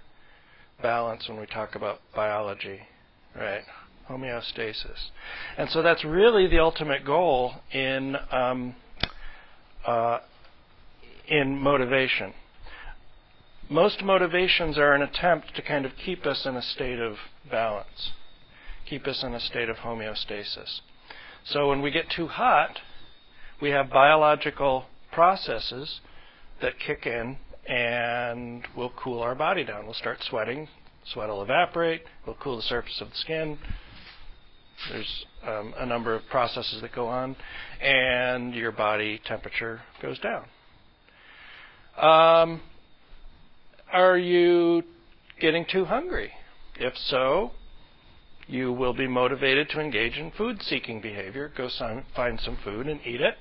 balance 0.83 1.29
when 1.29 1.39
we 1.39 1.47
talk 1.47 1.75
about 1.75 2.01
biology? 2.15 2.81
Right? 3.37 3.63
Homeostasis. 4.09 5.11
And 5.57 5.71
so 5.71 5.83
that's 5.83 6.05
really 6.05 6.47
the 6.47 6.59
ultimate 6.59 7.05
goal 7.05 7.55
in 7.73 8.17
um, 8.31 8.75
uh, 9.87 10.19
in 11.29 11.57
motivation. 11.57 12.35
Most 13.69 14.03
motivations 14.03 14.77
are 14.79 14.95
an 14.95 15.03
attempt 15.03 15.55
to 15.55 15.63
kind 15.63 15.87
of 15.87 15.93
keep 16.05 16.27
us 16.27 16.45
in 16.45 16.57
a 16.57 16.63
state 16.63 16.99
of 16.99 17.17
balance, 17.49 18.11
keep 18.85 19.07
us 19.07 19.23
in 19.23 19.33
a 19.33 19.39
state 19.39 19.69
of 19.69 19.77
homeostasis. 19.77 20.81
So 21.45 21.69
when 21.69 21.81
we 21.81 21.93
get 21.93 22.11
too 22.11 22.27
hot, 22.27 22.81
we 23.63 23.71
have 23.71 23.89
biological 23.89 24.87
processes 25.13 26.01
that 26.63 26.79
kick 26.79 27.07
in 27.07 27.37
and 27.67 28.67
will 28.77 28.93
cool 28.97 29.21
our 29.21 29.35
body 29.35 29.65
down. 29.65 29.85
We'll 29.85 29.95
start 29.95 30.19
sweating. 30.29 30.69
Sweat 31.13 31.29
will 31.29 31.43
evaporate. 31.43 32.03
We'll 32.27 32.37
cool 32.37 32.57
the 32.57 32.63
surface 32.63 33.01
of 33.01 33.11
the 33.11 33.17
skin. 33.17 33.59
There's 34.91 35.27
um, 35.47 35.75
a 35.77 35.87
number 35.87 36.15
of 36.15 36.23
processes 36.31 36.81
that 36.83 36.93
go 36.95 37.07
on, 37.07 37.37
and 37.81 38.55
your 38.55 38.73
body 38.73 39.21
temperature 39.25 39.83
goes 40.01 40.19
down. 40.19 40.45
Um, 41.97 42.63
are 43.93 44.17
you 44.17 44.83
getting 45.41 45.67
too 45.71 45.85
hungry? 45.85 46.33
If 46.77 46.95
so, 46.97 47.51
you 48.47 48.73
will 48.73 48.95
be 48.95 49.07
motivated 49.07 49.69
to 49.71 49.81
engage 49.81 50.17
in 50.17 50.31
food 50.31 50.63
seeking 50.63 51.01
behavior. 51.01 51.53
Go 51.55 51.69
find 52.17 52.41
some 52.41 52.57
food 52.65 52.87
and 52.87 53.01
eat 53.05 53.21
it 53.21 53.37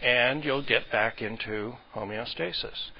and 0.00 0.44
you'll 0.44 0.64
get 0.64 0.90
back 0.90 1.22
into 1.22 1.74
homeostasis. 1.94 2.90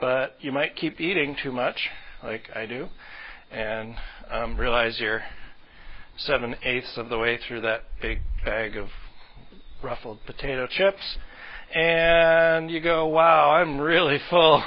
But 0.00 0.36
you 0.40 0.52
might 0.52 0.76
keep 0.76 1.00
eating 1.00 1.36
too 1.42 1.52
much, 1.52 1.88
like 2.22 2.50
I 2.54 2.66
do, 2.66 2.88
and 3.50 3.94
um, 4.30 4.56
realize 4.56 4.98
you're 5.00 5.22
seven 6.18 6.56
eighths 6.62 6.96
of 6.96 7.08
the 7.08 7.18
way 7.18 7.38
through 7.38 7.62
that 7.62 7.84
big 8.00 8.20
bag 8.44 8.76
of 8.76 8.88
ruffled 9.82 10.18
potato 10.26 10.66
chips, 10.66 11.18
and 11.74 12.70
you 12.70 12.80
go, 12.80 13.06
"Wow, 13.06 13.50
I'm 13.50 13.78
really 13.78 14.18
full. 14.30 14.62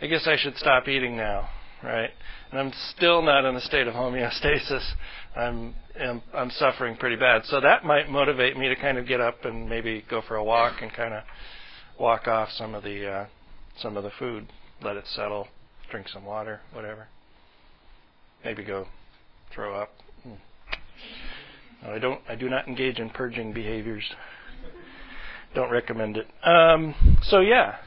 I 0.00 0.06
guess 0.06 0.26
I 0.26 0.36
should 0.36 0.56
stop 0.56 0.88
eating 0.88 1.16
now." 1.16 1.48
Right? 1.82 2.10
And 2.54 2.68
I'm 2.68 2.72
still 2.96 3.20
not 3.20 3.44
in 3.44 3.56
a 3.56 3.60
state 3.60 3.88
of 3.88 3.94
homeostasis. 3.94 4.92
I'm 5.34 5.74
am, 5.98 6.22
I'm 6.32 6.50
suffering 6.50 6.96
pretty 6.96 7.16
bad. 7.16 7.44
So 7.46 7.60
that 7.60 7.84
might 7.84 8.08
motivate 8.08 8.56
me 8.56 8.68
to 8.68 8.76
kind 8.76 8.96
of 8.96 9.08
get 9.08 9.20
up 9.20 9.44
and 9.44 9.68
maybe 9.68 10.04
go 10.08 10.22
for 10.22 10.36
a 10.36 10.44
walk 10.44 10.74
and 10.80 10.92
kind 10.92 11.14
of 11.14 11.24
walk 11.98 12.28
off 12.28 12.50
some 12.52 12.76
of 12.76 12.84
the 12.84 13.10
uh, 13.10 13.26
some 13.78 13.96
of 13.96 14.04
the 14.04 14.12
food, 14.20 14.46
let 14.84 14.94
it 14.94 15.04
settle, 15.16 15.48
drink 15.90 16.06
some 16.08 16.24
water, 16.24 16.60
whatever. 16.72 17.08
Maybe 18.44 18.62
go 18.62 18.86
throw 19.52 19.74
up. 19.74 19.90
Hmm. 20.22 21.88
I 21.88 21.98
don't. 21.98 22.20
I 22.28 22.36
do 22.36 22.48
not 22.48 22.68
engage 22.68 23.00
in 23.00 23.10
purging 23.10 23.52
behaviors. 23.52 24.08
don't 25.56 25.72
recommend 25.72 26.18
it. 26.18 26.28
Um, 26.48 27.18
so 27.24 27.40
yeah. 27.40 27.78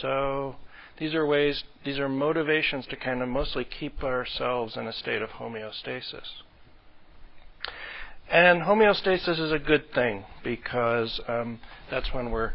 So 0.00 0.56
these 0.98 1.14
are 1.14 1.26
ways. 1.26 1.64
These 1.84 1.98
are 1.98 2.08
motivations 2.08 2.86
to 2.86 2.96
kind 2.96 3.20
of 3.22 3.28
mostly 3.28 3.64
keep 3.64 4.02
ourselves 4.04 4.76
in 4.76 4.86
a 4.86 4.92
state 4.92 5.22
of 5.22 5.30
homeostasis. 5.30 6.42
And 8.30 8.62
homeostasis 8.62 9.40
is 9.40 9.52
a 9.52 9.58
good 9.58 9.92
thing 9.92 10.24
because 10.42 11.20
um, 11.28 11.60
that's 11.90 12.14
when 12.14 12.30
we're 12.30 12.52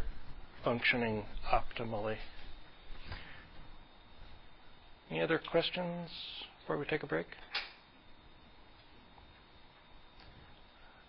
functioning 0.64 1.24
optimally. 1.52 2.16
Any 5.10 5.20
other 5.20 5.38
questions 5.38 6.10
before 6.60 6.78
we 6.78 6.86
take 6.86 7.02
a 7.02 7.06
break? 7.06 7.26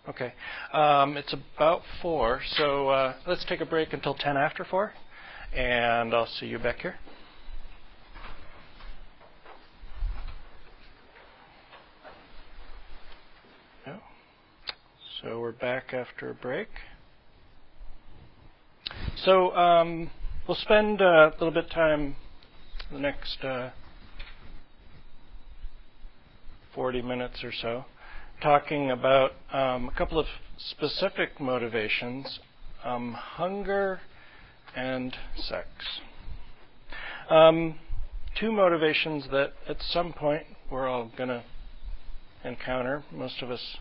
Okay. 0.10 0.34
Um, 0.74 1.16
it's 1.16 1.34
about 1.34 1.84
4, 2.02 2.42
so 2.58 2.90
uh, 2.90 3.14
let's 3.28 3.46
take 3.46 3.62
a 3.62 3.66
break 3.66 3.94
until 3.94 4.16
10 4.16 4.36
after 4.36 4.66
4, 4.66 4.92
and 5.56 6.14
I'll 6.14 6.26
see 6.26 6.48
you 6.48 6.58
back 6.58 6.80
here. 6.80 6.96
So 15.22 15.40
we're 15.52 15.58
back 15.58 15.94
after 15.94 16.30
a 16.30 16.34
break. 16.34 16.70
So 19.26 19.54
um, 19.54 20.10
we'll 20.48 20.56
spend 20.56 21.02
uh, 21.02 21.06
a 21.06 21.34
little 21.34 21.52
bit 21.52 21.66
of 21.66 21.72
time 21.72 22.16
the 22.90 23.00
next 23.00 23.44
uh, 23.44 23.72
40 26.74 27.02
minutes 27.02 27.44
or 27.44 27.52
so 27.52 27.84
talking 28.42 28.92
about 28.92 29.32
um, 29.52 29.90
a 29.90 29.94
couple 29.98 30.20
of 30.20 30.28
specific 30.58 31.42
motivations 31.42 32.40
um, 32.86 33.14
hunger 33.14 34.00
and 34.74 35.18
sex. 35.36 35.68
Um, 37.30 37.76
two 38.40 38.54
motivations 38.54 39.26
that 39.32 39.54
at 39.68 39.82
some 39.82 40.14
point 40.14 40.44
we're 40.72 40.88
all 40.88 41.12
going 41.18 41.30
to 41.30 41.44
encounter. 42.46 43.04
Most 43.12 43.42
of 43.42 43.52
us, 43.52 43.78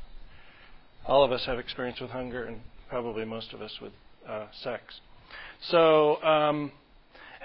all 1.07 1.25
of 1.25 1.33
us 1.33 1.45
have 1.47 1.59
experience 1.59 2.01
with 2.01 2.11
hunger, 2.11 2.45
and 2.45 2.61
probably 2.89 3.25
most 3.25 3.53
of 3.53 3.63
us 3.63 3.73
with 3.81 3.93
uh, 4.29 4.47
sex. 4.63 5.01
So, 5.71 6.23
um, 6.23 6.73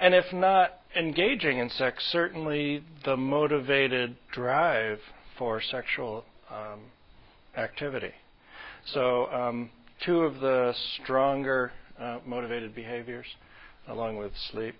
and 0.00 0.14
if 0.14 0.32
not 0.32 0.72
engaging 0.94 1.58
in 1.58 1.70
sex, 1.70 2.04
certainly 2.10 2.82
the 3.04 3.16
motivated 3.16 4.16
drive 4.32 5.00
for 5.38 5.60
sexual 5.60 6.24
um, 6.50 6.80
activity. 7.56 8.12
So, 8.92 9.26
um, 9.26 9.70
two 10.04 10.20
of 10.20 10.40
the 10.40 10.74
stronger 11.02 11.72
uh, 11.98 12.18
motivated 12.26 12.74
behaviors, 12.74 13.26
along 13.88 14.16
with 14.16 14.32
sleep. 14.52 14.74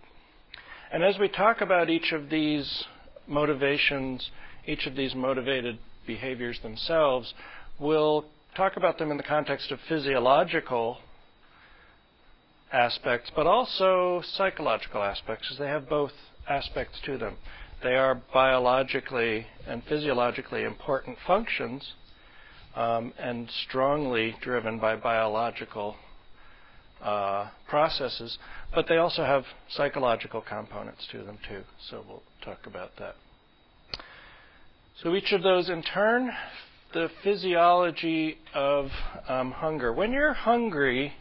And 0.93 1.03
as 1.03 1.19
we 1.19 1.29
talk 1.29 1.61
about 1.61 1.91
each 1.91 2.13
of 2.13 2.31
these 2.31 2.85
motivations, 3.27 4.31
each 4.67 4.87
of 4.87 4.95
these 4.95 5.15
motivated 5.15 5.79
behaviors 6.07 6.61
themselves, 6.63 7.35
we'll 7.79 8.27
talk 8.57 8.77
about 8.77 8.99
them 8.99 9.11
in 9.11 9.19
the 9.19 9.23
context 9.23 9.71
of 9.71 9.79
physiological 9.89 10.99
aspects, 12.73 13.31
but 13.37 13.47
also 13.47 14.23
psychological 14.25 15.03
aspects, 15.03 15.47
because 15.47 15.59
they 15.59 15.69
have 15.69 15.89
both 15.89 16.13
aspects 16.49 16.99
to 17.05 17.19
them. 17.19 17.37
They 17.83 17.95
are 17.95 18.21
biologically 18.33 19.47
and 19.67 19.83
physiologically 19.85 20.65
important 20.65 21.19
functions 21.27 21.93
um, 22.75 23.13
and 23.19 23.51
strongly 23.69 24.35
driven 24.41 24.79
by 24.79 24.97
biological 24.97 25.97
uh, 27.03 27.51
processes, 27.69 28.39
but 28.75 28.87
they 28.89 28.97
also 28.97 29.23
have 29.23 29.45
psychological 29.69 30.41
components 30.41 31.07
to 31.13 31.23
them 31.23 31.39
too. 31.47 31.63
So 31.91 32.03
we'll 32.09 32.23
talk 32.43 32.67
about 32.67 32.93
that. 32.99 33.17
So 35.03 35.15
each 35.15 35.33
of 35.33 35.43
those 35.43 35.69
in 35.69 35.83
turn, 35.83 36.31
the 36.93 37.09
physiology 37.23 38.39
of 38.55 38.87
um, 39.29 39.53
hunger. 39.53 39.93
When 39.93 40.13
you're 40.13 40.33
hungry, 40.33 41.13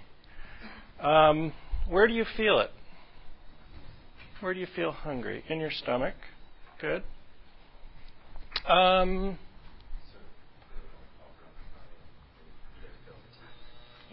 um, 0.99 1.53
where 1.89 2.07
do 2.07 2.13
you 2.13 2.25
feel 2.37 2.59
it? 2.59 2.71
Where 4.39 4.53
do 4.53 4.59
you 4.59 4.67
feel 4.75 4.91
hungry? 4.91 5.43
In 5.49 5.59
your 5.59 5.71
stomach. 5.71 6.15
Good. 6.79 7.03
Um, 8.67 9.37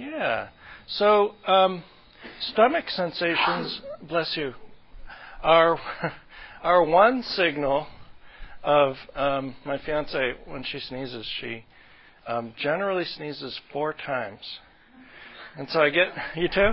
Yeah. 0.02 0.48
So, 0.88 1.34
um, 1.46 1.84
stomach 2.52 2.88
sensations, 2.90 3.80
bless 4.08 4.36
you, 4.36 4.54
are 5.42 5.78
are 6.62 6.84
one 6.84 7.22
signal 7.22 7.86
of 8.64 8.96
um, 9.14 9.56
my 9.64 9.78
fiance 9.78 10.34
when 10.46 10.62
she 10.64 10.78
sneezes. 10.78 11.26
She 11.40 11.64
um, 12.26 12.54
generally 12.58 13.04
sneezes 13.04 13.60
four 13.72 13.92
times, 13.92 14.40
and 15.56 15.68
so 15.70 15.80
I 15.80 15.90
get 15.90 16.08
you 16.36 16.48
too. 16.48 16.72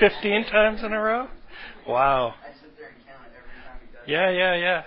Fifteen 0.00 0.44
times 0.46 0.82
in 0.84 0.92
a 0.92 1.00
row. 1.00 1.28
Wow. 1.86 2.34
Yeah, 4.06 4.30
yeah, 4.30 4.54
yeah. 4.54 4.82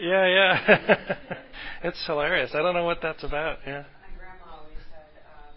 Yeah, 0.00 0.26
yeah. 0.26 1.16
it's 1.84 2.04
hilarious. 2.06 2.50
I 2.54 2.62
don't 2.62 2.74
know 2.74 2.84
what 2.84 2.98
that's 3.02 3.22
about. 3.22 3.58
Yeah. 3.66 3.82
My 3.82 4.16
grandma 4.18 4.58
always 4.58 4.78
said, 4.90 5.06
um, 5.28 5.54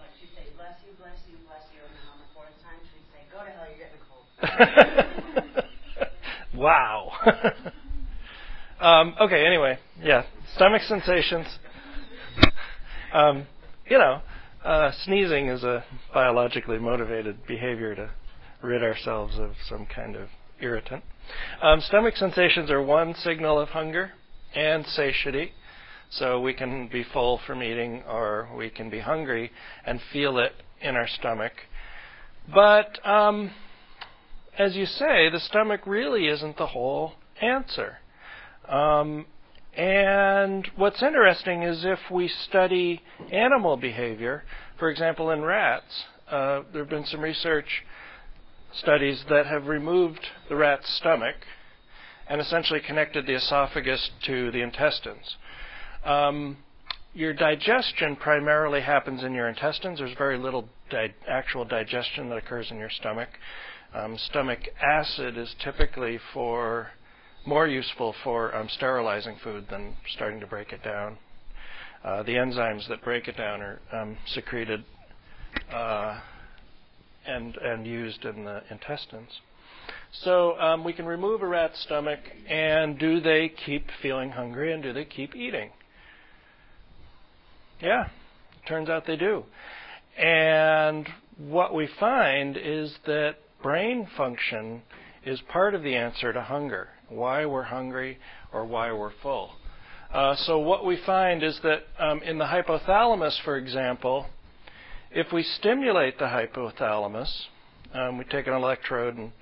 like 0.00 0.10
she'd 0.18 0.30
say, 0.34 0.50
"Bless 0.56 0.74
you, 0.86 0.92
bless 0.98 1.18
you, 1.30 1.36
bless 1.46 1.62
you," 1.72 1.80
and 1.84 1.94
then 1.94 2.06
on 2.10 2.18
the 2.18 2.30
fourth 2.34 2.56
time 2.64 2.80
she'd 2.90 3.06
say, 3.12 3.22
"Go 3.30 3.44
to 3.44 3.50
hell, 3.50 3.68
you're 3.68 3.86
getting 3.86 4.00
a 4.00 5.06
cold." 5.06 5.12
wow. 6.56 7.12
um, 8.80 9.14
okay. 9.20 9.46
Anyway, 9.46 9.78
yeah. 10.00 10.24
Stomach 10.54 10.82
sensations. 10.82 11.46
Um, 13.12 13.46
you 13.88 13.98
know, 13.98 14.20
uh, 14.64 14.90
sneezing 15.04 15.48
is 15.48 15.62
a 15.62 15.84
biologically 16.12 16.78
motivated 16.78 17.46
behavior 17.46 17.94
to 17.94 18.10
rid 18.62 18.82
ourselves 18.82 19.38
of 19.38 19.52
some 19.68 19.86
kind 19.86 20.16
of 20.16 20.28
irritant. 20.60 21.04
Um, 21.62 21.80
stomach 21.80 22.16
sensations 22.16 22.70
are 22.70 22.82
one 22.82 23.14
signal 23.14 23.58
of 23.58 23.70
hunger 23.70 24.12
and 24.54 24.86
satiety. 24.86 25.52
So 26.10 26.40
we 26.40 26.54
can 26.54 26.88
be 26.88 27.04
full 27.04 27.40
from 27.46 27.62
eating 27.62 28.02
or 28.08 28.48
we 28.56 28.70
can 28.70 28.90
be 28.90 29.00
hungry 29.00 29.50
and 29.84 30.00
feel 30.12 30.38
it 30.38 30.52
in 30.80 30.94
our 30.94 31.08
stomach. 31.08 31.52
But 32.52 33.04
um, 33.06 33.50
as 34.58 34.74
you 34.74 34.86
say, 34.86 35.28
the 35.28 35.40
stomach 35.40 35.82
really 35.86 36.28
isn't 36.28 36.56
the 36.56 36.66
whole 36.66 37.12
answer. 37.40 37.98
Um, 38.68 39.26
and 39.76 40.68
what's 40.76 41.02
interesting 41.02 41.62
is 41.62 41.84
if 41.84 41.98
we 42.10 42.28
study 42.28 43.02
animal 43.30 43.76
behavior, 43.76 44.44
for 44.78 44.88
example, 44.88 45.30
in 45.30 45.42
rats, 45.42 46.04
uh, 46.30 46.62
there 46.72 46.82
have 46.82 46.90
been 46.90 47.04
some 47.04 47.20
research 47.20 47.84
studies 48.72 49.24
that 49.28 49.46
have 49.46 49.66
removed 49.66 50.26
the 50.48 50.56
rat's 50.56 50.88
stomach 50.96 51.36
and 52.28 52.40
essentially 52.40 52.80
connected 52.80 53.26
the 53.26 53.34
esophagus 53.34 54.10
to 54.24 54.50
the 54.50 54.62
intestines. 54.62 55.36
Um, 56.04 56.58
your 57.14 57.32
digestion 57.32 58.16
primarily 58.16 58.80
happens 58.80 59.22
in 59.22 59.32
your 59.32 59.48
intestines. 59.48 59.98
There's 59.98 60.16
very 60.18 60.38
little 60.38 60.68
di- 60.90 61.14
actual 61.28 61.64
digestion 61.64 62.28
that 62.28 62.36
occurs 62.36 62.70
in 62.70 62.78
your 62.78 62.90
stomach. 62.90 63.28
Um, 63.94 64.18
stomach 64.18 64.60
acid 64.82 65.38
is 65.38 65.54
typically 65.62 66.18
for 66.34 66.88
more 67.46 67.66
useful 67.66 68.14
for 68.24 68.54
um, 68.54 68.68
sterilizing 68.68 69.36
food 69.42 69.66
than 69.70 69.96
starting 70.14 70.40
to 70.40 70.46
break 70.46 70.72
it 70.72 70.82
down. 70.82 71.18
Uh, 72.04 72.22
the 72.22 72.32
enzymes 72.32 72.88
that 72.88 73.02
break 73.02 73.28
it 73.28 73.36
down 73.36 73.60
are 73.62 73.80
um, 73.92 74.16
secreted 74.26 74.84
uh, 75.72 76.20
and 77.26 77.56
and 77.56 77.86
used 77.86 78.24
in 78.24 78.44
the 78.44 78.62
intestines. 78.70 79.40
So 80.22 80.58
um, 80.58 80.84
we 80.84 80.92
can 80.92 81.06
remove 81.06 81.42
a 81.42 81.46
rat's 81.46 81.80
stomach, 81.82 82.20
and 82.48 82.98
do 82.98 83.20
they 83.20 83.48
keep 83.48 83.86
feeling 84.02 84.30
hungry 84.30 84.72
and 84.72 84.82
do 84.82 84.92
they 84.92 85.04
keep 85.04 85.34
eating? 85.34 85.70
Yeah, 87.80 88.04
it 88.04 88.68
turns 88.68 88.88
out 88.88 89.06
they 89.06 89.16
do. 89.16 89.44
And 90.16 91.08
what 91.36 91.74
we 91.74 91.88
find 92.00 92.56
is 92.56 92.94
that 93.06 93.36
brain 93.62 94.08
function 94.16 94.82
is 95.24 95.40
part 95.52 95.74
of 95.74 95.82
the 95.82 95.96
answer 95.96 96.32
to 96.32 96.42
hunger, 96.42 96.88
why 97.08 97.44
we're 97.44 97.64
hungry 97.64 98.18
or 98.52 98.64
why 98.64 98.92
we're 98.92 99.12
full. 99.22 99.52
Uh, 100.12 100.36
so 100.36 100.58
what 100.58 100.84
we 100.84 100.96
find 101.04 101.42
is 101.42 101.58
that 101.62 101.82
um, 101.98 102.22
in 102.22 102.38
the 102.38 102.44
hypothalamus, 102.44 103.40
for 103.44 103.56
example, 103.56 104.26
if 105.10 105.32
we 105.32 105.42
stimulate 105.42 106.18
the 106.18 106.26
hypothalamus, 106.26 107.46
um, 107.92 108.18
we 108.18 108.24
take 108.24 108.46
an 108.46 108.52
electrode 108.52 109.16
and 109.16 109.32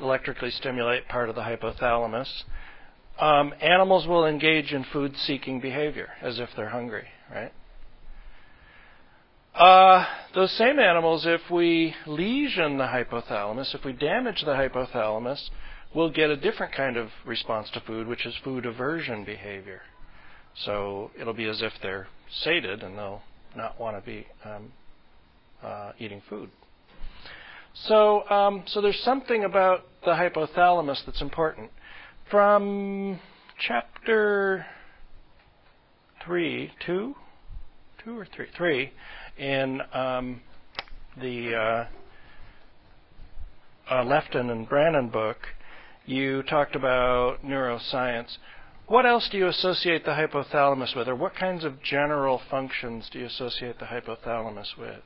electrically 0.00 0.50
stimulate 0.50 1.08
part 1.08 1.28
of 1.28 1.34
the 1.34 1.42
hypothalamus, 1.42 2.28
um, 3.18 3.54
animals 3.60 4.06
will 4.06 4.26
engage 4.26 4.72
in 4.72 4.84
food 4.92 5.16
seeking 5.16 5.60
behavior 5.60 6.10
as 6.20 6.38
if 6.38 6.50
they're 6.56 6.68
hungry, 6.68 7.06
right? 7.32 7.52
Uh, 9.56 10.04
those 10.34 10.52
same 10.52 10.78
animals, 10.78 11.24
if 11.24 11.40
we 11.50 11.94
lesion 12.06 12.76
the 12.76 12.84
hypothalamus, 12.84 13.74
if 13.74 13.84
we 13.86 13.92
damage 13.92 14.42
the 14.44 14.52
hypothalamus, 14.52 15.48
will 15.94 16.10
get 16.10 16.28
a 16.28 16.36
different 16.36 16.74
kind 16.74 16.98
of 16.98 17.08
response 17.24 17.70
to 17.70 17.80
food, 17.80 18.06
which 18.06 18.26
is 18.26 18.34
food 18.44 18.66
aversion 18.66 19.24
behavior. 19.24 19.80
So 20.64 21.10
it'll 21.18 21.32
be 21.32 21.46
as 21.46 21.62
if 21.62 21.72
they're 21.82 22.06
sated 22.42 22.82
and 22.82 22.98
they'll 22.98 23.22
not 23.56 23.80
want 23.80 23.96
to 23.96 24.04
be 24.04 24.26
um, 24.44 24.72
uh, 25.62 25.92
eating 25.98 26.20
food. 26.28 26.50
So, 27.72 28.28
um, 28.28 28.62
so 28.66 28.82
there's 28.82 29.00
something 29.00 29.44
about 29.44 29.84
the 30.04 30.12
hypothalamus 30.12 31.04
that's 31.06 31.22
important. 31.22 31.70
From 32.30 33.20
chapter 33.58 34.66
three, 36.24 36.72
two, 36.84 37.14
two 38.04 38.18
or 38.18 38.26
three, 38.34 38.48
three, 38.56 38.92
in 39.38 39.80
um, 39.92 40.40
the 41.20 41.54
uh, 41.54 41.86
uh, 43.94 44.04
Lefton 44.04 44.50
and 44.50 44.68
Brannon 44.68 45.08
book, 45.08 45.38
you 46.06 46.42
talked 46.42 46.76
about 46.76 47.44
neuroscience. 47.44 48.36
What 48.86 49.04
else 49.04 49.28
do 49.30 49.38
you 49.38 49.48
associate 49.48 50.04
the 50.04 50.12
hypothalamus 50.12 50.96
with, 50.96 51.08
or 51.08 51.16
what 51.16 51.34
kinds 51.34 51.64
of 51.64 51.82
general 51.82 52.40
functions 52.50 53.08
do 53.12 53.18
you 53.18 53.26
associate 53.26 53.78
the 53.78 53.86
hypothalamus 53.86 54.78
with? 54.78 55.02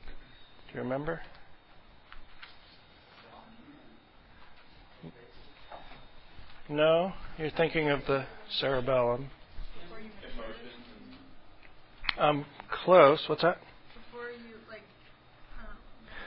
Do 0.67 0.75
you 0.75 0.81
remember? 0.81 1.21
No? 6.69 7.11
You're 7.37 7.49
thinking 7.49 7.89
of 7.89 8.01
the 8.07 8.25
cerebellum. 8.59 9.29
Um, 12.17 12.45
close. 12.85 13.23
What's 13.27 13.41
that? 13.41 13.57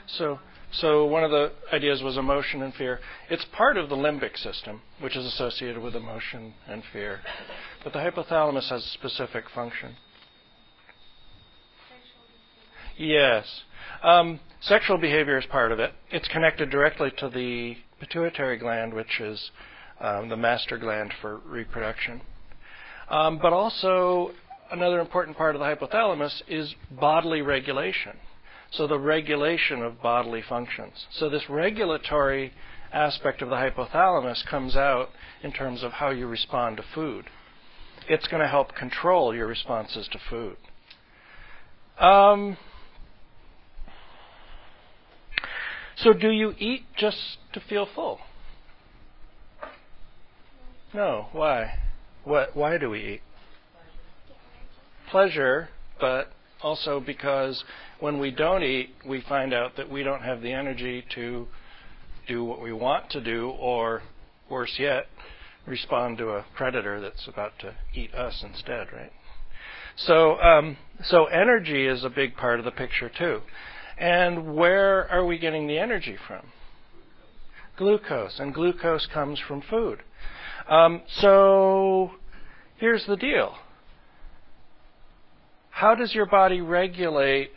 So, 0.07 0.39
so 0.73 1.07
one 1.07 1.25
of 1.25 1.31
the 1.31 1.53
ideas 1.73 2.03
was 2.03 2.17
emotion 2.17 2.63
and 2.63 2.75
fear. 2.75 3.01
It's 3.31 3.45
part 3.57 3.77
of 3.77 3.89
the 3.89 3.97
limbic 3.97 4.37
system, 4.37 4.83
which 5.01 5.17
is 5.17 5.25
associated 5.25 5.83
with 5.83 5.95
emotion 5.95 6.55
and 6.69 6.83
fear. 6.93 7.21
But 7.83 7.93
the 7.93 8.01
hypothalamus 8.01 8.69
has 8.71 8.85
a 8.85 8.89
specific 8.89 9.45
function. 9.55 9.97
Yes. 12.97 13.63
Um, 14.03 14.41
sexual 14.61 14.99
behavior 14.99 15.39
is 15.39 15.47
part 15.47 15.73
of 15.73 15.81
it. 15.81 15.93
It's 16.11 16.29
connected 16.29 16.71
directly 16.71 17.11
to 17.19 17.29
the 17.29 17.77
pituitary 17.99 18.57
gland, 18.57 18.95
which 18.95 19.21
is 19.21 19.51
um, 20.01 20.29
the 20.29 20.37
master 20.37 20.79
gland 20.79 21.13
for 21.21 21.39
reproduction. 21.39 22.21
Um, 23.09 23.39
but 23.41 23.53
also, 23.53 24.31
another 24.71 25.01
important 25.01 25.37
part 25.37 25.57
of 25.57 25.61
the 25.61 25.67
hypothalamus 25.67 26.43
is 26.49 26.75
bodily 26.91 27.43
regulation. 27.43 28.17
So, 28.77 28.89
the 28.89 28.99
regulation 28.99 29.83
of 29.83 30.03
bodily 30.03 30.43
functions. 30.43 31.07
So, 31.13 31.29
this 31.29 31.49
regulatory 31.49 32.53
aspect 32.93 33.41
of 33.41 33.49
the 33.49 33.57
hypothalamus 33.57 34.45
comes 34.47 34.75
out 34.75 35.11
in 35.43 35.53
terms 35.53 35.85
of 35.85 35.93
how 35.93 36.11
you 36.11 36.27
respond 36.27 36.79
to 36.79 36.85
food. 36.95 37.27
It's 38.09 38.27
going 38.27 38.43
to 38.43 38.49
help 38.49 38.75
control 38.75 39.33
your 39.33 39.47
responses 39.47 40.09
to 40.09 40.19
food. 40.29 40.57
Um, 41.99 42.57
so, 45.97 46.13
do 46.13 46.31
you 46.31 46.55
eat 46.59 46.83
just 46.97 47.39
to 47.53 47.61
feel 47.61 47.87
full? 47.95 48.19
No. 50.93 51.29
Why? 51.31 51.79
What? 52.25 52.57
Why 52.57 52.79
do 52.79 52.91
we 52.91 53.01
eat? 53.01 53.21
Pleasure, 55.11 55.69
but 56.01 56.33
also 56.65 56.99
because 56.99 57.63
when 58.01 58.19
we 58.19 58.31
don't 58.31 58.63
eat, 58.63 58.91
we 59.07 59.21
find 59.21 59.53
out 59.53 59.77
that 59.77 59.91
we 59.91 60.03
don't 60.03 60.23
have 60.23 60.41
the 60.41 60.51
energy 60.51 61.05
to 61.15 61.47
do 62.27 62.43
what 62.43 62.61
we 62.63 62.73
want 62.73 63.11
to 63.11 63.21
do, 63.21 63.51
or 63.51 64.03
worse 64.49 64.77
yet, 64.79 65.07
respond 65.67 66.17
to 66.17 66.31
a 66.31 66.45
predator 66.57 67.01
that's 67.03 67.29
about 67.29 67.53
to 67.59 67.75
eat 67.93 68.15
us 68.15 68.43
instead, 68.43 68.91
right? 68.93 69.13
So, 69.97 70.41
um, 70.41 70.79
so 71.05 71.27
energy 71.27 71.87
is 71.87 72.03
a 72.03 72.09
big 72.09 72.35
part 72.35 72.59
of 72.59 72.65
the 72.65 72.71
picture 72.71 73.11
too. 73.11 73.43
And 73.99 74.57
where 74.57 75.09
are 75.11 75.25
we 75.25 75.39
getting 75.39 75.67
the 75.67 75.79
energy 75.79 76.17
from? 76.27 76.47
Glucose, 77.77 78.39
and 78.41 78.55
glucose 78.55 79.07
comes 79.07 79.39
from 79.39 79.61
food. 79.61 80.03
Um, 80.69 81.03
so, 81.09 82.13
here's 82.79 83.05
the 83.05 83.17
deal 83.17 83.55
how 85.75 85.93
does 85.97 86.15
your 86.15 86.27
body 86.27 86.61
regulate 86.61 87.51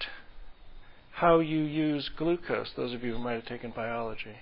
how 1.13 1.39
you 1.39 1.59
use 1.59 2.09
glucose? 2.17 2.71
Those 2.75 2.91
of 2.93 3.03
you 3.03 3.13
who 3.13 3.19
might 3.19 3.33
have 3.33 3.45
taken 3.45 3.69
biology. 3.69 4.35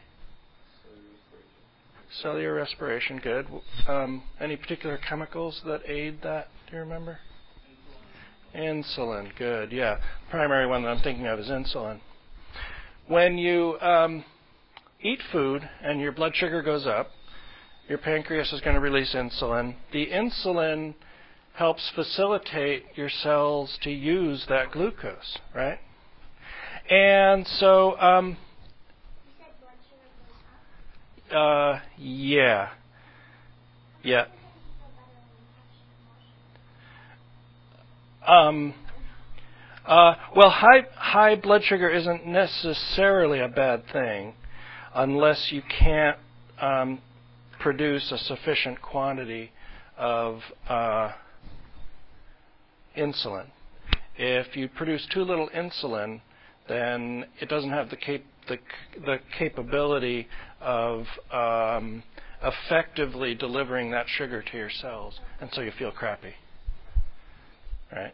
Cellular 2.21 2.53
respiration, 2.53 3.19
good. 3.21 3.47
Um, 3.85 4.23
any 4.39 4.55
particular 4.55 4.97
chemicals 4.97 5.61
that 5.65 5.81
aid 5.89 6.19
that? 6.23 6.47
Do 6.67 6.77
you 6.77 6.79
remember? 6.83 7.19
Insulin, 8.55 9.35
good. 9.37 9.73
Yeah, 9.73 9.97
primary 10.29 10.67
one 10.67 10.83
that 10.83 10.89
I'm 10.89 11.01
thinking 11.01 11.27
of 11.27 11.37
is 11.37 11.47
insulin. 11.47 11.99
When 13.09 13.37
you 13.37 13.77
um, 13.81 14.23
eat 15.01 15.19
food 15.33 15.69
and 15.83 15.99
your 15.99 16.13
blood 16.13 16.31
sugar 16.33 16.61
goes 16.61 16.87
up, 16.87 17.11
your 17.89 17.97
pancreas 17.97 18.53
is 18.53 18.61
going 18.61 18.75
to 18.75 18.81
release 18.81 19.13
insulin. 19.13 19.75
The 19.91 20.07
insulin 20.07 20.95
helps 21.55 21.89
facilitate 21.95 22.83
your 22.95 23.09
cells 23.09 23.77
to 23.81 23.89
use 23.89 24.45
that 24.49 24.71
glucose, 24.71 25.37
right? 25.53 25.79
And 26.89 27.47
so, 27.47 27.99
um, 27.99 28.37
uh, 31.31 31.79
yeah, 31.97 32.69
yeah. 34.03 34.25
Um, 38.27 38.73
uh, 39.85 40.15
well, 40.35 40.49
high 40.49 40.85
high 40.95 41.35
blood 41.35 41.63
sugar 41.63 41.89
isn't 41.89 42.25
necessarily 42.27 43.39
a 43.39 43.47
bad 43.47 43.83
thing, 43.91 44.33
unless 44.93 45.51
you 45.51 45.61
can't 45.61 46.17
um, 46.59 46.99
produce 47.59 48.11
a 48.11 48.17
sufficient 48.17 48.81
quantity 48.81 49.51
of 49.97 50.41
uh, 50.67 51.11
insulin. 52.97 53.47
If 54.17 54.55
you 54.55 54.67
produce 54.69 55.05
too 55.13 55.23
little 55.23 55.49
insulin, 55.49 56.21
then 56.67 57.25
it 57.39 57.49
doesn't 57.49 57.69
have 57.69 57.89
the, 57.89 57.97
cap- 57.97 58.21
the, 58.47 58.57
the 59.05 59.19
capability 59.37 60.27
of 60.61 61.05
um, 61.31 62.03
effectively 62.41 63.35
delivering 63.35 63.91
that 63.91 64.07
sugar 64.07 64.41
to 64.41 64.57
your 64.57 64.69
cells, 64.69 65.19
and 65.39 65.49
so 65.53 65.61
you 65.61 65.71
feel 65.71 65.91
crappy. 65.91 66.33
Right? 67.91 68.13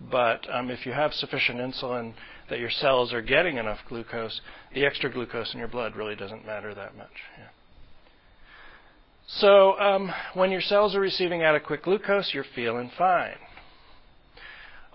But 0.00 0.46
um, 0.52 0.70
if 0.70 0.86
you 0.86 0.92
have 0.92 1.12
sufficient 1.12 1.58
insulin 1.58 2.14
that 2.48 2.58
your 2.58 2.70
cells 2.70 3.12
are 3.12 3.20
getting 3.20 3.58
enough 3.58 3.78
glucose, 3.88 4.40
the 4.74 4.86
extra 4.86 5.12
glucose 5.12 5.52
in 5.52 5.58
your 5.58 5.68
blood 5.68 5.94
really 5.94 6.16
doesn't 6.16 6.46
matter 6.46 6.74
that 6.74 6.96
much. 6.96 7.10
Yeah. 7.38 7.48
So 9.38 9.78
um, 9.78 10.12
when 10.34 10.50
your 10.50 10.60
cells 10.60 10.94
are 10.96 11.00
receiving 11.00 11.42
adequate 11.42 11.82
glucose, 11.82 12.34
you're 12.34 12.44
feeling 12.54 12.90
fine. 12.98 13.36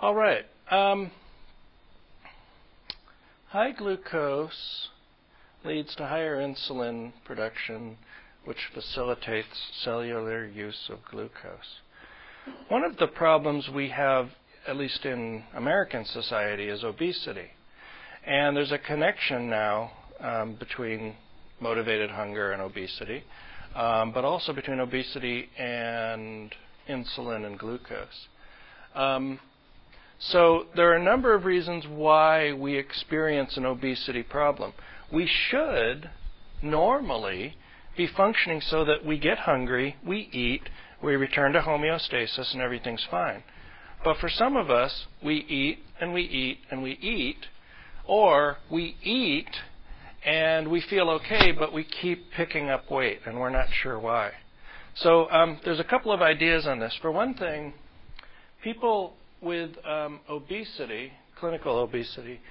All 0.01 0.13
right. 0.13 0.45
Um, 0.69 1.11
high 3.47 3.71
glucose 3.71 4.89
leads 5.63 5.95
to 5.95 6.05
higher 6.05 6.37
insulin 6.37 7.13
production, 7.23 7.97
which 8.43 8.57
facilitates 8.73 9.47
cellular 9.83 10.45
use 10.45 10.89
of 10.89 10.99
glucose. 11.09 11.79
One 12.67 12.83
of 12.83 12.97
the 12.97 13.07
problems 13.07 13.69
we 13.69 13.89
have, 13.89 14.29
at 14.67 14.75
least 14.75 15.05
in 15.05 15.43
American 15.55 16.03
society, 16.05 16.67
is 16.67 16.83
obesity. 16.83 17.51
And 18.25 18.55
there's 18.57 18.73
a 18.73 18.77
connection 18.77 19.49
now 19.49 19.91
um, 20.19 20.55
between 20.55 21.15
motivated 21.61 22.11
hunger 22.11 22.51
and 22.51 22.61
obesity 22.61 23.23
um, 23.75 24.11
but 24.11 24.23
also 24.23 24.53
between 24.53 24.79
obesity 24.79 25.49
and 25.57 26.53
insulin 26.89 27.45
and 27.45 27.59
glucose. 27.59 28.27
Um, 28.95 29.39
so 30.17 30.67
there 30.75 30.91
are 30.91 30.95
a 30.95 31.03
number 31.03 31.33
of 31.33 31.43
reasons 31.43 31.85
why 31.87 32.53
we 32.53 32.77
experience 32.77 33.57
an 33.57 33.65
obesity 33.65 34.23
problem. 34.23 34.73
We 35.11 35.27
should 35.27 36.09
normally 36.61 37.57
be 37.97 38.07
functioning 38.07 38.61
so 38.61 38.85
that 38.85 39.05
we 39.05 39.19
get 39.19 39.39
hungry, 39.39 39.97
we 40.05 40.29
eat, 40.31 40.69
we 41.03 41.15
return 41.15 41.53
to 41.53 41.61
homeostasis, 41.61 42.53
and 42.53 42.61
everything's 42.61 43.05
fine. 43.11 43.43
But 44.03 44.17
for 44.17 44.29
some 44.29 44.55
of 44.55 44.69
us, 44.69 45.05
we 45.23 45.35
eat 45.35 45.79
and 45.99 46.13
we 46.13 46.21
eat 46.21 46.59
and 46.69 46.81
we 46.81 46.91
eat, 46.91 47.47
or 48.05 48.57
we 48.71 48.95
eat 49.03 49.49
and 50.25 50.67
we 50.67 50.81
feel 50.81 51.09
okay, 51.11 51.51
but 51.51 51.71
we 51.71 51.83
keep 51.83 52.31
picking 52.31 52.69
up 52.69 52.89
weight, 52.89 53.19
and 53.25 53.39
we're 53.39 53.51
not 53.51 53.67
sure 53.71 53.99
why. 53.99 54.31
So 54.95 55.29
um, 55.29 55.59
there's 55.63 55.79
a 55.79 55.83
couple 55.83 56.11
of 56.11 56.21
ideas 56.21 56.65
on 56.65 56.79
this. 56.79 56.97
For 57.01 57.11
one 57.11 57.35
thing, 57.35 57.73
people 58.63 59.13
with 59.39 59.71
um, 59.85 60.19
obesity, 60.27 61.11
clinical 61.39 61.77
obesity, 61.77 62.41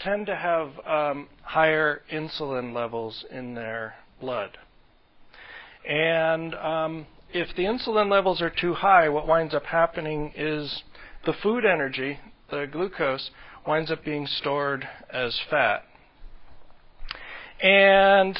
tend 0.00 0.26
to 0.26 0.36
have 0.36 0.68
um, 0.86 1.28
higher 1.42 2.02
insulin 2.12 2.74
levels 2.74 3.24
in 3.30 3.54
their 3.54 3.94
blood. 4.20 4.58
And 5.88 6.54
um, 6.56 7.06
if 7.32 7.48
the 7.56 7.62
insulin 7.62 8.10
levels 8.10 8.42
are 8.42 8.50
too 8.50 8.74
high, 8.74 9.08
what 9.08 9.26
winds 9.26 9.54
up 9.54 9.64
happening 9.64 10.32
is 10.36 10.82
the 11.24 11.32
food 11.32 11.64
energy, 11.64 12.18
the 12.50 12.66
glucose, 12.70 13.30
winds 13.66 13.90
up 13.90 14.04
being 14.04 14.26
stored 14.26 14.86
as 15.10 15.40
fat. 15.48 15.84
And 17.62 18.38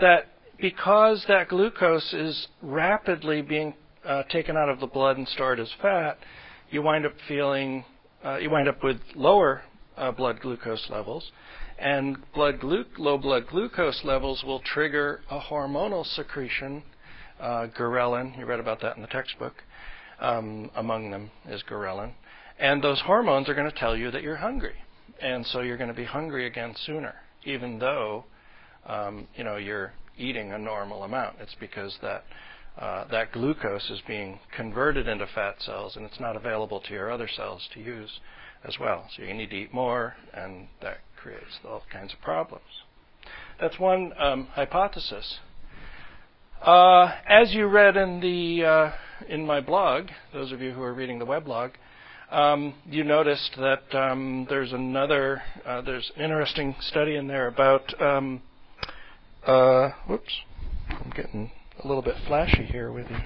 that 0.00 0.26
because 0.58 1.24
that 1.28 1.48
glucose 1.48 2.12
is 2.12 2.48
rapidly 2.62 3.42
being 3.42 3.74
uh, 4.04 4.22
taken 4.24 4.56
out 4.56 4.68
of 4.68 4.80
the 4.80 4.86
blood 4.86 5.16
and 5.16 5.26
stored 5.28 5.58
as 5.60 5.70
fat, 5.80 6.18
you 6.70 6.82
wind 6.82 7.06
up 7.06 7.12
feeling, 7.26 7.84
uh, 8.24 8.36
you 8.36 8.50
wind 8.50 8.68
up 8.68 8.82
with 8.82 8.98
lower 9.14 9.62
uh, 9.96 10.12
blood 10.12 10.40
glucose 10.40 10.88
levels. 10.90 11.30
And 11.78 12.18
blood 12.34 12.60
glu- 12.60 12.84
low 12.98 13.16
blood 13.16 13.46
glucose 13.46 14.02
levels 14.04 14.44
will 14.44 14.60
trigger 14.60 15.22
a 15.30 15.40
hormonal 15.40 16.04
secretion, 16.04 16.82
uh, 17.40 17.68
ghrelin. 17.76 18.38
You 18.38 18.44
read 18.44 18.60
about 18.60 18.82
that 18.82 18.96
in 18.96 19.02
the 19.02 19.08
textbook. 19.08 19.54
Um, 20.20 20.70
among 20.76 21.10
them 21.10 21.30
is 21.48 21.62
ghrelin. 21.62 22.12
And 22.58 22.84
those 22.84 23.00
hormones 23.00 23.48
are 23.48 23.54
going 23.54 23.70
to 23.70 23.78
tell 23.78 23.96
you 23.96 24.10
that 24.10 24.22
you're 24.22 24.36
hungry. 24.36 24.74
And 25.22 25.46
so 25.46 25.60
you're 25.60 25.78
going 25.78 25.88
to 25.88 25.94
be 25.94 26.04
hungry 26.04 26.46
again 26.46 26.74
sooner, 26.84 27.14
even 27.44 27.78
though 27.78 28.26
um, 28.86 29.26
you 29.34 29.44
know 29.44 29.56
you're 29.56 29.92
eating 30.16 30.52
a 30.52 30.58
normal 30.58 31.02
amount. 31.02 31.36
It's 31.40 31.56
because 31.58 31.98
that 32.02 32.24
uh, 32.78 33.04
that 33.10 33.32
glucose 33.32 33.90
is 33.90 34.00
being 34.06 34.38
converted 34.56 35.08
into 35.08 35.26
fat 35.26 35.56
cells 35.60 35.96
and 35.96 36.04
it's 36.06 36.20
not 36.20 36.36
available 36.36 36.80
to 36.80 36.92
your 36.92 37.10
other 37.10 37.28
cells 37.28 37.68
to 37.74 37.80
use 37.80 38.20
as 38.64 38.78
well. 38.78 39.06
So 39.16 39.22
you 39.22 39.34
need 39.34 39.50
to 39.50 39.56
eat 39.56 39.74
more, 39.74 40.14
and 40.32 40.68
that 40.82 40.98
creates 41.16 41.58
all 41.64 41.82
kinds 41.90 42.12
of 42.12 42.20
problems. 42.20 42.64
That's 43.60 43.78
one 43.78 44.12
um, 44.18 44.46
hypothesis. 44.52 45.38
Uh, 46.62 47.14
as 47.26 47.52
you 47.52 47.66
read 47.66 47.96
in 47.96 48.20
the 48.20 48.64
uh, 48.64 48.92
in 49.28 49.46
my 49.46 49.60
blog, 49.60 50.08
those 50.32 50.52
of 50.52 50.60
you 50.60 50.72
who 50.72 50.82
are 50.82 50.94
reading 50.94 51.18
the 51.18 51.26
weblog, 51.26 51.72
um, 52.30 52.74
you 52.86 53.02
noticed 53.02 53.52
that 53.58 53.94
um, 53.94 54.46
there's 54.48 54.72
another 54.72 55.42
uh, 55.66 55.80
there's 55.80 56.10
an 56.16 56.22
interesting 56.22 56.76
study 56.80 57.16
in 57.16 57.26
there 57.26 57.46
about 57.48 58.00
um, 58.00 58.42
uh, 59.46 59.90
whoops, 60.08 60.32
I'm 60.88 61.10
getting 61.14 61.50
a 61.82 61.86
little 61.86 62.02
bit 62.02 62.16
flashy 62.26 62.64
here 62.64 62.92
with 62.92 63.06
you. 63.10 63.16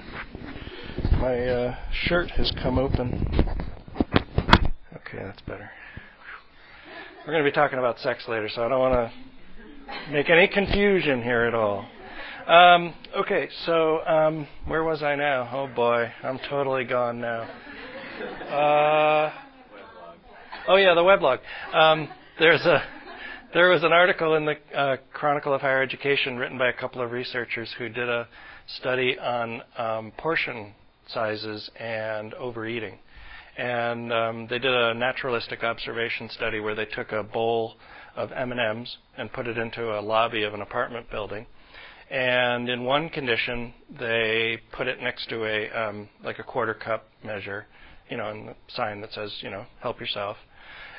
My 1.17 1.47
uh, 1.47 1.75
shirt 1.91 2.31
has 2.31 2.51
come 2.61 2.77
open. 2.77 3.27
Okay, 4.95 5.23
that's 5.23 5.41
better. 5.41 5.69
We're 7.25 7.33
going 7.33 7.43
to 7.43 7.49
be 7.49 7.53
talking 7.53 7.79
about 7.79 7.99
sex 7.99 8.27
later, 8.27 8.49
so 8.49 8.63
I 8.63 8.69
don't 8.69 8.79
want 8.79 9.11
to 9.11 10.11
make 10.11 10.29
any 10.29 10.47
confusion 10.47 11.21
here 11.21 11.45
at 11.45 11.55
all. 11.55 11.85
Um, 12.47 12.93
okay, 13.17 13.49
so 13.65 14.05
um, 14.05 14.47
where 14.67 14.83
was 14.83 15.01
I 15.01 15.15
now? 15.15 15.49
Oh 15.51 15.73
boy, 15.73 16.11
I'm 16.23 16.39
totally 16.49 16.83
gone 16.83 17.19
now. 17.19 17.41
Uh, 18.49 19.33
oh 20.67 20.75
yeah, 20.75 20.93
the 20.93 21.01
weblog. 21.01 21.39
Um, 21.73 22.07
there's 22.37 22.61
a 22.61 22.83
there 23.55 23.69
was 23.69 23.85
an 23.85 23.93
article 23.93 24.35
in 24.35 24.43
the 24.43 24.57
uh, 24.77 24.97
Chronicle 25.13 25.53
of 25.53 25.61
Higher 25.61 25.81
Education 25.81 26.35
written 26.35 26.57
by 26.57 26.67
a 26.67 26.73
couple 26.73 27.01
of 27.01 27.11
researchers 27.11 27.73
who 27.77 27.87
did 27.87 28.09
a 28.09 28.27
study 28.67 29.17
on 29.17 29.61
um, 29.77 30.11
portion 30.17 30.73
sizes 31.07 31.71
and 31.79 32.33
overeating. 32.33 32.99
And 33.57 34.11
um, 34.11 34.47
they 34.49 34.59
did 34.59 34.73
a 34.73 34.93
naturalistic 34.93 35.63
observation 35.63 36.29
study 36.31 36.59
where 36.59 36.75
they 36.75 36.83
took 36.83 37.13
a 37.13 37.23
bowl 37.23 37.75
of 38.17 38.33
M&Ms 38.33 38.97
and 39.17 39.31
put 39.31 39.47
it 39.47 39.57
into 39.57 39.97
a 39.97 40.01
lobby 40.01 40.43
of 40.43 40.53
an 40.53 40.61
apartment 40.61 41.09
building. 41.09 41.45
And 42.11 42.67
in 42.67 42.83
one 42.83 43.07
condition, 43.07 43.73
they 43.97 44.59
put 44.73 44.87
it 44.87 45.01
next 45.01 45.29
to 45.29 45.45
a 45.45 45.69
um, 45.71 46.09
like 46.25 46.39
a 46.39 46.43
quarter 46.43 46.73
cup 46.73 47.05
measure, 47.23 47.67
you 48.09 48.17
know, 48.17 48.31
and 48.31 48.49
the 48.49 48.55
sign 48.67 48.99
that 48.99 49.13
says, 49.13 49.31
you 49.39 49.49
know, 49.49 49.65
help 49.79 50.01
yourself. 50.01 50.35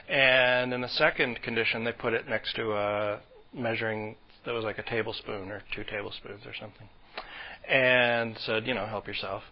And 0.09 0.73
in 0.73 0.81
the 0.81 0.89
second 0.89 1.43
condition, 1.43 1.85
they 1.85 1.93
put 1.93 2.13
it 2.13 2.29
next 2.29 2.55
to 2.57 2.73
a 2.73 3.21
measuring 3.53 4.17
that 4.45 4.53
was 4.53 4.65
like 4.65 4.79
a 4.79 4.83
tablespoon 4.83 5.51
or 5.51 5.63
two 5.75 5.83
tablespoons 5.85 6.47
or 6.47 6.55
something, 6.61 6.89
and 7.69 8.39
said, 8.39 8.67
you 8.67 8.75
know, 8.75 8.87
help 8.87 9.07
yourself. 9.09 9.43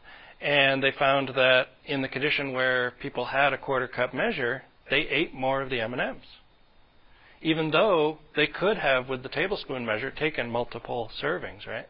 And 0.40 0.82
they 0.82 0.92
found 0.92 1.30
that 1.30 1.68
in 1.86 2.02
the 2.02 2.08
condition 2.08 2.52
where 2.52 2.92
people 3.00 3.26
had 3.26 3.52
a 3.52 3.58
quarter 3.58 3.88
cup 3.88 4.14
measure, 4.14 4.62
they 4.90 5.00
ate 5.08 5.34
more 5.34 5.62
of 5.62 5.70
the 5.70 5.80
M&Ms, 5.80 6.16
even 7.42 7.70
though 7.70 8.18
they 8.36 8.46
could 8.46 8.76
have, 8.78 9.08
with 9.08 9.22
the 9.22 9.28
tablespoon 9.28 9.84
measure, 9.84 10.10
taken 10.10 10.50
multiple 10.50 11.10
servings, 11.20 11.66
right? 11.66 11.86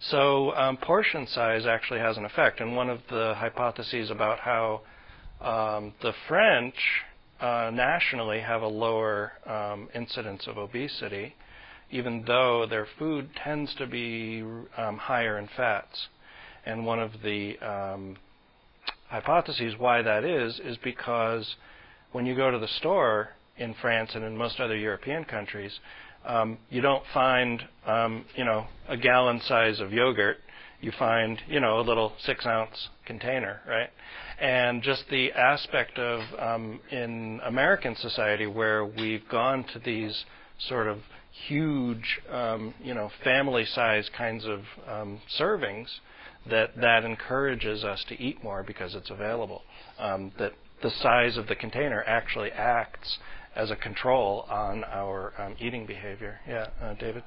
So 0.00 0.54
um, 0.54 0.76
portion 0.76 1.26
size 1.26 1.66
actually 1.66 2.00
has 2.00 2.16
an 2.16 2.24
effect. 2.24 2.60
And 2.60 2.76
one 2.76 2.90
of 2.90 3.00
the 3.08 3.34
hypotheses 3.36 4.10
about 4.10 4.40
how 4.40 4.82
um, 5.40 5.94
the 6.02 6.12
French 6.28 6.74
uh, 7.44 7.70
nationally 7.70 8.40
have 8.40 8.62
a 8.62 8.66
lower 8.66 9.32
um, 9.44 9.90
incidence 9.94 10.46
of 10.46 10.56
obesity, 10.56 11.34
even 11.90 12.24
though 12.26 12.64
their 12.64 12.86
food 12.98 13.28
tends 13.44 13.74
to 13.74 13.86
be 13.86 14.42
um, 14.78 14.96
higher 14.96 15.36
in 15.38 15.46
fats. 15.54 16.08
And 16.64 16.86
one 16.86 17.00
of 17.00 17.10
the 17.22 17.58
um, 17.58 18.16
hypotheses 19.08 19.74
why 19.76 20.00
that 20.00 20.24
is 20.24 20.58
is 20.58 20.78
because 20.78 21.56
when 22.12 22.24
you 22.24 22.34
go 22.34 22.50
to 22.50 22.58
the 22.58 22.68
store 22.78 23.28
in 23.58 23.74
France 23.74 24.12
and 24.14 24.24
in 24.24 24.38
most 24.38 24.58
other 24.58 24.76
European 24.76 25.24
countries, 25.24 25.78
um, 26.24 26.56
you 26.70 26.80
don't 26.80 27.04
find 27.12 27.62
um, 27.86 28.24
you 28.36 28.44
know 28.46 28.66
a 28.88 28.96
gallon 28.96 29.42
size 29.42 29.80
of 29.80 29.92
yogurt. 29.92 30.38
You 30.84 30.92
find 30.98 31.40
you 31.48 31.60
know 31.60 31.80
a 31.80 31.82
little 31.82 32.12
six 32.18 32.46
ounce 32.46 32.88
container, 33.06 33.60
right? 33.66 33.90
and 34.38 34.82
just 34.82 35.04
the 35.10 35.32
aspect 35.32 35.98
of 35.98 36.22
um, 36.38 36.80
in 36.90 37.40
American 37.44 37.96
society 37.96 38.46
where 38.46 38.84
we've 38.84 39.28
gone 39.28 39.64
to 39.72 39.78
these 39.78 40.24
sort 40.68 40.86
of 40.86 40.98
huge, 41.48 42.20
um, 42.30 42.74
you 42.82 42.94
know, 42.94 43.10
family-size 43.22 44.08
kinds 44.16 44.44
of 44.44 44.60
um, 44.88 45.20
servings, 45.38 45.88
that 46.48 46.78
that 46.80 47.04
encourages 47.04 47.84
us 47.84 48.04
to 48.08 48.20
eat 48.20 48.42
more 48.42 48.62
because 48.62 48.94
it's 48.94 49.10
available. 49.10 49.62
Um, 49.98 50.32
that 50.38 50.52
the 50.82 50.90
size 50.90 51.36
of 51.36 51.46
the 51.46 51.54
container 51.54 52.04
actually 52.06 52.50
acts 52.52 53.18
as 53.56 53.70
a 53.70 53.76
control 53.76 54.46
on 54.50 54.84
our 54.84 55.32
um, 55.38 55.54
eating 55.58 55.86
behavior. 55.86 56.40
Yeah, 56.46 56.68
uh, 56.82 56.94
David. 56.94 57.22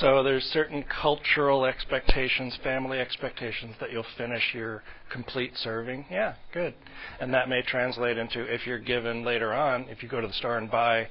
So 0.00 0.24
there's 0.24 0.42
certain 0.44 0.82
cultural 0.82 1.64
expectations, 1.64 2.58
family 2.64 2.98
expectations 2.98 3.76
that 3.78 3.92
you'll 3.92 4.04
finish 4.18 4.42
your 4.52 4.82
complete 5.12 5.52
serving. 5.56 6.06
Yeah, 6.10 6.34
good. 6.52 6.74
And 7.20 7.32
that 7.32 7.48
may 7.48 7.62
translate 7.62 8.18
into 8.18 8.42
if 8.42 8.66
you're 8.66 8.80
given 8.80 9.24
later 9.24 9.52
on, 9.52 9.86
if 9.88 10.02
you 10.02 10.08
go 10.08 10.20
to 10.20 10.26
the 10.26 10.32
store 10.32 10.58
and 10.58 10.68
buy 10.68 11.06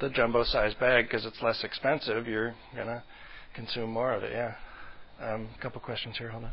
the 0.00 0.10
jumbo 0.10 0.42
size 0.42 0.74
bag 0.74 1.06
because 1.06 1.24
it's 1.24 1.40
less 1.40 1.62
expensive, 1.62 2.26
you're 2.26 2.56
going 2.74 2.88
to 2.88 3.02
consume 3.54 3.90
more 3.90 4.12
of 4.12 4.24
it. 4.24 4.32
Yeah. 4.32 4.54
Um, 5.22 5.48
a 5.56 5.62
couple 5.62 5.80
questions 5.80 6.18
here. 6.18 6.30
Hold 6.30 6.44
on. 6.44 6.52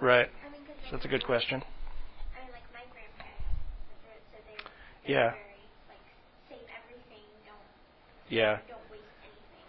Right. 0.00 0.28
I 0.28 0.50
mean, 0.50 0.62
that's 0.90 1.04
a 1.04 1.08
good 1.08 1.24
question. 1.26 1.60
I 1.60 2.40
mean, 2.42 2.52
like 2.52 2.62
my 2.72 2.80
grandparents, 2.90 3.44
so 4.32 5.12
yeah. 5.12 5.34
Yeah. 8.30 8.58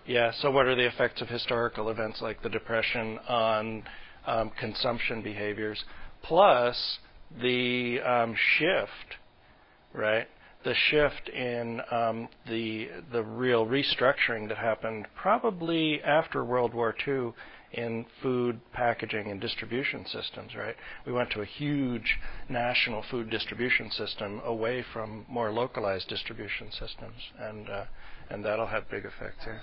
Yeah. 0.05 0.31
So, 0.39 0.51
what 0.51 0.67
are 0.67 0.75
the 0.75 0.85
effects 0.85 1.21
of 1.21 1.27
historical 1.29 1.89
events 1.89 2.21
like 2.21 2.41
the 2.43 2.49
Depression 2.49 3.17
on 3.27 3.83
um, 4.27 4.51
consumption 4.59 5.21
behaviors, 5.23 5.83
plus 6.21 6.99
the 7.41 7.99
um, 8.01 8.35
shift, 8.57 9.17
right? 9.93 10.27
The 10.63 10.75
shift 10.75 11.29
in 11.29 11.81
um, 11.89 12.29
the 12.47 12.89
the 13.11 13.23
real 13.23 13.65
restructuring 13.65 14.47
that 14.49 14.57
happened 14.57 15.07
probably 15.15 16.01
after 16.03 16.45
World 16.45 16.75
War 16.75 16.95
II 17.07 17.33
in 17.73 18.05
food 18.21 18.59
packaging 18.73 19.31
and 19.31 19.39
distribution 19.39 20.05
systems, 20.05 20.55
right? 20.55 20.75
We 21.05 21.13
went 21.13 21.31
to 21.31 21.41
a 21.41 21.45
huge 21.45 22.19
national 22.49 23.03
food 23.09 23.29
distribution 23.29 23.89
system 23.91 24.41
away 24.43 24.83
from 24.93 25.25
more 25.29 25.51
localized 25.51 26.09
distribution 26.09 26.69
systems, 26.71 27.15
and 27.39 27.69
uh, 27.69 27.85
and 28.31 28.43
that'll 28.45 28.67
have 28.67 28.89
big 28.89 29.05
effects 29.05 29.43
here. 29.43 29.61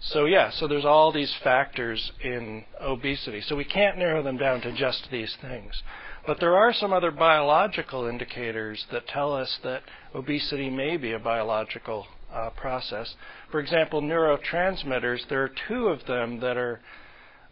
So 0.00 0.24
yeah, 0.24 0.50
so 0.50 0.66
there's 0.66 0.84
all 0.84 1.12
these 1.12 1.32
factors 1.44 2.10
in 2.22 2.64
obesity. 2.80 3.40
So 3.40 3.54
we 3.54 3.64
can't 3.64 3.98
narrow 3.98 4.22
them 4.22 4.36
down 4.36 4.60
to 4.62 4.72
just 4.72 5.08
these 5.12 5.36
things. 5.40 5.80
But 6.26 6.40
there 6.40 6.56
are 6.56 6.72
some 6.72 6.92
other 6.92 7.12
biological 7.12 8.06
indicators 8.06 8.84
that 8.90 9.06
tell 9.06 9.32
us 9.32 9.58
that 9.62 9.82
obesity 10.14 10.70
may 10.70 10.96
be 10.96 11.12
a 11.12 11.18
biological 11.18 12.06
uh, 12.32 12.50
process. 12.50 13.14
For 13.50 13.60
example, 13.60 14.02
neurotransmitters, 14.02 15.28
there 15.28 15.42
are 15.44 15.50
two 15.68 15.88
of 15.88 16.04
them 16.06 16.40
that 16.40 16.56
are 16.56 16.80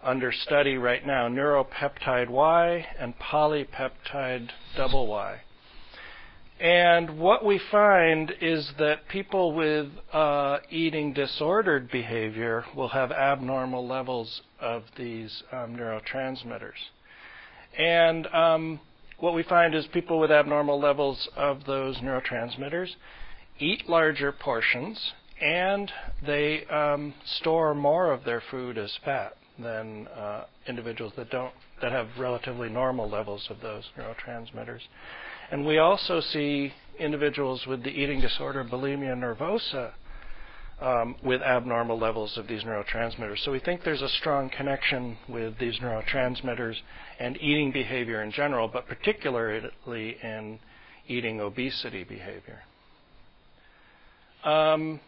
under 0.02 0.32
study 0.32 0.76
right 0.76 1.06
now 1.06 1.28
neuropeptide 1.28 2.30
Y 2.30 2.86
and 2.98 3.14
polypeptide 3.18 4.50
double 4.76 5.06
Y. 5.06 5.40
And 6.60 7.18
what 7.18 7.42
we 7.42 7.58
find 7.70 8.34
is 8.42 8.70
that 8.78 9.08
people 9.08 9.54
with 9.54 9.88
uh, 10.12 10.58
eating 10.68 11.14
disordered 11.14 11.90
behavior 11.90 12.66
will 12.76 12.88
have 12.88 13.10
abnormal 13.10 13.86
levels 13.86 14.42
of 14.60 14.82
these 14.98 15.42
um, 15.52 15.74
neurotransmitters. 15.74 16.72
And 17.78 18.26
um, 18.26 18.80
what 19.18 19.32
we 19.32 19.42
find 19.42 19.74
is 19.74 19.86
people 19.86 20.18
with 20.18 20.30
abnormal 20.30 20.78
levels 20.78 21.28
of 21.34 21.64
those 21.64 21.96
neurotransmitters 21.98 22.90
eat 23.58 23.88
larger 23.88 24.30
portions 24.32 25.12
and 25.40 25.90
they 26.26 26.66
um, 26.66 27.14
store 27.24 27.74
more 27.74 28.12
of 28.12 28.24
their 28.24 28.42
food 28.50 28.76
as 28.76 28.98
fat 29.02 29.34
than 29.58 30.06
uh, 30.08 30.44
individuals 30.66 31.12
that 31.16 31.30
don't 31.30 31.52
that 31.80 31.92
have 31.92 32.08
relatively 32.18 32.68
normal 32.68 33.08
levels 33.08 33.46
of 33.48 33.60
those 33.62 33.84
neurotransmitters. 33.96 34.80
And 35.50 35.66
we 35.66 35.78
also 35.78 36.20
see 36.20 36.72
individuals 36.98 37.66
with 37.66 37.82
the 37.82 37.90
eating 37.90 38.20
disorder 38.20 38.64
bulimia 38.64 39.16
nervosa 39.16 39.92
um, 40.80 41.16
with 41.22 41.42
abnormal 41.42 41.98
levels 41.98 42.36
of 42.38 42.46
these 42.46 42.62
neurotransmitters. 42.62 43.44
So 43.44 43.52
we 43.52 43.58
think 43.58 43.82
there's 43.82 44.02
a 44.02 44.08
strong 44.08 44.48
connection 44.48 45.18
with 45.28 45.58
these 45.58 45.78
neurotransmitters 45.78 46.76
and 47.18 47.36
eating 47.40 47.72
behavior 47.72 48.22
in 48.22 48.32
general, 48.32 48.68
but 48.68 48.86
particularly 48.86 50.16
in 50.22 50.58
eating 51.08 51.40
obesity 51.40 52.04
behavior. 52.04 52.60
Um, 54.44 55.00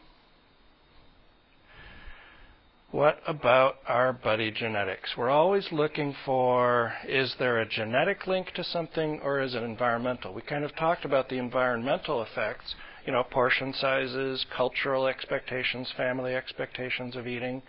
what 2.92 3.18
about 3.26 3.76
our 3.88 4.12
buddy 4.12 4.50
genetics? 4.50 5.16
We're 5.16 5.30
always 5.30 5.66
looking 5.72 6.14
for 6.26 6.92
is 7.08 7.34
there 7.38 7.58
a 7.58 7.66
genetic 7.66 8.26
link 8.26 8.52
to 8.52 8.62
something 8.62 9.18
or 9.24 9.40
is 9.40 9.54
it 9.54 9.62
environmental? 9.62 10.34
We 10.34 10.42
kind 10.42 10.62
of 10.62 10.76
talked 10.76 11.06
about 11.06 11.30
the 11.30 11.38
environmental 11.38 12.22
effects, 12.22 12.74
you 13.06 13.12
know, 13.14 13.22
portion 13.22 13.72
sizes, 13.72 14.44
cultural 14.54 15.06
expectations, 15.06 15.90
family 15.96 16.34
expectations 16.34 17.16
of 17.16 17.26
eating. 17.26 17.62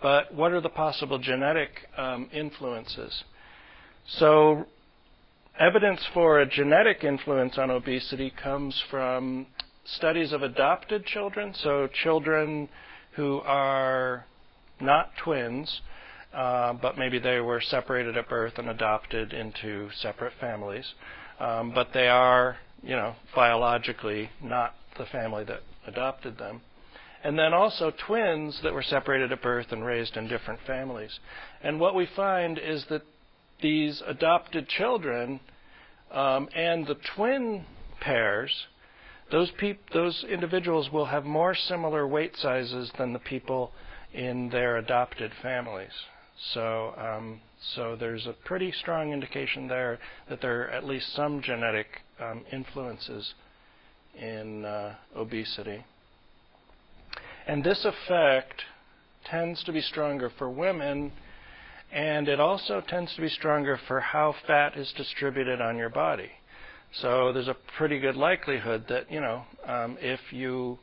But 0.00 0.32
what 0.32 0.52
are 0.52 0.60
the 0.60 0.68
possible 0.68 1.18
genetic 1.18 1.70
um, 1.96 2.30
influences? 2.32 3.24
So, 4.06 4.64
evidence 5.58 6.06
for 6.14 6.38
a 6.38 6.46
genetic 6.46 7.02
influence 7.02 7.58
on 7.58 7.70
obesity 7.70 8.30
comes 8.30 8.80
from 8.88 9.48
studies 9.84 10.32
of 10.32 10.44
adopted 10.44 11.04
children, 11.04 11.52
so 11.52 11.88
children 11.88 12.68
who 13.16 13.40
are 13.40 14.24
not 14.80 15.10
twins, 15.22 15.80
uh, 16.32 16.74
but 16.74 16.98
maybe 16.98 17.18
they 17.18 17.40
were 17.40 17.60
separated 17.60 18.16
at 18.16 18.28
birth 18.28 18.58
and 18.58 18.68
adopted 18.68 19.32
into 19.32 19.88
separate 20.00 20.32
families. 20.40 20.94
Um, 21.40 21.72
but 21.74 21.92
they 21.92 22.08
are, 22.08 22.58
you 22.82 22.96
know, 22.96 23.14
biologically 23.34 24.30
not 24.42 24.74
the 24.98 25.06
family 25.06 25.44
that 25.44 25.60
adopted 25.86 26.38
them. 26.38 26.60
And 27.24 27.38
then 27.38 27.52
also 27.52 27.92
twins 28.06 28.60
that 28.62 28.72
were 28.72 28.82
separated 28.82 29.32
at 29.32 29.42
birth 29.42 29.72
and 29.72 29.84
raised 29.84 30.16
in 30.16 30.28
different 30.28 30.60
families. 30.66 31.18
And 31.62 31.80
what 31.80 31.94
we 31.94 32.06
find 32.14 32.58
is 32.58 32.84
that 32.90 33.02
these 33.60 34.02
adopted 34.06 34.68
children 34.68 35.40
um, 36.12 36.48
and 36.54 36.86
the 36.86 36.96
twin 37.16 37.64
pairs, 38.00 38.52
those, 39.32 39.50
peop- 39.58 39.90
those 39.92 40.24
individuals 40.28 40.90
will 40.92 41.06
have 41.06 41.24
more 41.24 41.54
similar 41.54 42.06
weight 42.06 42.36
sizes 42.36 42.90
than 42.98 43.12
the 43.12 43.18
people 43.18 43.72
in 44.12 44.48
their 44.50 44.76
adopted 44.76 45.32
families. 45.42 45.92
So, 46.54 46.94
um, 46.96 47.40
so 47.74 47.96
there's 47.96 48.26
a 48.26 48.32
pretty 48.32 48.72
strong 48.72 49.12
indication 49.12 49.68
there 49.68 49.98
that 50.28 50.40
there 50.40 50.62
are 50.62 50.70
at 50.70 50.84
least 50.84 51.14
some 51.14 51.42
genetic 51.42 51.86
um, 52.20 52.44
influences 52.52 53.34
in 54.14 54.64
uh, 54.64 54.94
obesity. 55.16 55.84
And 57.46 57.64
this 57.64 57.84
effect 57.84 58.62
tends 59.24 59.64
to 59.64 59.72
be 59.72 59.80
stronger 59.80 60.30
for 60.38 60.50
women, 60.50 61.12
and 61.92 62.28
it 62.28 62.40
also 62.40 62.82
tends 62.86 63.14
to 63.14 63.20
be 63.20 63.28
stronger 63.28 63.78
for 63.88 64.00
how 64.00 64.34
fat 64.46 64.76
is 64.76 64.92
distributed 64.96 65.60
on 65.60 65.76
your 65.76 65.88
body. 65.88 66.30
So 66.92 67.32
there's 67.32 67.48
a 67.48 67.56
pretty 67.76 67.98
good 67.98 68.16
likelihood 68.16 68.84
that, 68.88 69.10
you 69.10 69.20
know, 69.20 69.44
um, 69.66 69.98
if 70.00 70.20
you 70.30 70.78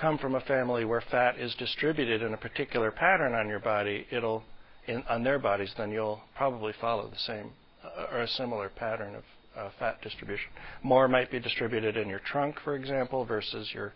come 0.00 0.18
from 0.18 0.34
a 0.34 0.40
family 0.40 0.84
where 0.84 1.02
fat 1.10 1.38
is 1.38 1.54
distributed 1.56 2.22
in 2.22 2.34
a 2.34 2.36
particular 2.36 2.90
pattern 2.90 3.34
on 3.34 3.48
your 3.48 3.60
body, 3.60 4.06
it'll 4.10 4.42
in, 4.86 5.02
on 5.08 5.22
their 5.22 5.38
bodies, 5.38 5.72
then 5.76 5.90
you'll 5.90 6.20
probably 6.34 6.72
follow 6.80 7.08
the 7.08 7.18
same 7.18 7.50
uh, 7.84 8.06
or 8.12 8.22
a 8.22 8.28
similar 8.28 8.70
pattern 8.70 9.14
of 9.14 9.22
uh, 9.56 9.70
fat 9.78 10.00
distribution. 10.02 10.46
More 10.82 11.08
might 11.08 11.30
be 11.30 11.38
distributed 11.38 11.96
in 11.96 12.08
your 12.08 12.20
trunk, 12.20 12.56
for 12.64 12.74
example, 12.74 13.24
versus 13.24 13.68
your 13.74 13.92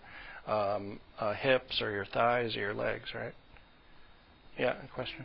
um, 0.47 1.01
uh, 1.19 1.35
hips 1.35 1.81
or 1.81 1.91
your 1.91 2.05
thighs 2.07 2.57
or 2.57 2.61
your 2.61 2.75
legs, 2.75 3.09
right? 3.15 3.33
Yeah, 4.59 4.75
question. 4.95 5.25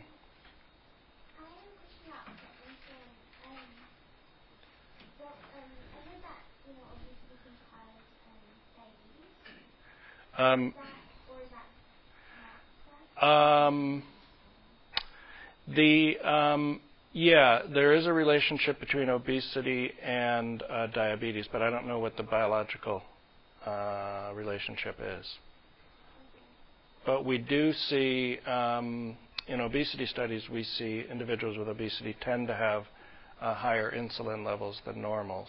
Um, 10.38 10.72
um, 13.20 14.02
the 15.66 16.16
um, 16.18 16.80
yeah, 17.12 17.62
there 17.74 17.94
is 17.94 18.06
a 18.06 18.12
relationship 18.12 18.78
between 18.78 19.08
obesity 19.08 19.90
and 20.00 20.62
uh, 20.62 20.86
diabetes, 20.86 21.46
but 21.50 21.60
I 21.60 21.70
don't 21.70 21.88
know 21.88 21.98
what 21.98 22.16
the 22.16 22.22
biological 22.22 23.02
uh, 23.66 24.30
relationship 24.34 24.96
is. 25.00 25.26
But 27.04 27.24
we 27.24 27.38
do 27.38 27.72
see 27.72 28.38
um, 28.46 29.16
in 29.48 29.60
obesity 29.60 30.06
studies, 30.06 30.42
we 30.48 30.62
see 30.62 31.04
individuals 31.10 31.58
with 31.58 31.68
obesity 31.68 32.16
tend 32.20 32.46
to 32.46 32.54
have 32.54 32.84
uh, 33.40 33.54
higher 33.54 33.90
insulin 33.90 34.44
levels 34.44 34.80
than 34.86 35.02
normals. 35.02 35.48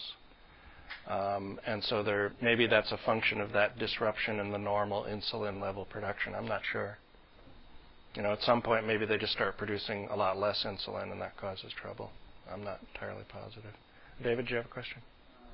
Um, 1.08 1.60
and 1.66 1.84
so 1.84 2.04
there, 2.04 2.34
maybe 2.42 2.68
that's 2.68 2.92
a 2.92 2.98
function 2.98 3.42
of 3.42 3.52
that 3.54 3.80
disruption 3.80 4.40
in 4.40 4.52
the 4.52 4.58
normal 4.58 5.04
insulin 5.04 5.62
level 5.62 5.86
production. 5.86 6.36
I'm 6.36 6.48
not 6.48 6.62
sure. 6.72 6.98
You 8.16 8.22
know, 8.22 8.34
at 8.34 8.42
some 8.42 8.62
point 8.62 8.86
maybe 8.86 9.06
they 9.06 9.18
just 9.18 9.34
start 9.34 9.58
producing 9.58 10.08
a 10.10 10.16
lot 10.16 10.38
less 10.38 10.64
insulin 10.66 11.12
and 11.12 11.22
that 11.22 11.38
causes 11.38 11.72
trouble. 11.74 12.12
I'm 12.52 12.64
not 12.64 12.80
entirely 12.94 13.24
positive. 13.30 13.74
David, 14.22 14.46
do 14.46 14.52
you 14.52 14.58
have 14.58 14.66
a 14.66 14.74
question? 14.74 15.02
Um, 15.38 15.54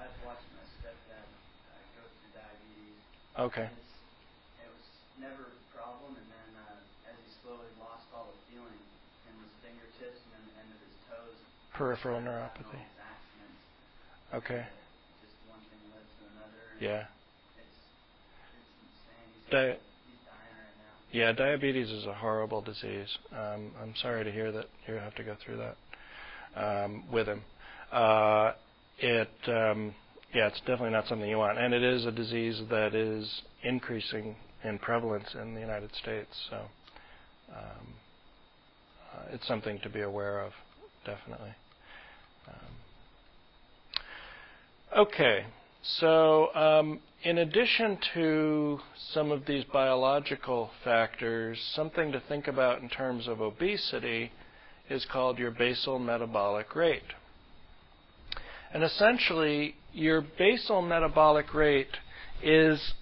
I 0.00 0.04
was 0.08 0.16
watching 0.24 0.52
my 0.56 0.66
stepdad 0.80 1.22
uh, 1.22 1.76
go 1.96 2.02
through 2.08 2.32
diabetes. 2.32 2.98
Okay. 3.38 3.68
it 3.68 4.68
was 4.72 4.86
never 5.20 5.52
a 5.52 5.60
problem, 5.76 6.16
and 6.16 6.28
then 6.32 6.50
uh, 6.58 7.12
as 7.12 7.16
he 7.20 7.30
slowly 7.44 7.68
lost 7.78 8.08
all 8.16 8.32
the 8.32 8.40
feeling 8.48 8.80
in 9.28 9.34
his 9.38 9.52
fingertips 9.60 10.20
and 10.24 10.30
then 10.34 10.42
the 10.50 10.56
end 10.64 10.70
of 10.72 10.80
his 10.80 10.96
toes. 11.06 11.36
Peripheral 11.76 12.20
neuropathy. 12.24 12.80
Okay. 14.34 14.64
Just 15.22 15.34
one 15.48 15.60
thing 15.70 15.80
led 15.92 16.06
to 16.18 16.24
another. 16.32 16.62
Yeah. 16.80 17.04
It's, 17.58 17.68
it's 19.44 19.50
Di- 19.52 19.78
he's 20.06 20.18
dying 20.26 20.56
right 20.58 20.78
now. 20.78 20.94
Yeah, 21.12 21.32
diabetes 21.32 21.90
is 21.90 22.06
a 22.06 22.14
horrible 22.14 22.62
disease. 22.62 23.08
Um, 23.32 23.72
I'm 23.82 23.94
sorry 24.02 24.24
to 24.24 24.32
hear 24.32 24.52
that 24.52 24.66
you 24.88 24.94
have 24.94 25.14
to 25.16 25.24
go 25.24 25.36
through 25.44 25.58
that 25.58 25.76
um, 26.56 27.04
with 27.12 27.28
him. 27.28 27.42
Uh, 27.92 28.52
it, 28.98 29.30
um, 29.48 29.94
yeah, 30.34 30.48
it's 30.48 30.60
definitely 30.60 30.90
not 30.90 31.08
something 31.08 31.28
you 31.28 31.38
want, 31.38 31.58
and 31.58 31.74
it 31.74 31.82
is 31.82 32.06
a 32.06 32.12
disease 32.12 32.60
that 32.70 32.94
is 32.94 33.28
increasing 33.64 34.36
in 34.64 34.78
prevalence 34.78 35.28
in 35.40 35.54
the 35.54 35.60
United 35.60 35.90
States. 36.02 36.30
So 36.50 36.56
um, 37.54 37.88
uh, 39.14 39.22
it's 39.32 39.46
something 39.48 39.80
to 39.82 39.90
be 39.90 40.02
aware 40.02 40.40
of, 40.40 40.52
definitely. 41.06 41.54
Um, 42.48 42.74
Okay, 44.94 45.46
so 45.82 46.54
um, 46.54 47.00
in 47.22 47.38
addition 47.38 47.96
to 48.12 48.78
some 49.14 49.30
of 49.30 49.46
these 49.46 49.64
biological 49.72 50.70
factors, 50.84 51.58
something 51.74 52.12
to 52.12 52.20
think 52.20 52.46
about 52.46 52.82
in 52.82 52.90
terms 52.90 53.26
of 53.26 53.40
obesity 53.40 54.32
is 54.90 55.06
called 55.06 55.38
your 55.38 55.50
basal 55.50 55.98
metabolic 55.98 56.76
rate. 56.76 57.14
And 58.74 58.84
essentially, 58.84 59.76
your 59.94 60.20
basal 60.20 60.82
metabolic 60.82 61.54
rate 61.54 61.96
is 62.42 62.92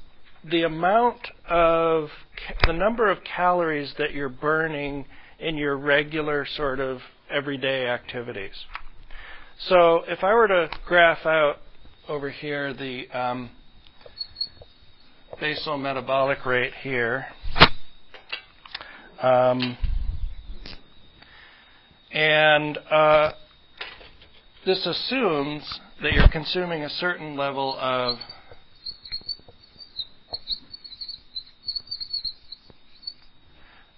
the 0.45 0.63
amount 0.63 1.27
of 1.49 2.11
ca- 2.37 2.55
the 2.69 2.73
number 2.73 3.11
of 3.11 3.19
calories 3.25 3.95
that 3.99 4.13
you're 4.13 4.29
burning 4.29 5.07
in 5.41 5.57
your 5.57 5.77
regular 5.77 6.47
sort 6.47 6.79
of 6.79 7.01
everyday 7.29 7.89
activities. 7.89 8.55
So 9.59 10.05
if 10.07 10.23
I 10.23 10.35
were 10.35 10.47
to 10.47 10.71
graph 10.87 11.27
out 11.27 11.57
over 12.09 12.31
here 12.31 12.73
the 12.75 13.09
um, 13.11 13.51
basal 15.39 15.79
metabolic 15.79 16.45
rate 16.45 16.73
here, 16.83 17.27
um, 19.23 19.77
and 22.13 22.79
uh, 22.91 23.33
this 24.65 24.87
assumes 24.87 25.81
that 26.03 26.13
you're 26.13 26.29
consuming 26.29 26.83
a 26.83 26.91
certain 26.91 27.37
level 27.37 27.77
of 27.79 28.19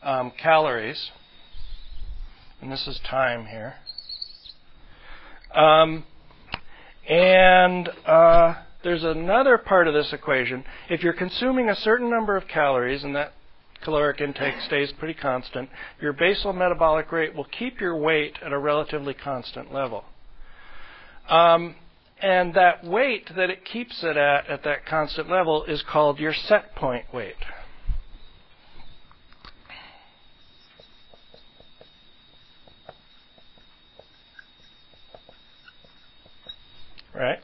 um, 0.02 0.32
calories, 0.42 1.10
and 2.60 2.70
this 2.70 2.86
is 2.86 3.00
time 3.08 3.46
here. 3.46 3.74
Um, 5.54 6.04
and 7.08 7.88
uh, 8.06 8.54
there's 8.82 9.04
another 9.04 9.58
part 9.58 9.88
of 9.88 9.94
this 9.94 10.12
equation. 10.12 10.64
If 10.88 11.02
you're 11.02 11.12
consuming 11.12 11.68
a 11.68 11.76
certain 11.76 12.10
number 12.10 12.36
of 12.36 12.48
calories, 12.48 13.04
and 13.04 13.14
that 13.16 13.32
caloric 13.82 14.20
intake 14.20 14.60
stays 14.66 14.92
pretty 14.92 15.14
constant, 15.14 15.68
your 16.00 16.12
basal 16.12 16.52
metabolic 16.52 17.10
rate 17.12 17.34
will 17.34 17.44
keep 17.44 17.80
your 17.80 17.96
weight 17.96 18.38
at 18.44 18.52
a 18.52 18.58
relatively 18.58 19.14
constant 19.14 19.72
level. 19.72 20.04
Um, 21.28 21.76
and 22.20 22.54
that 22.54 22.84
weight 22.84 23.34
that 23.34 23.50
it 23.50 23.64
keeps 23.64 24.02
it 24.04 24.16
at, 24.16 24.48
at 24.48 24.62
that 24.64 24.86
constant 24.86 25.28
level, 25.28 25.64
is 25.64 25.82
called 25.82 26.20
your 26.20 26.32
set 26.32 26.74
point 26.76 27.12
weight. 27.12 27.36
Right? 37.14 37.38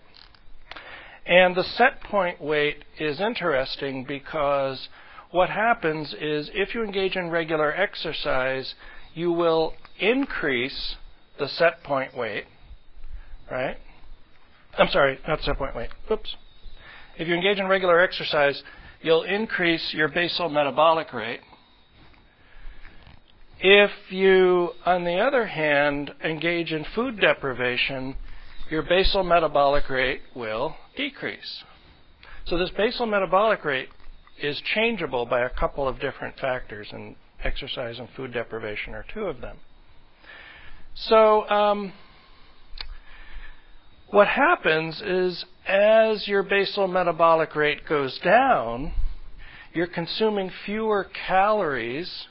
And 1.26 1.54
the 1.54 1.62
set 1.62 2.02
point 2.02 2.40
weight 2.40 2.84
is 2.98 3.20
interesting 3.20 4.04
because 4.04 4.88
what 5.30 5.50
happens 5.50 6.14
is 6.18 6.50
if 6.54 6.74
you 6.74 6.82
engage 6.82 7.16
in 7.16 7.28
regular 7.28 7.74
exercise, 7.74 8.74
you 9.14 9.30
will 9.30 9.74
increase 9.98 10.96
the 11.38 11.48
set 11.48 11.82
point 11.82 12.16
weight, 12.16 12.44
right? 13.50 13.76
I'm 14.78 14.88
sorry, 14.88 15.18
not 15.28 15.42
set 15.42 15.58
point 15.58 15.76
weight. 15.76 15.90
Oops. 16.10 16.36
If 17.18 17.28
you 17.28 17.34
engage 17.34 17.58
in 17.58 17.66
regular 17.66 18.00
exercise, 18.00 18.62
you'll 19.02 19.24
increase 19.24 19.92
your 19.92 20.08
basal 20.08 20.48
metabolic 20.48 21.12
rate. 21.12 21.40
If 23.60 23.90
you, 24.10 24.70
on 24.86 25.04
the 25.04 25.18
other 25.18 25.46
hand, 25.46 26.12
engage 26.24 26.72
in 26.72 26.86
food 26.94 27.20
deprivation, 27.20 28.14
your 28.70 28.82
basal 28.82 29.22
metabolic 29.22 29.88
rate 29.88 30.22
will 30.34 30.76
decrease. 30.96 31.64
So 32.46 32.58
this 32.58 32.70
basal 32.76 33.06
metabolic 33.06 33.64
rate 33.64 33.88
is 34.42 34.60
changeable 34.74 35.26
by 35.26 35.40
a 35.40 35.50
couple 35.50 35.88
of 35.88 36.00
different 36.00 36.38
factors, 36.38 36.88
and 36.92 37.16
exercise 37.42 37.98
and 37.98 38.08
food 38.16 38.32
deprivation 38.32 38.94
are 38.94 39.04
two 39.12 39.24
of 39.24 39.40
them. 39.40 39.56
So, 40.94 41.48
um, 41.48 41.92
what 44.10 44.26
happens 44.26 45.02
is 45.02 45.44
as 45.66 46.26
your 46.26 46.42
basal 46.42 46.88
metabolic 46.88 47.54
rate 47.54 47.86
goes 47.86 48.18
down, 48.24 48.92
you're 49.74 49.86
consuming 49.86 50.50
fewer 50.64 51.06
calories 51.26 52.26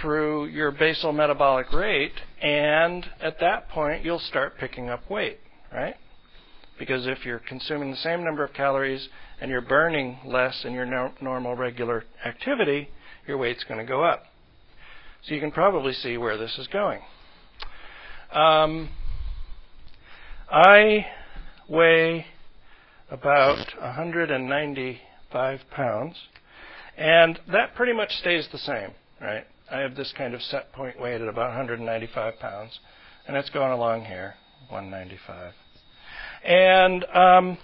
through 0.00 0.46
your 0.46 0.70
basal 0.70 1.12
metabolic 1.12 1.72
rate, 1.72 2.20
and 2.40 3.06
at 3.20 3.40
that 3.40 3.68
point, 3.68 4.04
you'll 4.04 4.18
start 4.18 4.58
picking 4.58 4.88
up 4.88 5.08
weight, 5.10 5.38
right? 5.72 5.94
Because 6.78 7.06
if 7.06 7.24
you're 7.24 7.38
consuming 7.38 7.90
the 7.90 7.96
same 7.96 8.22
number 8.24 8.44
of 8.44 8.52
calories 8.52 9.08
and 9.40 9.50
you're 9.50 9.62
burning 9.62 10.18
less 10.24 10.64
in 10.64 10.72
your 10.72 10.86
no- 10.86 11.12
normal 11.20 11.54
regular 11.54 12.04
activity, 12.24 12.88
your 13.26 13.38
weight's 13.38 13.64
going 13.64 13.80
to 13.80 13.86
go 13.86 14.02
up. 14.02 14.24
So 15.22 15.34
you 15.34 15.40
can 15.40 15.50
probably 15.50 15.92
see 15.92 16.16
where 16.16 16.36
this 16.36 16.56
is 16.58 16.68
going. 16.68 17.00
Um, 18.32 18.90
I 20.50 21.06
weigh 21.68 22.26
about 23.10 23.66
195 23.80 25.60
pounds, 25.70 26.16
and 26.96 27.40
that 27.50 27.74
pretty 27.74 27.92
much 27.92 28.16
stays 28.18 28.48
the 28.52 28.58
same, 28.58 28.90
right? 29.20 29.46
I 29.70 29.80
have 29.80 29.96
this 29.96 30.12
kind 30.16 30.34
of 30.34 30.42
set 30.42 30.72
point 30.72 31.00
weight 31.00 31.20
at 31.20 31.28
about 31.28 31.48
195 31.48 32.38
pounds, 32.38 32.78
and 33.26 33.36
it's 33.36 33.50
going 33.50 33.72
along 33.72 34.04
here, 34.04 34.34
195. 34.68 35.54
And 36.44 37.04
um, 37.06 37.58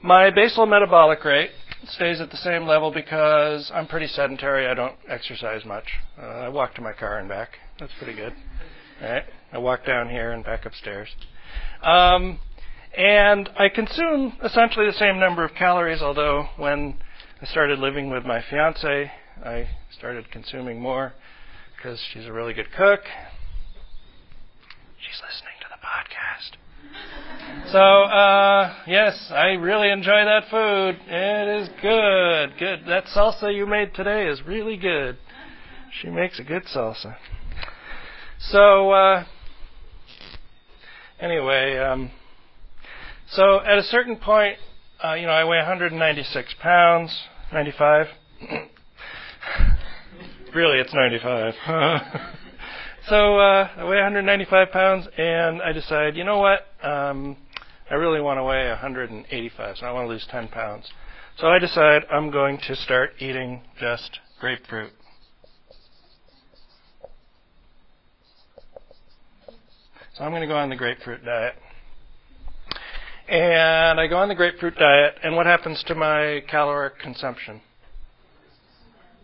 my 0.00 0.30
basal 0.30 0.66
metabolic 0.66 1.24
rate 1.24 1.50
stays 1.88 2.20
at 2.20 2.30
the 2.30 2.36
same 2.36 2.66
level 2.66 2.92
because 2.92 3.70
I'm 3.74 3.88
pretty 3.88 4.06
sedentary. 4.06 4.68
I 4.68 4.74
don't 4.74 4.94
exercise 5.08 5.64
much. 5.64 5.86
Uh, 6.16 6.26
I 6.26 6.48
walk 6.48 6.74
to 6.76 6.80
my 6.82 6.92
car 6.92 7.18
and 7.18 7.28
back. 7.28 7.58
That's 7.80 7.92
pretty 7.98 8.14
good. 8.14 8.34
Right? 9.00 9.24
I 9.52 9.58
walk 9.58 9.84
down 9.84 10.08
here 10.08 10.30
and 10.30 10.44
back 10.44 10.64
upstairs. 10.64 11.08
Um, 11.82 12.38
and 12.96 13.50
I 13.58 13.68
consume 13.68 14.36
essentially 14.44 14.86
the 14.86 14.92
same 14.92 15.18
number 15.18 15.44
of 15.44 15.54
calories, 15.54 16.00
although 16.00 16.46
when 16.56 16.98
I 17.40 17.46
started 17.46 17.80
living 17.80 18.10
with 18.10 18.24
my 18.24 18.40
fiance, 18.48 19.10
I 19.44 19.68
started 19.96 20.30
consuming 20.30 20.80
more 20.80 21.12
because 21.76 22.00
she's 22.12 22.26
a 22.26 22.32
really 22.32 22.54
good 22.54 22.70
cook. 22.76 23.00
She's 24.98 25.20
listening 25.20 25.54
to 25.60 25.66
the 25.68 25.78
podcast. 25.84 27.72
So, 27.72 27.78
uh, 27.78 28.74
yes, 28.86 29.30
I 29.30 29.54
really 29.54 29.90
enjoy 29.90 30.24
that 30.24 30.44
food. 30.50 31.00
It 31.08 31.62
is 31.62 31.68
good. 31.80 32.58
Good. 32.58 32.86
That 32.88 33.04
salsa 33.06 33.54
you 33.54 33.66
made 33.66 33.94
today 33.94 34.26
is 34.28 34.42
really 34.46 34.76
good. 34.76 35.18
She 36.00 36.08
makes 36.08 36.38
a 36.38 36.44
good 36.44 36.64
salsa. 36.64 37.16
So, 38.38 38.90
uh, 38.90 39.24
anyway, 41.20 41.78
um, 41.78 42.10
so 43.28 43.60
at 43.60 43.78
a 43.78 43.82
certain 43.82 44.16
point, 44.16 44.58
uh, 45.02 45.14
you 45.14 45.26
know, 45.26 45.32
I 45.32 45.44
weigh 45.44 45.58
196 45.58 46.54
pounds, 46.60 47.24
95. 47.52 48.06
really, 50.54 50.78
it's 50.78 50.94
95. 50.94 51.54
so 53.08 53.38
uh, 53.38 53.68
I 53.76 53.84
weigh 53.84 53.96
195 53.96 54.70
pounds, 54.70 55.08
and 55.16 55.62
I 55.62 55.72
decide, 55.72 56.16
you 56.16 56.24
know 56.24 56.38
what? 56.38 56.66
Um, 56.82 57.36
I 57.90 57.94
really 57.94 58.20
want 58.20 58.38
to 58.38 58.44
weigh 58.44 58.68
185, 58.68 59.76
so 59.76 59.86
I 59.86 59.92
want 59.92 60.06
to 60.06 60.08
lose 60.08 60.26
10 60.30 60.48
pounds. 60.48 60.90
So 61.38 61.46
I 61.46 61.58
decide 61.58 62.02
I'm 62.10 62.30
going 62.30 62.58
to 62.66 62.76
start 62.76 63.12
eating 63.18 63.62
just 63.78 64.18
grapefruit. 64.40 64.92
So 70.14 70.24
I'm 70.24 70.30
going 70.30 70.42
to 70.42 70.46
go 70.46 70.56
on 70.56 70.68
the 70.68 70.76
grapefruit 70.76 71.24
diet. 71.24 71.54
And 73.28 73.98
I 73.98 74.08
go 74.08 74.16
on 74.16 74.28
the 74.28 74.34
grapefruit 74.34 74.76
diet, 74.76 75.14
and 75.22 75.36
what 75.36 75.46
happens 75.46 75.82
to 75.84 75.94
my 75.94 76.42
caloric 76.50 76.98
consumption? 76.98 77.62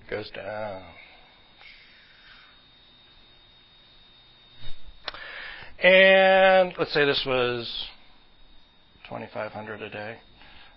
Goes 0.09 0.31
down. 0.31 0.83
And 5.83 6.73
let's 6.79 6.95
say 6.95 7.05
this 7.05 7.23
was 7.27 7.87
2500 9.09 9.83
a 9.83 9.91
day, 9.91 10.17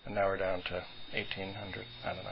and 0.06 0.16
now 0.16 0.26
we're 0.26 0.38
down 0.38 0.62
to 0.64 0.84
1800. 1.14 1.86
I 2.06 2.14
don't 2.14 2.24
know. 2.24 2.32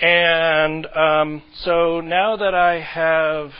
And 0.00 0.86
um, 0.96 1.42
so 1.54 2.00
now 2.00 2.36
that 2.36 2.54
I 2.54 2.80
have 2.80 3.50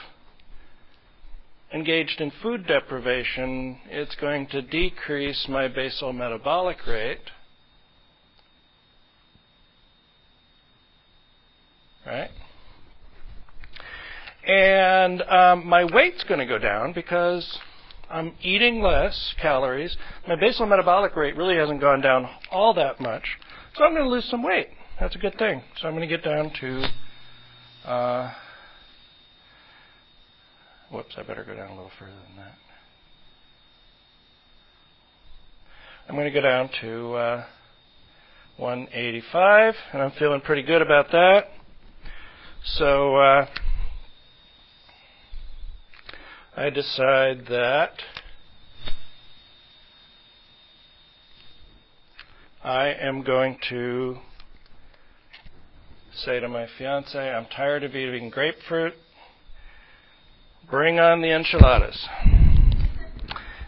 engaged 1.72 2.20
in 2.20 2.32
food 2.42 2.66
deprivation, 2.66 3.78
it's 3.88 4.14
going 4.16 4.48
to 4.48 4.60
decrease 4.60 5.46
my 5.48 5.68
basal 5.68 6.12
metabolic 6.12 6.86
rate. 6.86 7.30
Right? 12.06 12.30
And 14.46 15.22
um, 15.22 15.66
my 15.66 15.84
weight's 15.84 16.24
going 16.24 16.40
to 16.40 16.46
go 16.46 16.58
down 16.58 16.92
because 16.92 17.58
I'm 18.10 18.32
eating 18.42 18.82
less 18.82 19.34
calories. 19.40 19.96
My 20.26 20.36
basal 20.36 20.66
metabolic 20.66 21.14
rate 21.14 21.36
really 21.36 21.56
hasn't 21.56 21.80
gone 21.80 22.00
down 22.00 22.28
all 22.50 22.74
that 22.74 23.00
much. 23.00 23.24
So 23.76 23.84
I'm 23.84 23.92
going 23.92 24.04
to 24.04 24.10
lose 24.10 24.28
some 24.28 24.42
weight. 24.42 24.68
That's 25.00 25.14
a 25.14 25.18
good 25.18 25.38
thing. 25.38 25.62
So 25.80 25.88
I'm 25.88 25.94
going 25.94 26.08
to 26.08 26.16
get 26.16 26.24
down 26.24 26.52
to. 26.60 27.88
Uh, 27.88 28.32
whoops, 30.90 31.14
I 31.16 31.22
better 31.22 31.44
go 31.44 31.54
down 31.54 31.70
a 31.70 31.74
little 31.74 31.90
further 31.98 32.12
than 32.28 32.36
that. 32.36 32.54
I'm 36.08 36.16
going 36.16 36.26
to 36.26 36.32
go 36.32 36.42
down 36.42 36.68
to 36.80 37.14
uh, 37.14 37.44
185, 38.56 39.74
and 39.92 40.02
I'm 40.02 40.10
feeling 40.12 40.40
pretty 40.40 40.62
good 40.62 40.82
about 40.82 41.10
that. 41.12 41.48
So 42.64 43.16
uh, 43.16 43.46
I 46.56 46.70
decide 46.70 47.46
that 47.46 47.94
I 52.62 52.90
am 52.90 53.22
going 53.22 53.58
to 53.70 54.18
say 56.14 56.38
to 56.38 56.48
my 56.48 56.68
fiance, 56.78 57.18
I'm 57.18 57.46
tired 57.46 57.82
of 57.82 57.96
eating 57.96 58.30
grapefruit. 58.30 58.94
Bring 60.70 61.00
on 61.00 61.20
the 61.20 61.34
enchiladas. 61.34 62.06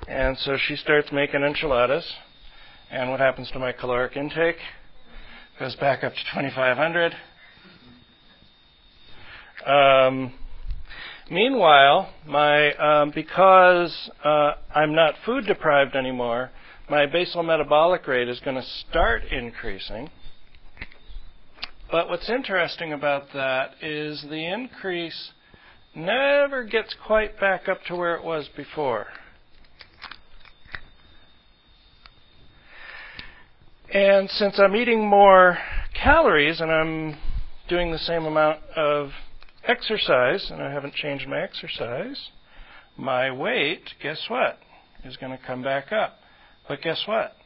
And 0.07 0.39
so 0.39 0.57
she 0.57 0.77
starts 0.77 1.11
making 1.11 1.43
enchiladas. 1.43 2.09
And 2.93 3.11
what 3.11 3.19
happens 3.19 3.51
to 3.51 3.59
my 3.59 3.73
caloric 3.73 4.17
intake? 4.17 4.59
Goes 5.59 5.75
back 5.75 6.05
up 6.05 6.15
to 6.15 6.21
2500. 6.33 7.17
Um, 9.67 10.35
meanwhile, 11.31 12.13
my 12.27 12.73
um, 12.75 13.13
because 13.15 14.11
uh, 14.23 14.53
I'm 14.75 14.95
not 14.95 15.15
food 15.25 15.47
deprived 15.47 15.97
anymore, 15.97 16.51
my 16.91 17.07
basal 17.07 17.43
metabolic 17.43 18.07
rate 18.07 18.29
is 18.29 18.41
going 18.41 18.57
to 18.57 18.69
start 18.89 19.23
increasing. 19.31 20.11
But 21.91 22.09
what's 22.09 22.29
interesting 22.29 22.93
about 22.93 23.33
that 23.35 23.73
is 23.81 24.23
the 24.29 24.53
increase 24.53 25.31
never 25.95 26.65
gets 26.65 26.95
quite 27.07 27.39
back 27.39 27.69
up 27.69 27.85
to 27.87 27.97
where 27.97 28.17
it 28.17 28.25
was 28.25 28.49
before. 28.57 29.07
And 33.93 34.29
since 34.29 34.59
I'm 34.59 34.75
eating 34.75 35.09
more 35.09 35.57
calories 35.95 36.61
and 36.61 36.71
I'm 36.71 37.17
doing 37.69 37.93
the 37.93 37.99
same 37.99 38.25
amount 38.25 38.61
of 38.77 39.11
exercise, 39.67 40.51
and 40.51 40.63
I 40.63 40.71
haven't 40.71 40.95
changed 40.95 41.29
my 41.29 41.41
exercise, 41.41 42.31
my 42.97 43.31
weight, 43.31 43.83
guess 44.03 44.23
what, 44.29 44.59
is 45.05 45.17
going 45.17 45.37
to 45.37 45.45
come 45.45 45.63
back 45.63 45.93
up. 45.93 46.19
But 46.69 46.83
guess 46.83 47.03
what? 47.07 47.37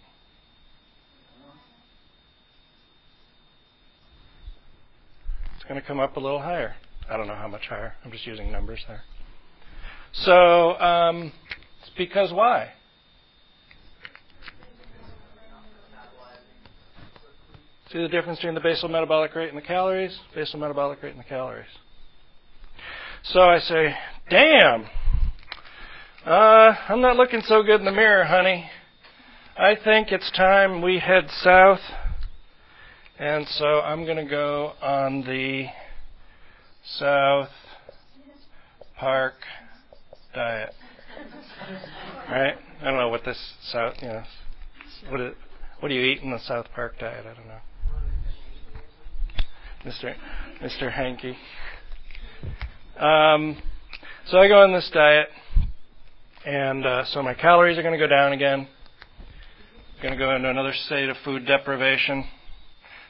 It's 5.57 5.65
going 5.69 5.81
to 5.81 5.87
come 5.87 6.01
up 6.01 6.17
a 6.17 6.21
little 6.21 6.41
higher. 6.41 6.77
I 7.11 7.17
don't 7.17 7.27
know 7.27 7.35
how 7.35 7.49
much 7.49 7.67
higher. 7.69 7.95
I'm 8.05 8.13
just 8.13 8.27
using 8.27 8.53
numbers 8.53 8.81
there. 8.87 9.03
So, 10.13 10.79
um, 10.81 11.33
it's 11.81 11.91
because 11.97 12.33
why? 12.33 12.71
See 17.93 17.99
the 17.99 18.09
difference 18.09 18.39
between 18.39 18.55
the 18.55 18.61
basal 18.61 18.91
metabolic 18.91 19.35
rate 19.35 19.49
and 19.49 19.57
the 19.57 19.63
calories? 19.63 20.19
Basal 20.35 20.61
metabolic 20.61 21.03
rate 21.03 21.13
and 21.13 21.21
the 21.21 21.25
calories. 21.25 21.67
So 23.33 23.41
I 23.41 23.59
say, 23.59 23.95
damn, 24.31 24.87
uh, 26.25 26.75
I'm 26.89 27.03
not 27.03 27.17
looking 27.17 27.43
so 27.43 27.63
good 27.63 27.79
in 27.79 27.85
the 27.85 27.93
mirror, 27.93 28.25
honey. 28.25 28.71
I 29.55 29.75
think 29.85 30.13
it's 30.13 30.31
time 30.31 30.81
we 30.81 30.99
head 30.99 31.29
south. 31.43 31.81
And 33.19 33.47
so 33.47 33.83
I'm 33.83 34.07
going 34.07 34.17
to 34.17 34.25
go 34.25 34.73
on 34.81 35.21
the 35.27 35.67
South 36.97 37.51
Park 38.99 39.35
diet. 40.35 40.73
Right? 42.31 42.55
I 42.81 42.85
don't 42.85 42.97
know 42.97 43.11
what 43.11 43.27
this 43.27 43.39
South, 43.71 43.93
you 44.01 44.09
know, 44.09 44.23
what, 45.11 45.35
what 45.81 45.91
do 45.91 45.95
you 45.95 46.01
eat 46.01 46.23
in 46.23 46.31
the 46.31 46.41
South 46.41 46.69
Park 46.75 46.99
diet? 46.99 47.27
I 47.27 47.35
don't 47.35 47.47
know. 47.47 47.61
Mr. 49.85 50.15
Mr. 50.63 50.91
Hanky. 50.91 51.37
Um, 52.99 53.57
so 54.27 54.39
I 54.39 54.49
go 54.49 54.63
on 54.63 54.73
this 54.73 54.91
diet, 54.93 55.29
and 56.45 56.85
uh, 56.85 57.05
so 57.07 57.23
my 57.23 57.35
calories 57.35 57.79
are 57.79 57.83
going 57.83 57.99
to 57.99 57.99
go 57.99 58.09
down 58.09 58.33
again 58.33 58.69
I'm 59.99 60.03
going 60.03 60.17
to 60.17 60.25
go 60.25 60.37
into 60.37 60.49
another 60.49 60.73
state 60.87 61.09
of 61.09 61.17
food 61.25 61.45
deprivation. 61.45 62.25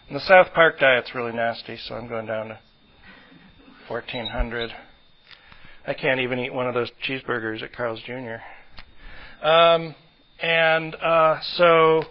And 0.09 0.16
the 0.16 0.20
South 0.20 0.55
Park 0.55 0.78
diet's 0.78 1.15
really 1.15 1.32
nasty, 1.32 1.77
so 1.77 1.94
I'm 1.94 2.09
going 2.09 2.24
down 2.24 2.48
to 2.48 2.59
1400. 3.89 4.70
I 5.86 5.93
can't 5.93 6.20
even 6.20 6.39
eat 6.39 6.55
one 6.55 6.66
of 6.66 6.73
those 6.73 6.90
cheeseburgers 7.06 7.62
at 7.62 7.74
Carl's 7.74 8.01
Jr. 8.06 8.36
Um, 9.47 9.94
and 10.40 10.94
uh, 10.94 11.40
so 11.56 12.05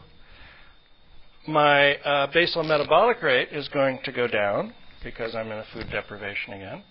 my 1.48 1.95
uh, 1.95 2.28
basal 2.32 2.62
metabolic 2.62 3.24
rate 3.24 3.49
is 3.52 3.68
going 3.70 3.98
to 4.06 4.12
go 4.12 4.28
down 4.28 4.76
because 5.04 5.34
I'm 5.34 5.48
in 5.48 5.58
a 5.58 5.66
food 5.74 5.88
deprivation 5.91 6.54
again. 6.54 6.84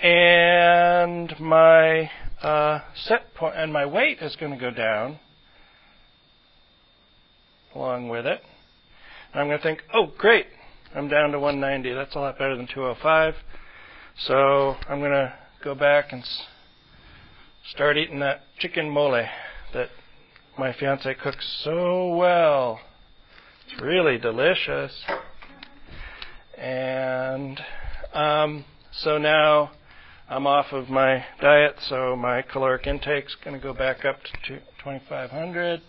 And 0.00 1.38
my 1.40 2.10
uh, 2.42 2.80
set 2.94 3.34
point, 3.34 3.54
and 3.56 3.72
my 3.72 3.86
weight 3.86 4.18
is 4.20 4.36
going 4.36 4.52
to 4.52 4.58
go 4.58 4.70
down 4.70 5.18
along 7.74 8.08
with 8.08 8.26
it. 8.26 8.42
And 9.32 9.40
I'm 9.40 9.48
going 9.48 9.58
to 9.58 9.62
think, 9.62 9.82
oh, 9.92 10.12
great, 10.18 10.46
I'm 10.94 11.08
down 11.08 11.32
to 11.32 11.40
190. 11.40 11.94
That's 11.94 12.14
a 12.14 12.18
lot 12.18 12.38
better 12.38 12.56
than 12.56 12.66
205. 12.66 13.34
So 14.18 14.76
I'm 14.88 15.00
going 15.00 15.12
to 15.12 15.34
go 15.62 15.74
back 15.74 16.12
and 16.12 16.22
s- 16.22 16.42
start 17.70 17.96
eating 17.96 18.20
that 18.20 18.42
chicken 18.58 18.88
mole 18.88 19.22
that 19.72 19.88
my 20.58 20.72
fiance 20.72 21.12
cooks 21.14 21.60
so 21.64 22.14
well. 22.16 22.80
It's 23.70 23.80
really 23.82 24.18
delicious. 24.18 24.92
And 26.56 27.60
um, 28.14 28.64
so 28.92 29.18
now 29.18 29.72
I'm 30.28 30.44
off 30.44 30.72
of 30.72 30.88
my 30.88 31.24
diet, 31.40 31.76
so 31.88 32.16
my 32.16 32.42
caloric 32.42 32.88
intake's 32.88 33.36
going 33.44 33.56
to 33.56 33.62
go 33.62 33.72
back 33.72 34.04
up 34.04 34.16
to 34.24 34.56
2,500. 34.82 35.80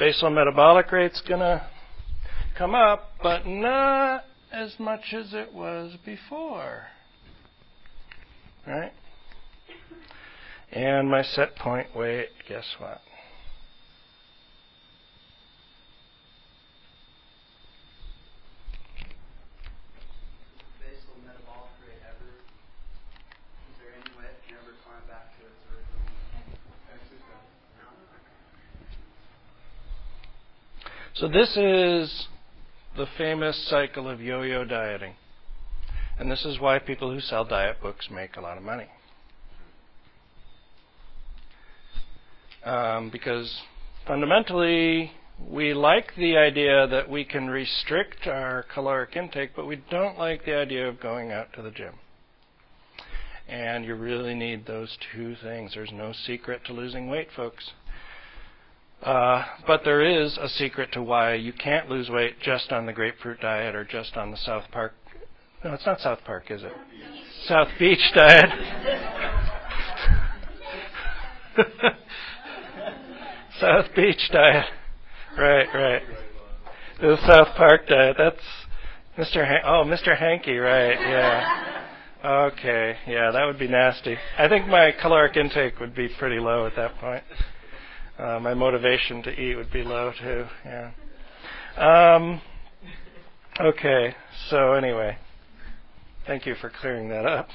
Basal 0.00 0.30
metabolic 0.30 0.90
rate's 0.90 1.22
going 1.28 1.40
to 1.40 1.64
come 2.58 2.74
up, 2.74 3.12
but 3.22 3.46
not 3.46 4.24
as 4.52 4.74
much 4.80 5.12
as 5.12 5.32
it 5.32 5.52
was 5.52 5.94
before. 6.04 6.86
Right? 8.66 8.92
And 10.72 11.08
my 11.08 11.22
set 11.22 11.54
point 11.54 11.94
weight, 11.94 12.30
guess 12.48 12.66
what? 12.78 13.00
basal 20.96 21.18
metabolic 21.26 21.74
rate 21.82 22.02
ever? 22.06 22.30
Is 22.30 23.76
there 23.78 23.92
any 23.94 24.10
way 24.18 24.26
it 24.26 24.38
can 24.46 24.56
ever 24.62 24.74
climb 24.86 25.02
back 25.10 25.34
to 25.38 25.46
its 25.46 25.62
original? 25.66 26.06
No? 27.78 27.90
So 31.16 31.28
this 31.28 31.56
is 31.56 32.26
the 32.94 33.06
famous 33.16 33.56
cycle 33.70 34.06
of 34.06 34.20
yo-yo 34.20 34.66
dieting. 34.66 35.14
And 36.18 36.30
this 36.30 36.44
is 36.44 36.60
why 36.60 36.78
people 36.78 37.10
who 37.10 37.20
sell 37.20 37.42
diet 37.42 37.78
books 37.80 38.08
make 38.10 38.36
a 38.36 38.42
lot 38.42 38.58
of 38.58 38.62
money. 38.62 38.88
Um, 42.66 43.08
because 43.08 43.50
fundamentally, 44.06 45.10
we 45.48 45.72
like 45.72 46.12
the 46.18 46.36
idea 46.36 46.86
that 46.86 47.08
we 47.08 47.24
can 47.24 47.48
restrict 47.48 48.26
our 48.26 48.66
caloric 48.74 49.16
intake, 49.16 49.56
but 49.56 49.66
we 49.66 49.82
don't 49.90 50.18
like 50.18 50.44
the 50.44 50.54
idea 50.54 50.86
of 50.86 51.00
going 51.00 51.32
out 51.32 51.50
to 51.54 51.62
the 51.62 51.70
gym. 51.70 51.94
And 53.48 53.86
you 53.86 53.94
really 53.94 54.34
need 54.34 54.66
those 54.66 54.98
two 55.14 55.34
things. 55.42 55.72
There's 55.72 55.92
no 55.92 56.12
secret 56.12 56.60
to 56.66 56.74
losing 56.74 57.08
weight, 57.08 57.28
folks. 57.34 57.70
Uh, 59.02 59.44
but 59.66 59.82
there 59.84 60.04
is 60.04 60.36
a 60.38 60.48
secret 60.48 60.90
to 60.92 61.02
why 61.02 61.34
you 61.34 61.52
can't 61.52 61.88
lose 61.88 62.08
weight 62.10 62.40
just 62.40 62.72
on 62.72 62.86
the 62.86 62.92
grapefruit 62.92 63.40
diet 63.40 63.74
or 63.74 63.84
just 63.84 64.16
on 64.16 64.30
the 64.30 64.36
South 64.36 64.64
Park. 64.72 64.94
No, 65.64 65.74
it's 65.74 65.86
not 65.86 66.00
South 66.00 66.20
Park, 66.24 66.50
is 66.50 66.62
it? 66.62 66.72
South 67.46 67.68
Beach 67.78 68.00
diet. 68.14 68.50
South 73.60 73.86
Beach 73.94 74.30
diet. 74.32 74.66
Right, 75.38 75.66
right. 75.74 76.02
The 77.00 77.16
South 77.26 77.54
Park 77.56 77.86
diet. 77.88 78.16
That's 78.18 78.40
Mr. 79.18 79.46
Han- 79.46 79.62
oh, 79.64 79.84
Mr. 79.84 80.16
Hanky, 80.16 80.56
right? 80.56 80.98
Yeah. 80.98 81.82
Okay, 82.24 82.96
yeah, 83.06 83.30
that 83.30 83.44
would 83.44 83.58
be 83.58 83.68
nasty. 83.68 84.16
I 84.38 84.48
think 84.48 84.66
my 84.66 84.92
caloric 85.00 85.36
intake 85.36 85.78
would 85.78 85.94
be 85.94 86.08
pretty 86.18 86.40
low 86.40 86.66
at 86.66 86.74
that 86.76 86.96
point. 86.96 87.22
Uh, 88.18 88.40
my 88.40 88.54
motivation 88.54 89.22
to 89.22 89.30
eat 89.30 89.56
would 89.56 89.70
be 89.70 89.82
low 89.82 90.12
too. 90.18 90.46
Yeah. 90.64 90.90
Um, 91.76 92.40
okay. 93.60 94.14
So 94.48 94.72
anyway, 94.72 95.18
thank 96.26 96.46
you 96.46 96.54
for 96.54 96.70
clearing 96.80 97.08
that 97.10 97.26
up, 97.26 97.48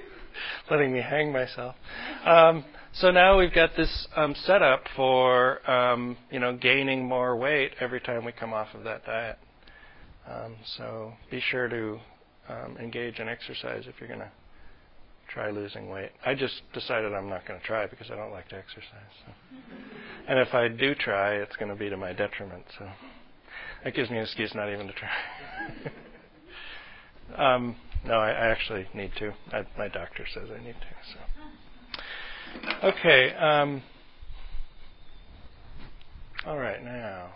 letting 0.70 0.92
me 0.92 1.00
hang 1.00 1.32
myself. 1.32 1.76
Um, 2.24 2.64
so 2.94 3.10
now 3.10 3.38
we've 3.38 3.54
got 3.54 3.76
this 3.76 4.08
um, 4.16 4.34
setup 4.34 4.82
for 4.96 5.68
um, 5.70 6.16
you 6.30 6.40
know 6.40 6.56
gaining 6.56 7.06
more 7.06 7.36
weight 7.36 7.72
every 7.80 8.00
time 8.00 8.24
we 8.24 8.32
come 8.32 8.52
off 8.52 8.74
of 8.74 8.82
that 8.84 9.04
diet. 9.06 9.38
Um, 10.26 10.56
so 10.76 11.12
be 11.30 11.40
sure 11.40 11.68
to 11.68 11.98
um, 12.48 12.76
engage 12.78 13.18
in 13.18 13.28
exercise 13.28 13.84
if 13.86 13.94
you're 14.00 14.08
going 14.08 14.20
to 14.20 14.30
try 15.32 15.50
losing 15.50 15.88
weight. 15.88 16.10
I 16.24 16.34
just 16.34 16.62
decided 16.72 17.14
I'm 17.14 17.28
not 17.28 17.46
going 17.46 17.58
to 17.58 17.66
try 17.66 17.86
because 17.86 18.10
I 18.10 18.16
don't 18.16 18.30
like 18.30 18.48
to 18.48 18.56
exercise. 18.56 19.12
So. 19.24 19.32
and 20.28 20.38
if 20.38 20.54
I 20.54 20.68
do 20.68 20.94
try, 20.94 21.34
it's 21.34 21.56
going 21.56 21.70
to 21.70 21.76
be 21.76 21.88
to 21.88 21.96
my 21.96 22.12
detriment. 22.12 22.64
So 22.78 22.88
that 23.84 23.94
gives 23.94 24.10
me 24.10 24.18
an 24.18 24.24
excuse 24.24 24.54
not 24.54 24.70
even 24.70 24.86
to 24.86 24.92
try. 24.92 25.10
um, 27.54 27.76
no, 28.04 28.14
I, 28.14 28.30
I, 28.30 28.46
actually 28.50 28.86
need 28.94 29.12
to. 29.18 29.32
I, 29.52 29.64
my 29.78 29.88
doctor 29.88 30.26
says 30.32 30.48
I 30.50 30.62
need 30.62 30.74
to. 30.74 30.86
So 31.12 32.88
okay. 32.88 33.32
Um, 33.34 33.82
all 36.46 36.58
right 36.58 36.82
now. 36.84 37.34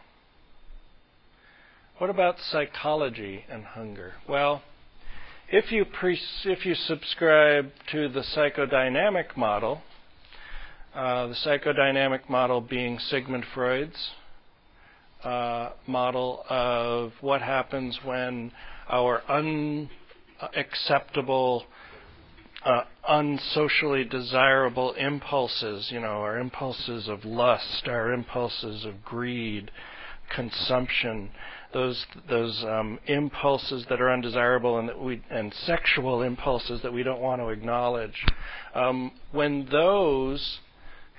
What 1.99 2.11
about 2.11 2.39
psychology 2.41 3.47
and 3.49 3.65
hunger? 3.65 4.15
Well, 4.29 4.63
if 5.49 5.71
you 5.71 5.85
pre- 5.85 6.21
if 6.45 6.67
you 6.67 6.75
subscribe 6.75 7.71
to 7.93 8.09
the 8.09 8.23
psychodynamic 8.35 9.37
model, 9.37 9.81
uh, 10.95 11.29
the 11.29 11.35
psychodynamic 11.35 12.29
model 12.29 12.61
being 12.61 12.99
Sigmund 12.99 13.45
Freud's 13.55 14.11
uh, 15.23 15.71
model 15.87 16.45
of 16.49 17.13
what 17.21 17.43
happens 17.43 17.99
when 18.05 18.51
our 18.89 19.23
unacceptable, 20.49 21.65
uh, 22.65 22.83
unsocially 23.09 24.05
desirable 24.05 24.95
impulses, 24.95 25.89
you 25.93 26.01
know, 26.01 26.23
our 26.23 26.39
impulses 26.39 27.09
of 27.09 27.25
lust, 27.25 27.87
our 27.87 28.13
impulses 28.13 28.85
of 28.85 29.05
greed, 29.05 29.71
consumption, 30.35 31.31
those 31.77 32.07
those 32.27 32.65
um, 32.65 32.99
impulses 33.07 33.85
that 33.91 34.01
are 34.01 34.11
undesirable 34.11 34.79
and 34.79 34.89
that 34.89 34.99
we 34.99 35.23
and 35.29 35.53
sexual 35.53 36.23
impulses 36.23 36.81
that 36.81 36.91
we 36.91 37.03
don't 37.03 37.21
want 37.21 37.39
to 37.43 37.49
acknowledge, 37.49 38.25
um, 38.75 39.13
when 39.31 39.69
those 39.71 40.61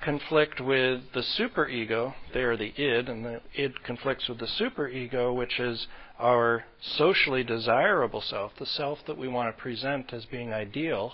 conflict 0.02 0.60
with 0.60 1.00
the 1.14 1.22
superego, 1.38 2.12
they 2.34 2.40
are 2.40 2.56
the 2.56 2.72
id, 2.76 3.08
and 3.08 3.24
the 3.24 3.40
id 3.54 3.84
conflicts 3.84 4.28
with 4.28 4.40
the 4.40 4.46
superego, 4.46 5.32
which 5.32 5.60
is 5.60 5.86
our 6.18 6.64
socially 6.80 7.44
desirable 7.44 8.20
self, 8.20 8.50
the 8.58 8.66
self 8.66 8.98
that 9.06 9.16
we 9.16 9.28
want 9.28 9.54
to 9.54 9.62
present 9.62 10.12
as 10.12 10.24
being 10.24 10.52
ideal. 10.52 11.12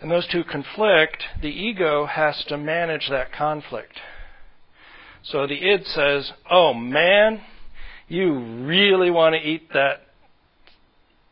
And 0.00 0.10
those 0.10 0.26
two 0.26 0.42
conflict, 0.42 1.22
the 1.40 1.48
ego 1.48 2.06
has 2.06 2.44
to 2.48 2.58
manage 2.58 3.08
that 3.10 3.30
conflict. 3.32 4.00
So 5.22 5.46
the 5.46 5.70
id 5.70 5.86
says, 5.86 6.32
Oh 6.50 6.74
man, 6.74 7.40
you 8.08 8.64
really 8.66 9.10
want 9.10 9.34
to 9.34 9.40
eat 9.40 9.68
that 9.72 10.00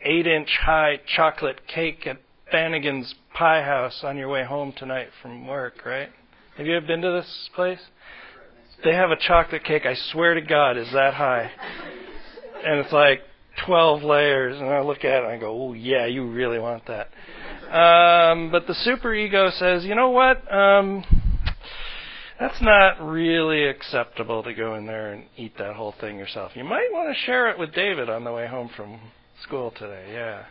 eight 0.03 0.27
inch 0.27 0.51
high 0.63 1.01
chocolate 1.17 1.61
cake 1.67 2.07
at 2.07 2.19
Bannigan's 2.51 3.15
Pie 3.35 3.63
House 3.63 4.01
on 4.03 4.17
your 4.17 4.29
way 4.29 4.45
home 4.45 4.73
tonight 4.77 5.09
from 5.23 5.47
work, 5.47 5.85
right? 5.85 6.09
Have 6.57 6.67
you 6.67 6.77
ever 6.77 6.87
been 6.87 7.03
to 7.03 7.13
this 7.13 7.51
place? 7.55 7.81
They 8.85 8.95
have 8.95 9.11
a 9.11 9.17
chocolate 9.17 9.65
cake, 9.65 9.85
I 9.85 9.95
swear 10.13 10.35
to 10.35 10.41
God, 10.41 10.77
is 10.77 10.91
that 10.93 11.15
high. 11.15 11.51
And 12.65 12.81
it's 12.81 12.93
like 12.93 13.21
12 13.67 14.03
layers, 14.03 14.59
and 14.59 14.69
I 14.69 14.81
look 14.81 14.99
at 14.99 15.23
it 15.23 15.25
and 15.25 15.27
I 15.27 15.39
go, 15.39 15.69
oh, 15.69 15.73
yeah, 15.75 16.07
you 16.07 16.31
really 16.31 16.59
want 16.59 16.85
that. 16.87 17.09
Um, 17.71 18.51
but 18.51 18.67
the 18.67 18.75
superego 18.87 19.53
says, 19.59 19.85
you 19.85 19.95
know 19.95 20.11
what? 20.11 20.53
Um, 20.53 21.05
that's 22.41 22.61
not 22.63 22.99
really 23.03 23.65
acceptable 23.65 24.43
to 24.43 24.55
go 24.55 24.75
in 24.75 24.87
there 24.87 25.13
and 25.13 25.25
eat 25.37 25.53
that 25.59 25.77
whole 25.77 25.95
thing 26.01 26.19
yourself. 26.19 26.53
You 26.55 26.65
might 26.65 26.89
want 26.91 27.15
to 27.15 27.23
share 27.27 27.51
it 27.51 27.59
with 27.59 27.75
David 27.75 28.09
on 28.09 28.25
the 28.25 28.33
way 28.33 28.47
home 28.47 28.71
from 28.75 28.99
school 29.43 29.73
today. 29.79 30.11
Yeah. 30.11 30.45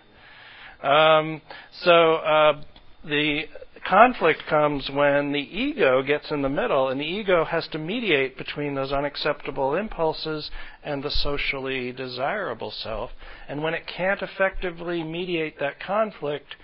Um, 0.84 1.42
so 1.82 2.16
uh, 2.16 2.62
the 3.04 3.46
conflict 3.88 4.44
comes 4.48 4.88
when 4.94 5.32
the 5.32 5.40
ego 5.40 6.04
gets 6.04 6.30
in 6.30 6.44
the 6.44 6.50
middle, 6.50 6.90
and 6.90 7.02
the 7.02 7.06
ego 7.06 7.44
has 7.44 7.68
to 7.70 7.80
mediate 7.80 8.38
between 8.38 8.76
those 8.76 8.92
unacceptable 8.92 9.74
impulses 9.74 10.52
and 10.84 11.04
the 11.04 11.10
socially 11.10 11.92
desirable 11.92 12.72
self. 12.72 13.10
And 13.48 13.64
when 13.64 13.74
it 13.74 13.88
can't 13.88 14.22
effectively 14.22 15.04
mediate 15.04 15.60
that 15.60 15.80
conflict, 15.80 16.56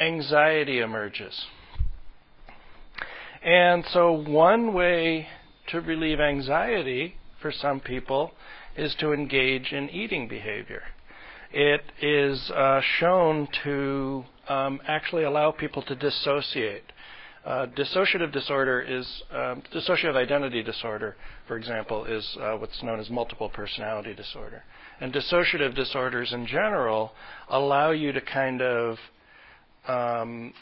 anxiety 0.00 0.78
emerges. 0.78 1.44
And 3.42 3.84
so, 3.92 4.12
one 4.12 4.74
way 4.74 5.26
to 5.68 5.80
relieve 5.80 6.20
anxiety 6.20 7.16
for 7.40 7.50
some 7.50 7.80
people 7.80 8.32
is 8.76 8.94
to 8.96 9.12
engage 9.12 9.72
in 9.72 9.88
eating 9.88 10.28
behavior. 10.28 10.82
It 11.52 11.82
is 12.02 12.50
uh, 12.50 12.80
shown 12.98 13.48
to 13.64 14.24
um, 14.48 14.80
actually 14.86 15.24
allow 15.24 15.52
people 15.52 15.82
to 15.82 15.94
dissociate. 15.94 16.84
Uh, 17.44 17.66
dissociative 17.76 18.30
disorder 18.30 18.82
is 18.82 19.22
um, 19.32 19.62
dissociative 19.74 20.16
identity 20.16 20.62
disorder, 20.62 21.16
for 21.48 21.56
example, 21.56 22.04
is 22.04 22.36
uh, 22.40 22.56
what's 22.56 22.82
known 22.82 23.00
as 23.00 23.08
multiple 23.08 23.48
personality 23.48 24.14
disorder. 24.14 24.62
And 25.00 25.14
dissociative 25.14 25.74
disorders 25.74 26.34
in 26.34 26.46
general 26.46 27.12
allow 27.48 27.92
you 27.92 28.12
to 28.12 28.20
kind 28.20 28.60
of 28.60 28.98
um, 29.88 30.52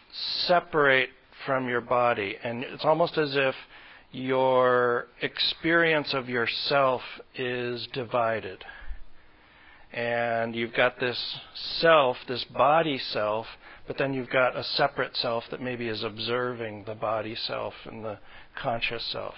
separate 0.46 1.10
from 1.46 1.68
your 1.68 1.80
body. 1.80 2.36
And 2.42 2.64
it's 2.64 2.84
almost 2.84 3.18
as 3.18 3.36
if 3.36 3.54
your 4.10 5.08
experience 5.20 6.14
of 6.14 6.28
yourself 6.28 7.02
is 7.34 7.86
divided. 7.92 8.64
And 9.92 10.54
you've 10.54 10.74
got 10.74 11.00
this 11.00 11.18
self, 11.54 12.16
this 12.26 12.44
body 12.44 12.98
self, 12.98 13.46
but 13.86 13.96
then 13.96 14.12
you've 14.12 14.30
got 14.30 14.56
a 14.56 14.62
separate 14.62 15.16
self 15.16 15.44
that 15.50 15.62
maybe 15.62 15.88
is 15.88 16.04
observing 16.04 16.84
the 16.84 16.94
body 16.94 17.34
self 17.34 17.74
and 17.86 18.04
the 18.04 18.18
conscious 18.54 19.04
self. 19.04 19.34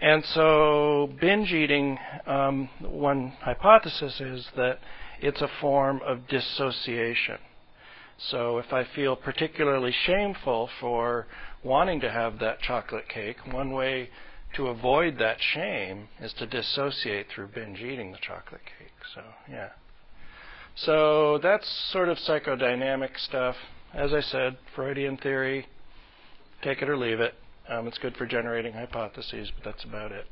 And 0.00 0.24
so, 0.26 1.12
binge 1.20 1.52
eating, 1.52 1.98
um, 2.26 2.68
one 2.80 3.32
hypothesis 3.40 4.20
is 4.20 4.46
that 4.56 4.78
it's 5.20 5.40
a 5.40 5.50
form 5.60 6.00
of 6.06 6.28
dissociation. 6.28 7.38
So 8.18 8.58
if 8.58 8.72
I 8.72 8.84
feel 8.84 9.14
particularly 9.14 9.92
shameful 9.92 10.68
for 10.80 11.26
wanting 11.62 12.00
to 12.00 12.10
have 12.10 12.40
that 12.40 12.60
chocolate 12.60 13.08
cake, 13.08 13.36
one 13.50 13.70
way 13.72 14.10
to 14.54 14.68
avoid 14.68 15.18
that 15.18 15.40
shame 15.40 16.08
is 16.20 16.32
to 16.34 16.46
dissociate 16.46 17.28
through 17.28 17.48
binge 17.48 17.80
eating 17.80 18.12
the 18.12 18.18
chocolate 18.18 18.62
cake. 18.78 18.92
So, 19.14 19.22
yeah. 19.48 19.70
So 20.74 21.38
that's 21.38 21.68
sort 21.92 22.08
of 22.08 22.18
psychodynamic 22.18 23.18
stuff. 23.18 23.56
As 23.92 24.12
I 24.12 24.20
said, 24.20 24.58
Freudian 24.74 25.16
theory, 25.16 25.66
take 26.62 26.82
it 26.82 26.88
or 26.88 26.96
leave 26.96 27.20
it. 27.20 27.34
Um, 27.68 27.86
it's 27.86 27.98
good 27.98 28.16
for 28.16 28.26
generating 28.26 28.72
hypotheses, 28.72 29.52
but 29.54 29.64
that's 29.64 29.84
about 29.84 30.12
it. 30.12 30.26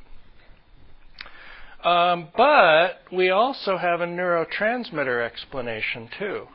Um, 1.85 2.29
but 2.37 3.03
we 3.13 3.31
also 3.31 3.77
have 3.77 4.01
a 4.01 4.07
neurotransmitter 4.07 5.25
explanation 5.25 6.09
too. 6.19 6.49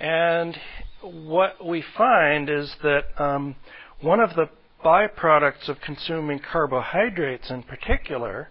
And 0.00 0.56
what 1.02 1.64
we 1.64 1.84
find 1.96 2.48
is 2.48 2.74
that 2.82 3.04
um, 3.22 3.54
one 4.00 4.18
of 4.18 4.30
the 4.34 4.48
byproducts 4.82 5.68
of 5.68 5.76
consuming 5.84 6.40
carbohydrates 6.40 7.50
in 7.50 7.62
particular, 7.62 8.48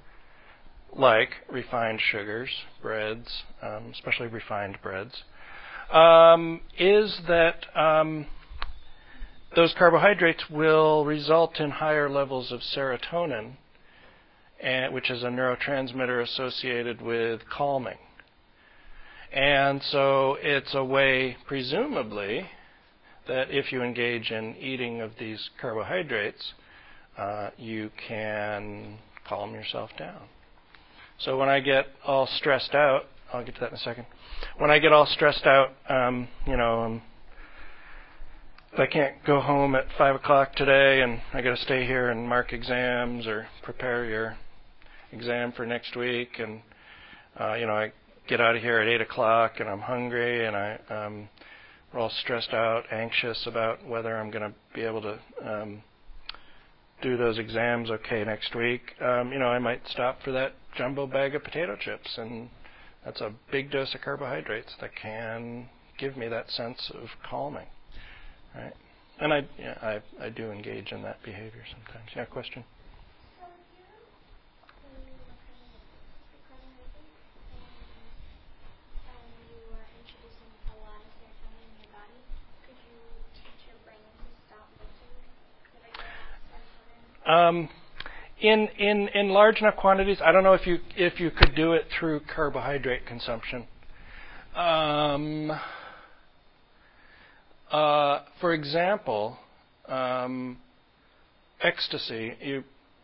like 0.95 1.29
refined 1.51 1.99
sugars, 2.11 2.49
breads, 2.83 3.43
um, 3.63 3.91
especially 3.93 4.27
refined 4.27 4.77
breads, 4.83 5.23
um, 5.91 6.61
is 6.77 7.19
that 7.27 7.65
um, 7.75 8.27
those 9.55 9.73
carbohydrates 9.75 10.43
will 10.51 11.03
result 11.03 11.59
in 11.59 11.71
higher 11.71 12.11
levels 12.11 12.51
of 12.51 12.59
serotonin, 12.59 13.53
and, 14.61 14.93
which 14.93 15.09
is 15.09 15.23
a 15.23 15.27
neurotransmitter 15.27 16.21
associated 16.21 17.01
with 17.01 17.41
calming. 17.49 17.97
And 19.31 19.81
so 19.83 20.37
it's 20.41 20.73
a 20.73 20.83
way, 20.83 21.37
presumably, 21.45 22.47
that 23.27 23.51
if 23.51 23.71
you 23.71 23.83
engage 23.83 24.31
in 24.31 24.55
eating 24.57 25.01
of 25.01 25.11
these 25.19 25.49
carbohydrates, 25.61 26.53
uh, 27.17 27.51
you 27.57 27.91
can 28.07 28.97
calm 29.27 29.53
yourself 29.53 29.91
down. 29.97 30.21
So 31.19 31.37
when 31.37 31.49
I 31.49 31.59
get 31.59 31.87
all 32.05 32.27
stressed 32.27 32.73
out, 32.73 33.03
I'll 33.31 33.43
get 33.45 33.55
to 33.55 33.61
that 33.61 33.69
in 33.69 33.75
a 33.75 33.79
second. 33.79 34.07
When 34.57 34.71
I 34.71 34.79
get 34.79 34.91
all 34.91 35.05
stressed 35.05 35.45
out, 35.45 35.73
um, 35.89 36.27
you 36.47 36.57
know, 36.57 36.81
um, 36.81 37.01
if 38.73 38.79
I 38.79 38.87
can't 38.87 39.23
go 39.25 39.41
home 39.41 39.75
at 39.75 39.85
five 39.97 40.15
o'clock 40.15 40.55
today 40.55 41.01
and 41.01 41.21
I 41.33 41.41
got 41.41 41.55
to 41.55 41.61
stay 41.61 41.85
here 41.85 42.09
and 42.09 42.27
mark 42.27 42.53
exams 42.53 43.27
or 43.27 43.47
prepare 43.63 44.05
your 44.05 44.37
exam 45.11 45.51
for 45.51 45.65
next 45.65 45.95
week, 45.95 46.39
and 46.39 46.61
uh, 47.39 47.55
you 47.55 47.65
know, 47.65 47.73
I 47.73 47.91
get 48.29 48.39
out 48.39 48.55
of 48.55 48.61
here 48.61 48.79
at 48.79 48.87
eight 48.87 49.01
o'clock 49.01 49.59
and 49.59 49.67
I'm 49.67 49.81
hungry 49.81 50.45
and 50.45 50.55
I 50.55 50.79
um, 50.89 51.29
we're 51.91 51.99
all 51.99 52.11
stressed 52.21 52.53
out, 52.53 52.83
anxious 52.91 53.47
about 53.47 53.85
whether 53.85 54.15
I'm 54.15 54.29
going 54.29 54.43
to 54.49 54.55
be 54.75 54.83
able 54.83 55.01
to 55.01 55.19
um, 55.43 55.81
do 57.01 57.17
those 57.17 57.39
exams 57.39 57.89
okay 57.89 58.23
next 58.23 58.55
week, 58.55 58.81
um, 59.01 59.31
you 59.31 59.39
know, 59.39 59.47
I 59.47 59.57
might 59.59 59.81
stop 59.87 60.21
for 60.21 60.31
that 60.33 60.53
jumbo 60.77 61.07
bag 61.07 61.33
of 61.33 61.43
potato 61.43 61.75
chips, 61.79 62.17
and 62.17 62.49
that's 63.03 63.21
a 63.21 63.31
big 63.51 63.71
dose 63.71 63.95
of 63.95 64.01
carbohydrates 64.01 64.73
that 64.81 64.91
can 64.95 65.69
give 65.97 66.15
me 66.17 66.27
that 66.27 66.51
sense 66.51 66.91
of 66.93 67.07
calming, 67.27 67.67
right? 68.55 68.73
And 69.19 69.33
I, 69.33 69.47
yeah, 69.57 69.77
I, 69.81 70.25
I 70.25 70.29
do 70.29 70.51
engage 70.51 70.91
in 70.91 71.01
that 71.03 71.23
behavior 71.23 71.63
sometimes. 71.71 72.09
Yeah, 72.15 72.25
question. 72.25 72.63
So 73.39 73.47
if 73.47 73.67
you're 73.75 73.83
when 74.87 75.03
you 75.03 75.15
were 75.19 75.35
kind 75.43 75.59
of 75.59 75.83
the 76.31 76.39
carbohydrates 76.47 77.19
and 77.51 77.67
and 79.11 79.27
you 79.51 79.59
were 79.67 79.83
introducing 79.99 80.51
a 80.71 80.75
lot 80.79 81.03
of 81.03 81.11
serotonin 81.19 81.67
in 81.67 81.83
your 81.83 81.91
body, 81.91 82.19
could 82.63 82.79
you 82.87 82.95
teach 83.35 83.59
your 83.67 83.79
brain 83.83 83.99
to 83.99 84.27
stop 84.47 84.71
making 84.79 85.11
the 85.75 85.79
regular 85.83 86.15
serotonin? 86.47 87.11
Um, 87.29 87.69
in, 88.41 88.67
in, 88.79 89.07
in 89.09 89.29
large 89.29 89.59
enough 89.59 89.75
quantities, 89.75 90.17
I 90.23 90.31
don't 90.31 90.43
know 90.43 90.53
if 90.53 90.65
you 90.65 90.79
if 90.97 91.19
you 91.19 91.29
could 91.29 91.53
do 91.55 91.73
it 91.73 91.85
through 91.99 92.21
carbohydrate 92.33 93.05
consumption. 93.05 93.67
Um, 94.55 95.51
uh, 97.71 98.21
for 98.41 98.53
example, 98.53 99.37
um, 99.87 100.57
ecstasy. 101.61 102.33
You 102.41 102.63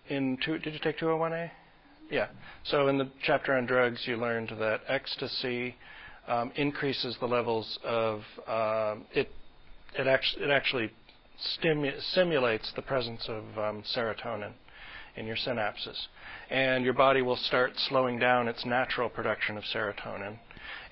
in 0.09 0.39
two, 0.43 0.57
did 0.57 0.73
you 0.73 0.79
take 0.79 0.97
201A? 0.97 1.51
Yeah. 2.09 2.27
So 2.63 2.87
in 2.87 2.97
the 2.97 3.09
chapter 3.21 3.53
on 3.53 3.67
drugs, 3.67 4.01
you 4.07 4.17
learned 4.17 4.53
that 4.57 4.81
ecstasy 4.87 5.75
um, 6.27 6.51
increases 6.55 7.15
the 7.19 7.27
levels 7.27 7.77
of 7.83 8.21
um 8.47 9.05
it. 9.13 9.29
It 9.93 10.07
it 10.07 10.49
actually 10.49 10.91
stimu- 11.39 12.01
simulates 12.01 12.71
the 12.75 12.81
presence 12.81 13.27
of 13.27 13.43
um, 13.57 13.83
serotonin 13.83 14.53
in 15.15 15.25
your 15.25 15.37
synapses, 15.37 16.07
and 16.49 16.83
your 16.83 16.93
body 16.93 17.21
will 17.21 17.37
start 17.37 17.71
slowing 17.77 18.19
down 18.19 18.47
its 18.47 18.65
natural 18.65 19.09
production 19.09 19.57
of 19.57 19.63
serotonin. 19.63 20.37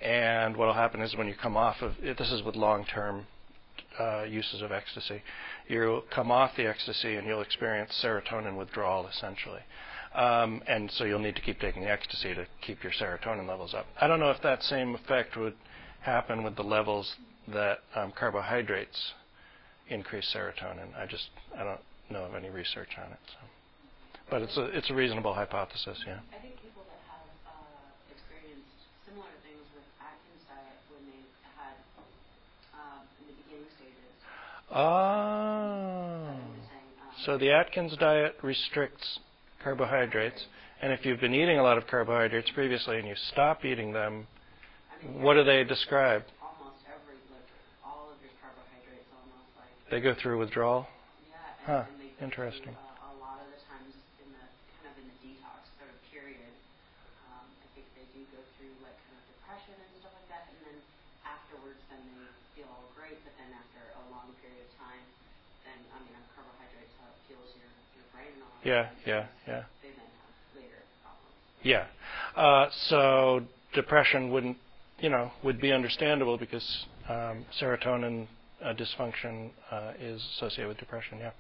And 0.02 0.56
what 0.56 0.68
will 0.68 0.74
happen 0.74 1.02
is 1.02 1.16
when 1.16 1.28
you 1.28 1.36
come 1.36 1.58
off 1.58 1.82
of 1.82 1.94
this 2.02 2.32
is 2.32 2.42
with 2.44 2.56
long-term 2.56 3.26
uh, 4.00 4.24
uses 4.24 4.62
of 4.62 4.72
ecstasy. 4.72 5.22
You'll 5.68 6.04
come 6.14 6.32
off 6.32 6.52
the 6.56 6.68
ecstasy 6.68 7.16
and 7.16 7.28
you'll 7.28 7.42
experience 7.42 8.00
serotonin 8.04 8.58
withdrawal 8.58 9.08
essentially. 9.08 9.62
Um, 10.16 10.62
and 10.68 10.92
so 10.92 11.06
you'll 11.06 11.20
need 11.20 11.36
to 11.36 11.42
keep 11.42 11.60
taking 11.60 11.84
the 11.84 11.92
ecstasy 11.92 12.34
to 12.36 12.46
keep 12.62 12.84
your 12.84 12.92
serotonin 12.94 13.48
levels 13.48 13.74
up. 13.74 13.86
I 14.00 14.08
don't 14.08 14.20
know 14.20 14.32
if 14.32 14.42
that 14.44 14.62
same 14.64 14.96
effect 14.96 15.36
would 15.38 15.56
happen 16.02 16.44
with 16.44 16.56
the 16.56 16.64
levels 16.64 17.16
that 17.48 17.80
um, 17.96 18.14
carbohydrates 18.18 19.14
increase 19.90 20.34
serotonin. 20.36 20.96
I 20.98 21.06
just 21.06 21.28
I 21.58 21.64
don't 21.64 21.82
know 22.10 22.26
of 22.26 22.36
any 22.36 22.50
research 22.50 22.90
on 22.98 23.12
it. 23.12 23.20
So. 23.28 23.40
But 24.30 24.42
it's 24.42 24.58
a 24.58 24.66
it's 24.76 24.90
a 24.90 24.94
reasonable 24.94 25.34
hypothesis, 25.34 25.98
yeah. 26.08 26.20
I 26.32 26.42
think 26.42 26.56
people 26.62 26.84
that 26.88 27.02
have 27.12 27.28
uh, 27.46 28.14
experienced 28.14 28.66
similar 29.06 29.30
things 29.44 29.62
with 29.76 29.86
Atkins 30.00 30.44
diet 30.48 30.80
when 30.90 31.04
they 31.06 31.22
had 31.54 31.76
um, 32.74 33.06
in 33.22 33.30
the 33.30 33.36
beginning 33.44 33.70
stages. 33.78 34.10
Oh. 34.74 34.82
like 36.34 36.88
you 36.88 36.98
were 36.98 37.12
um, 37.12 37.24
So 37.26 37.38
the 37.38 37.52
Atkins 37.52 37.96
diet 37.98 38.36
restricts 38.42 39.20
carbohydrates, 39.64 40.46
and 40.82 40.92
if 40.92 41.06
you've 41.06 41.22
been 41.22 41.36
eating 41.36 41.60
a 41.60 41.64
lot 41.64 41.78
of 41.78 41.88
carbohydrates 41.88 42.50
previously 42.52 42.98
and 42.98 43.08
you 43.08 43.16
stop 43.32 43.64
eating 43.64 43.94
them, 43.94 44.28
what 45.20 45.36
do 45.36 45.44
they 45.44 45.64
describe? 45.64 46.24
Almost 46.42 46.80
every 46.88 47.20
like 47.32 47.48
all 47.84 48.08
of 48.12 48.18
your 48.24 48.32
carbohydrates 48.40 49.08
almost 49.14 49.52
like 49.60 49.72
They 49.94 50.02
go 50.02 50.18
through 50.18 50.42
withdrawal. 50.42 50.90
yeah. 51.70 51.70
Huh, 51.70 51.86
they 52.02 52.10
interesting. 52.18 52.74
through, 52.74 52.82
Uh, 52.82 53.14
a 53.14 53.22
lot 53.22 53.38
of 53.46 53.54
the 53.54 53.62
times 53.70 53.94
in 54.18 54.26
the 54.34 54.42
kind 54.82 54.90
of 54.90 54.98
in 54.98 55.06
the 55.06 55.18
detox 55.22 55.70
sort 55.78 55.94
of 55.94 56.02
period, 56.10 56.50
um, 57.30 57.46
I 57.62 57.68
think 57.78 57.86
they 57.94 58.10
do 58.10 58.26
go 58.34 58.42
through 58.58 58.74
like 58.82 58.98
kind 59.06 59.22
of 59.22 59.26
depression 59.38 59.78
and 59.78 59.94
stuff 60.02 60.18
like 60.18 60.26
that, 60.34 60.50
and 60.50 60.58
then 60.66 60.78
afterwards, 61.22 61.78
then 61.94 62.02
they 62.10 62.26
feel 62.58 62.74
all 62.74 62.90
great. 62.98 63.22
But 63.22 63.38
then 63.38 63.54
after 63.54 63.86
a 64.02 64.04
long 64.10 64.34
period 64.42 64.66
of 64.66 64.74
time, 64.82 65.06
then 65.62 65.78
I 65.94 66.02
mean, 66.02 66.18
on 66.18 66.26
carbohydrates, 66.34 66.98
how 66.98 67.14
it 67.14 67.18
fuels 67.30 67.54
your 67.54 67.70
your 67.94 68.10
brain 68.10 68.34
and 68.34 68.42
all. 68.50 68.58
Yeah, 68.66 68.90
yeah, 69.06 69.30
yeah. 69.46 69.70
They 69.86 69.94
then 69.94 70.10
have 70.10 70.34
later 70.58 70.82
problems. 71.06 71.38
Yeah. 71.62 71.86
Uh, 72.34 72.74
so 72.90 73.46
depression 73.78 74.34
wouldn't, 74.34 74.58
you 75.06 75.14
know, 75.14 75.30
would 75.46 75.62
be 75.62 75.70
understandable 75.70 76.42
because 76.42 76.66
um, 77.06 77.46
serotonin 77.62 78.26
uh, 78.64 78.74
dysfunction 78.74 79.50
uh, 79.72 79.94
is 80.00 80.22
associated 80.36 80.68
with 80.68 80.78
depression. 80.78 81.20
Yeah. 81.20 81.32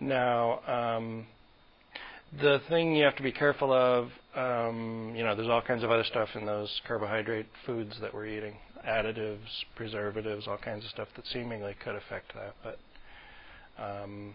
Now, 0.00 0.60
um, 0.66 1.26
the 2.40 2.60
thing 2.68 2.94
you 2.94 3.04
have 3.04 3.16
to 3.16 3.22
be 3.22 3.32
careful 3.32 3.72
of, 3.72 4.10
um, 4.34 5.14
you 5.16 5.24
know, 5.24 5.34
there's 5.34 5.48
all 5.48 5.62
kinds 5.62 5.82
of 5.82 5.90
other 5.90 6.04
stuff 6.04 6.28
in 6.34 6.44
those 6.44 6.80
carbohydrate 6.86 7.46
foods 7.64 7.96
that 8.00 8.12
we're 8.12 8.26
eating, 8.26 8.56
additives, 8.86 9.64
preservatives, 9.74 10.46
all 10.46 10.58
kinds 10.58 10.84
of 10.84 10.90
stuff 10.90 11.08
that 11.16 11.26
seemingly 11.26 11.74
could 11.82 11.94
affect 11.94 12.32
that. 12.34 12.54
But 12.62 12.78
um, 13.82 14.34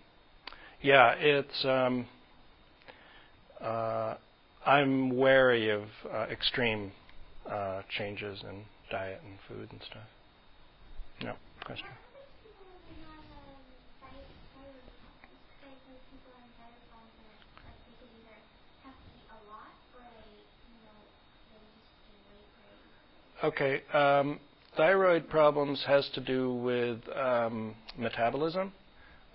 yeah, 0.81 1.11
it's. 1.13 1.65
Um, 1.65 2.07
uh, 3.61 4.15
I'm 4.65 5.15
wary 5.15 5.69
of 5.69 5.83
uh, 6.11 6.25
extreme 6.31 6.91
uh, 7.49 7.81
changes 7.89 8.41
in 8.43 8.63
diet 8.91 9.21
and 9.25 9.38
food 9.47 9.71
and 9.71 9.81
stuff. 9.81 10.07
Question. 11.65 11.88
Okay. 23.43 23.81
Um, 23.93 24.39
thyroid 24.77 25.27
problems 25.29 25.83
has 25.88 26.07
to 26.13 26.21
do 26.21 26.53
with 26.53 26.99
um, 27.15 27.75
metabolism. 27.97 28.71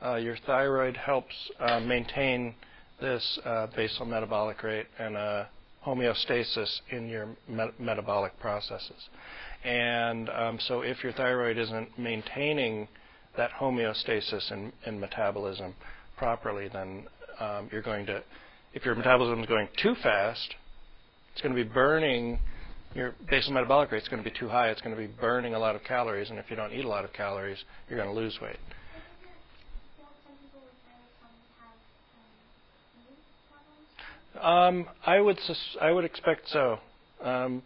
Uh, 0.04 0.16
your 0.16 0.36
thyroid 0.46 0.96
helps 0.96 1.34
uh, 1.58 1.80
maintain 1.80 2.54
this 3.00 3.38
uh, 3.44 3.66
basal 3.74 4.06
metabolic 4.06 4.62
rate 4.62 4.86
and 4.98 5.16
uh, 5.16 5.44
homeostasis 5.84 6.80
in 6.90 7.08
your 7.08 7.26
me- 7.48 7.70
metabolic 7.78 8.38
processes. 8.38 9.08
And 9.66 10.30
um, 10.30 10.58
so, 10.68 10.82
if 10.82 11.02
your 11.02 11.12
thyroid 11.12 11.58
isn't 11.58 11.98
maintaining 11.98 12.88
that 13.36 13.50
homeostasis 13.60 14.52
in, 14.52 14.72
in 14.86 15.00
metabolism 15.00 15.74
properly, 16.16 16.68
then 16.72 17.06
um, 17.40 17.68
you're 17.72 17.82
going 17.82 18.06
to, 18.06 18.22
if 18.74 18.84
your 18.84 18.94
metabolism 18.94 19.40
is 19.40 19.48
going 19.48 19.68
too 19.82 19.94
fast, 20.02 20.54
it's 21.32 21.42
going 21.42 21.54
to 21.54 21.62
be 21.62 21.68
burning 21.68 22.38
your 22.96 23.14
basal 23.28 23.52
metabolic 23.52 23.92
rate 23.92 24.02
is 24.02 24.08
going 24.08 24.22
to 24.22 24.28
be 24.28 24.34
too 24.36 24.48
high. 24.48 24.70
It's 24.70 24.80
going 24.80 24.96
to 24.96 25.00
be 25.00 25.06
burning 25.06 25.54
a 25.54 25.58
lot 25.58 25.76
of 25.76 25.84
calories, 25.84 26.30
and 26.30 26.38
if 26.38 26.46
you 26.48 26.56
don't 26.56 26.72
eat 26.72 26.84
a 26.84 26.88
lot 26.88 27.04
of 27.04 27.12
calories, 27.12 27.58
you're 27.88 27.98
going 27.98 28.08
to 28.08 28.18
lose 28.18 28.38
weight. 28.40 28.56
Um, 34.40 34.86
I 35.04 35.20
would 35.20 35.38
sus- 35.46 35.76
I 35.80 35.92
would 35.92 36.04
expect 36.04 36.48
so. 36.48 36.78
Um, 37.22 37.62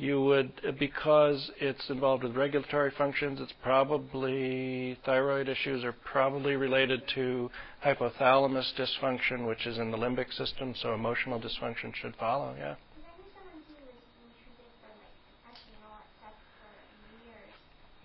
you 0.00 0.22
would 0.22 0.50
because 0.78 1.50
it's 1.60 1.90
involved 1.90 2.24
with 2.24 2.34
regulatory 2.34 2.90
functions. 2.96 3.38
It's 3.40 3.52
probably 3.62 4.98
thyroid 5.04 5.46
issues 5.48 5.84
are 5.84 5.92
probably 5.92 6.56
related 6.56 7.02
to 7.16 7.50
hypothalamus 7.84 8.72
dysfunction, 8.78 9.46
which 9.46 9.66
is 9.66 9.76
in 9.78 9.90
the 9.90 9.98
limbic 9.98 10.32
system. 10.32 10.74
So 10.80 10.94
emotional 10.94 11.38
dysfunction 11.38 11.94
should 11.94 12.16
follow. 12.16 12.54
Yeah. 12.58 12.76
Because 12.96 13.04
I 13.04 13.12
knew 13.20 13.28
someone 13.36 13.52
who 13.60 13.92
was 13.92 14.08
being 14.16 14.32
treated 14.40 14.72
for 14.80 14.88
like 14.96 15.12
depression 15.28 15.68
and 15.76 15.84
all 15.84 16.00
that 16.00 16.08
stuff 16.16 16.36
for 16.56 17.12
years, 17.28 17.52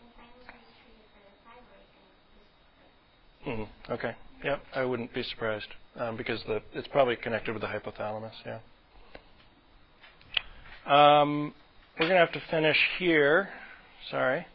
and 0.04 0.12
finally 0.20 0.44
he 0.52 0.60
was 0.60 0.68
treated 0.84 1.08
for 1.16 1.24
the 1.24 1.34
thyroid 1.48 1.90
and 1.96 2.04
just 2.36 2.52
like 2.76 2.92
hmm 3.56 3.94
Okay. 3.96 4.14
Yep. 4.44 4.60
I 4.76 4.84
wouldn't 4.84 5.14
be 5.16 5.24
surprised 5.24 5.72
um, 5.98 6.18
because 6.18 6.44
the 6.44 6.62
it's 6.74 6.90
probably 6.90 7.16
connected 7.16 7.54
with 7.54 7.62
the 7.64 7.70
hypothalamus. 7.72 8.36
Yeah. 8.46 8.60
Um, 10.86 11.54
we're 12.00 12.08
going 12.08 12.20
to 12.20 12.26
have 12.26 12.34
to 12.34 12.42
finish 12.52 12.78
here. 13.00 13.50
Sorry. 14.12 14.46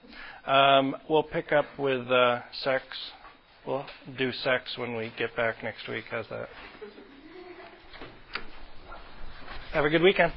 Um, 0.47 0.95
we'll 1.09 1.23
pick 1.23 1.53
up 1.53 1.65
with 1.79 2.07
uh, 2.11 2.41
sex. 2.62 2.85
We'll 3.67 3.87
do 4.19 4.31
sex 4.33 4.77
when 4.77 4.95
we 4.95 5.12
get 5.19 5.35
back 5.37 5.62
next 5.62 5.89
week. 5.89 6.05
How's 6.11 6.29
that? 6.29 6.49
Have 9.73 9.85
a 9.85 9.91
good 9.91 10.03
weekend. 10.03 10.33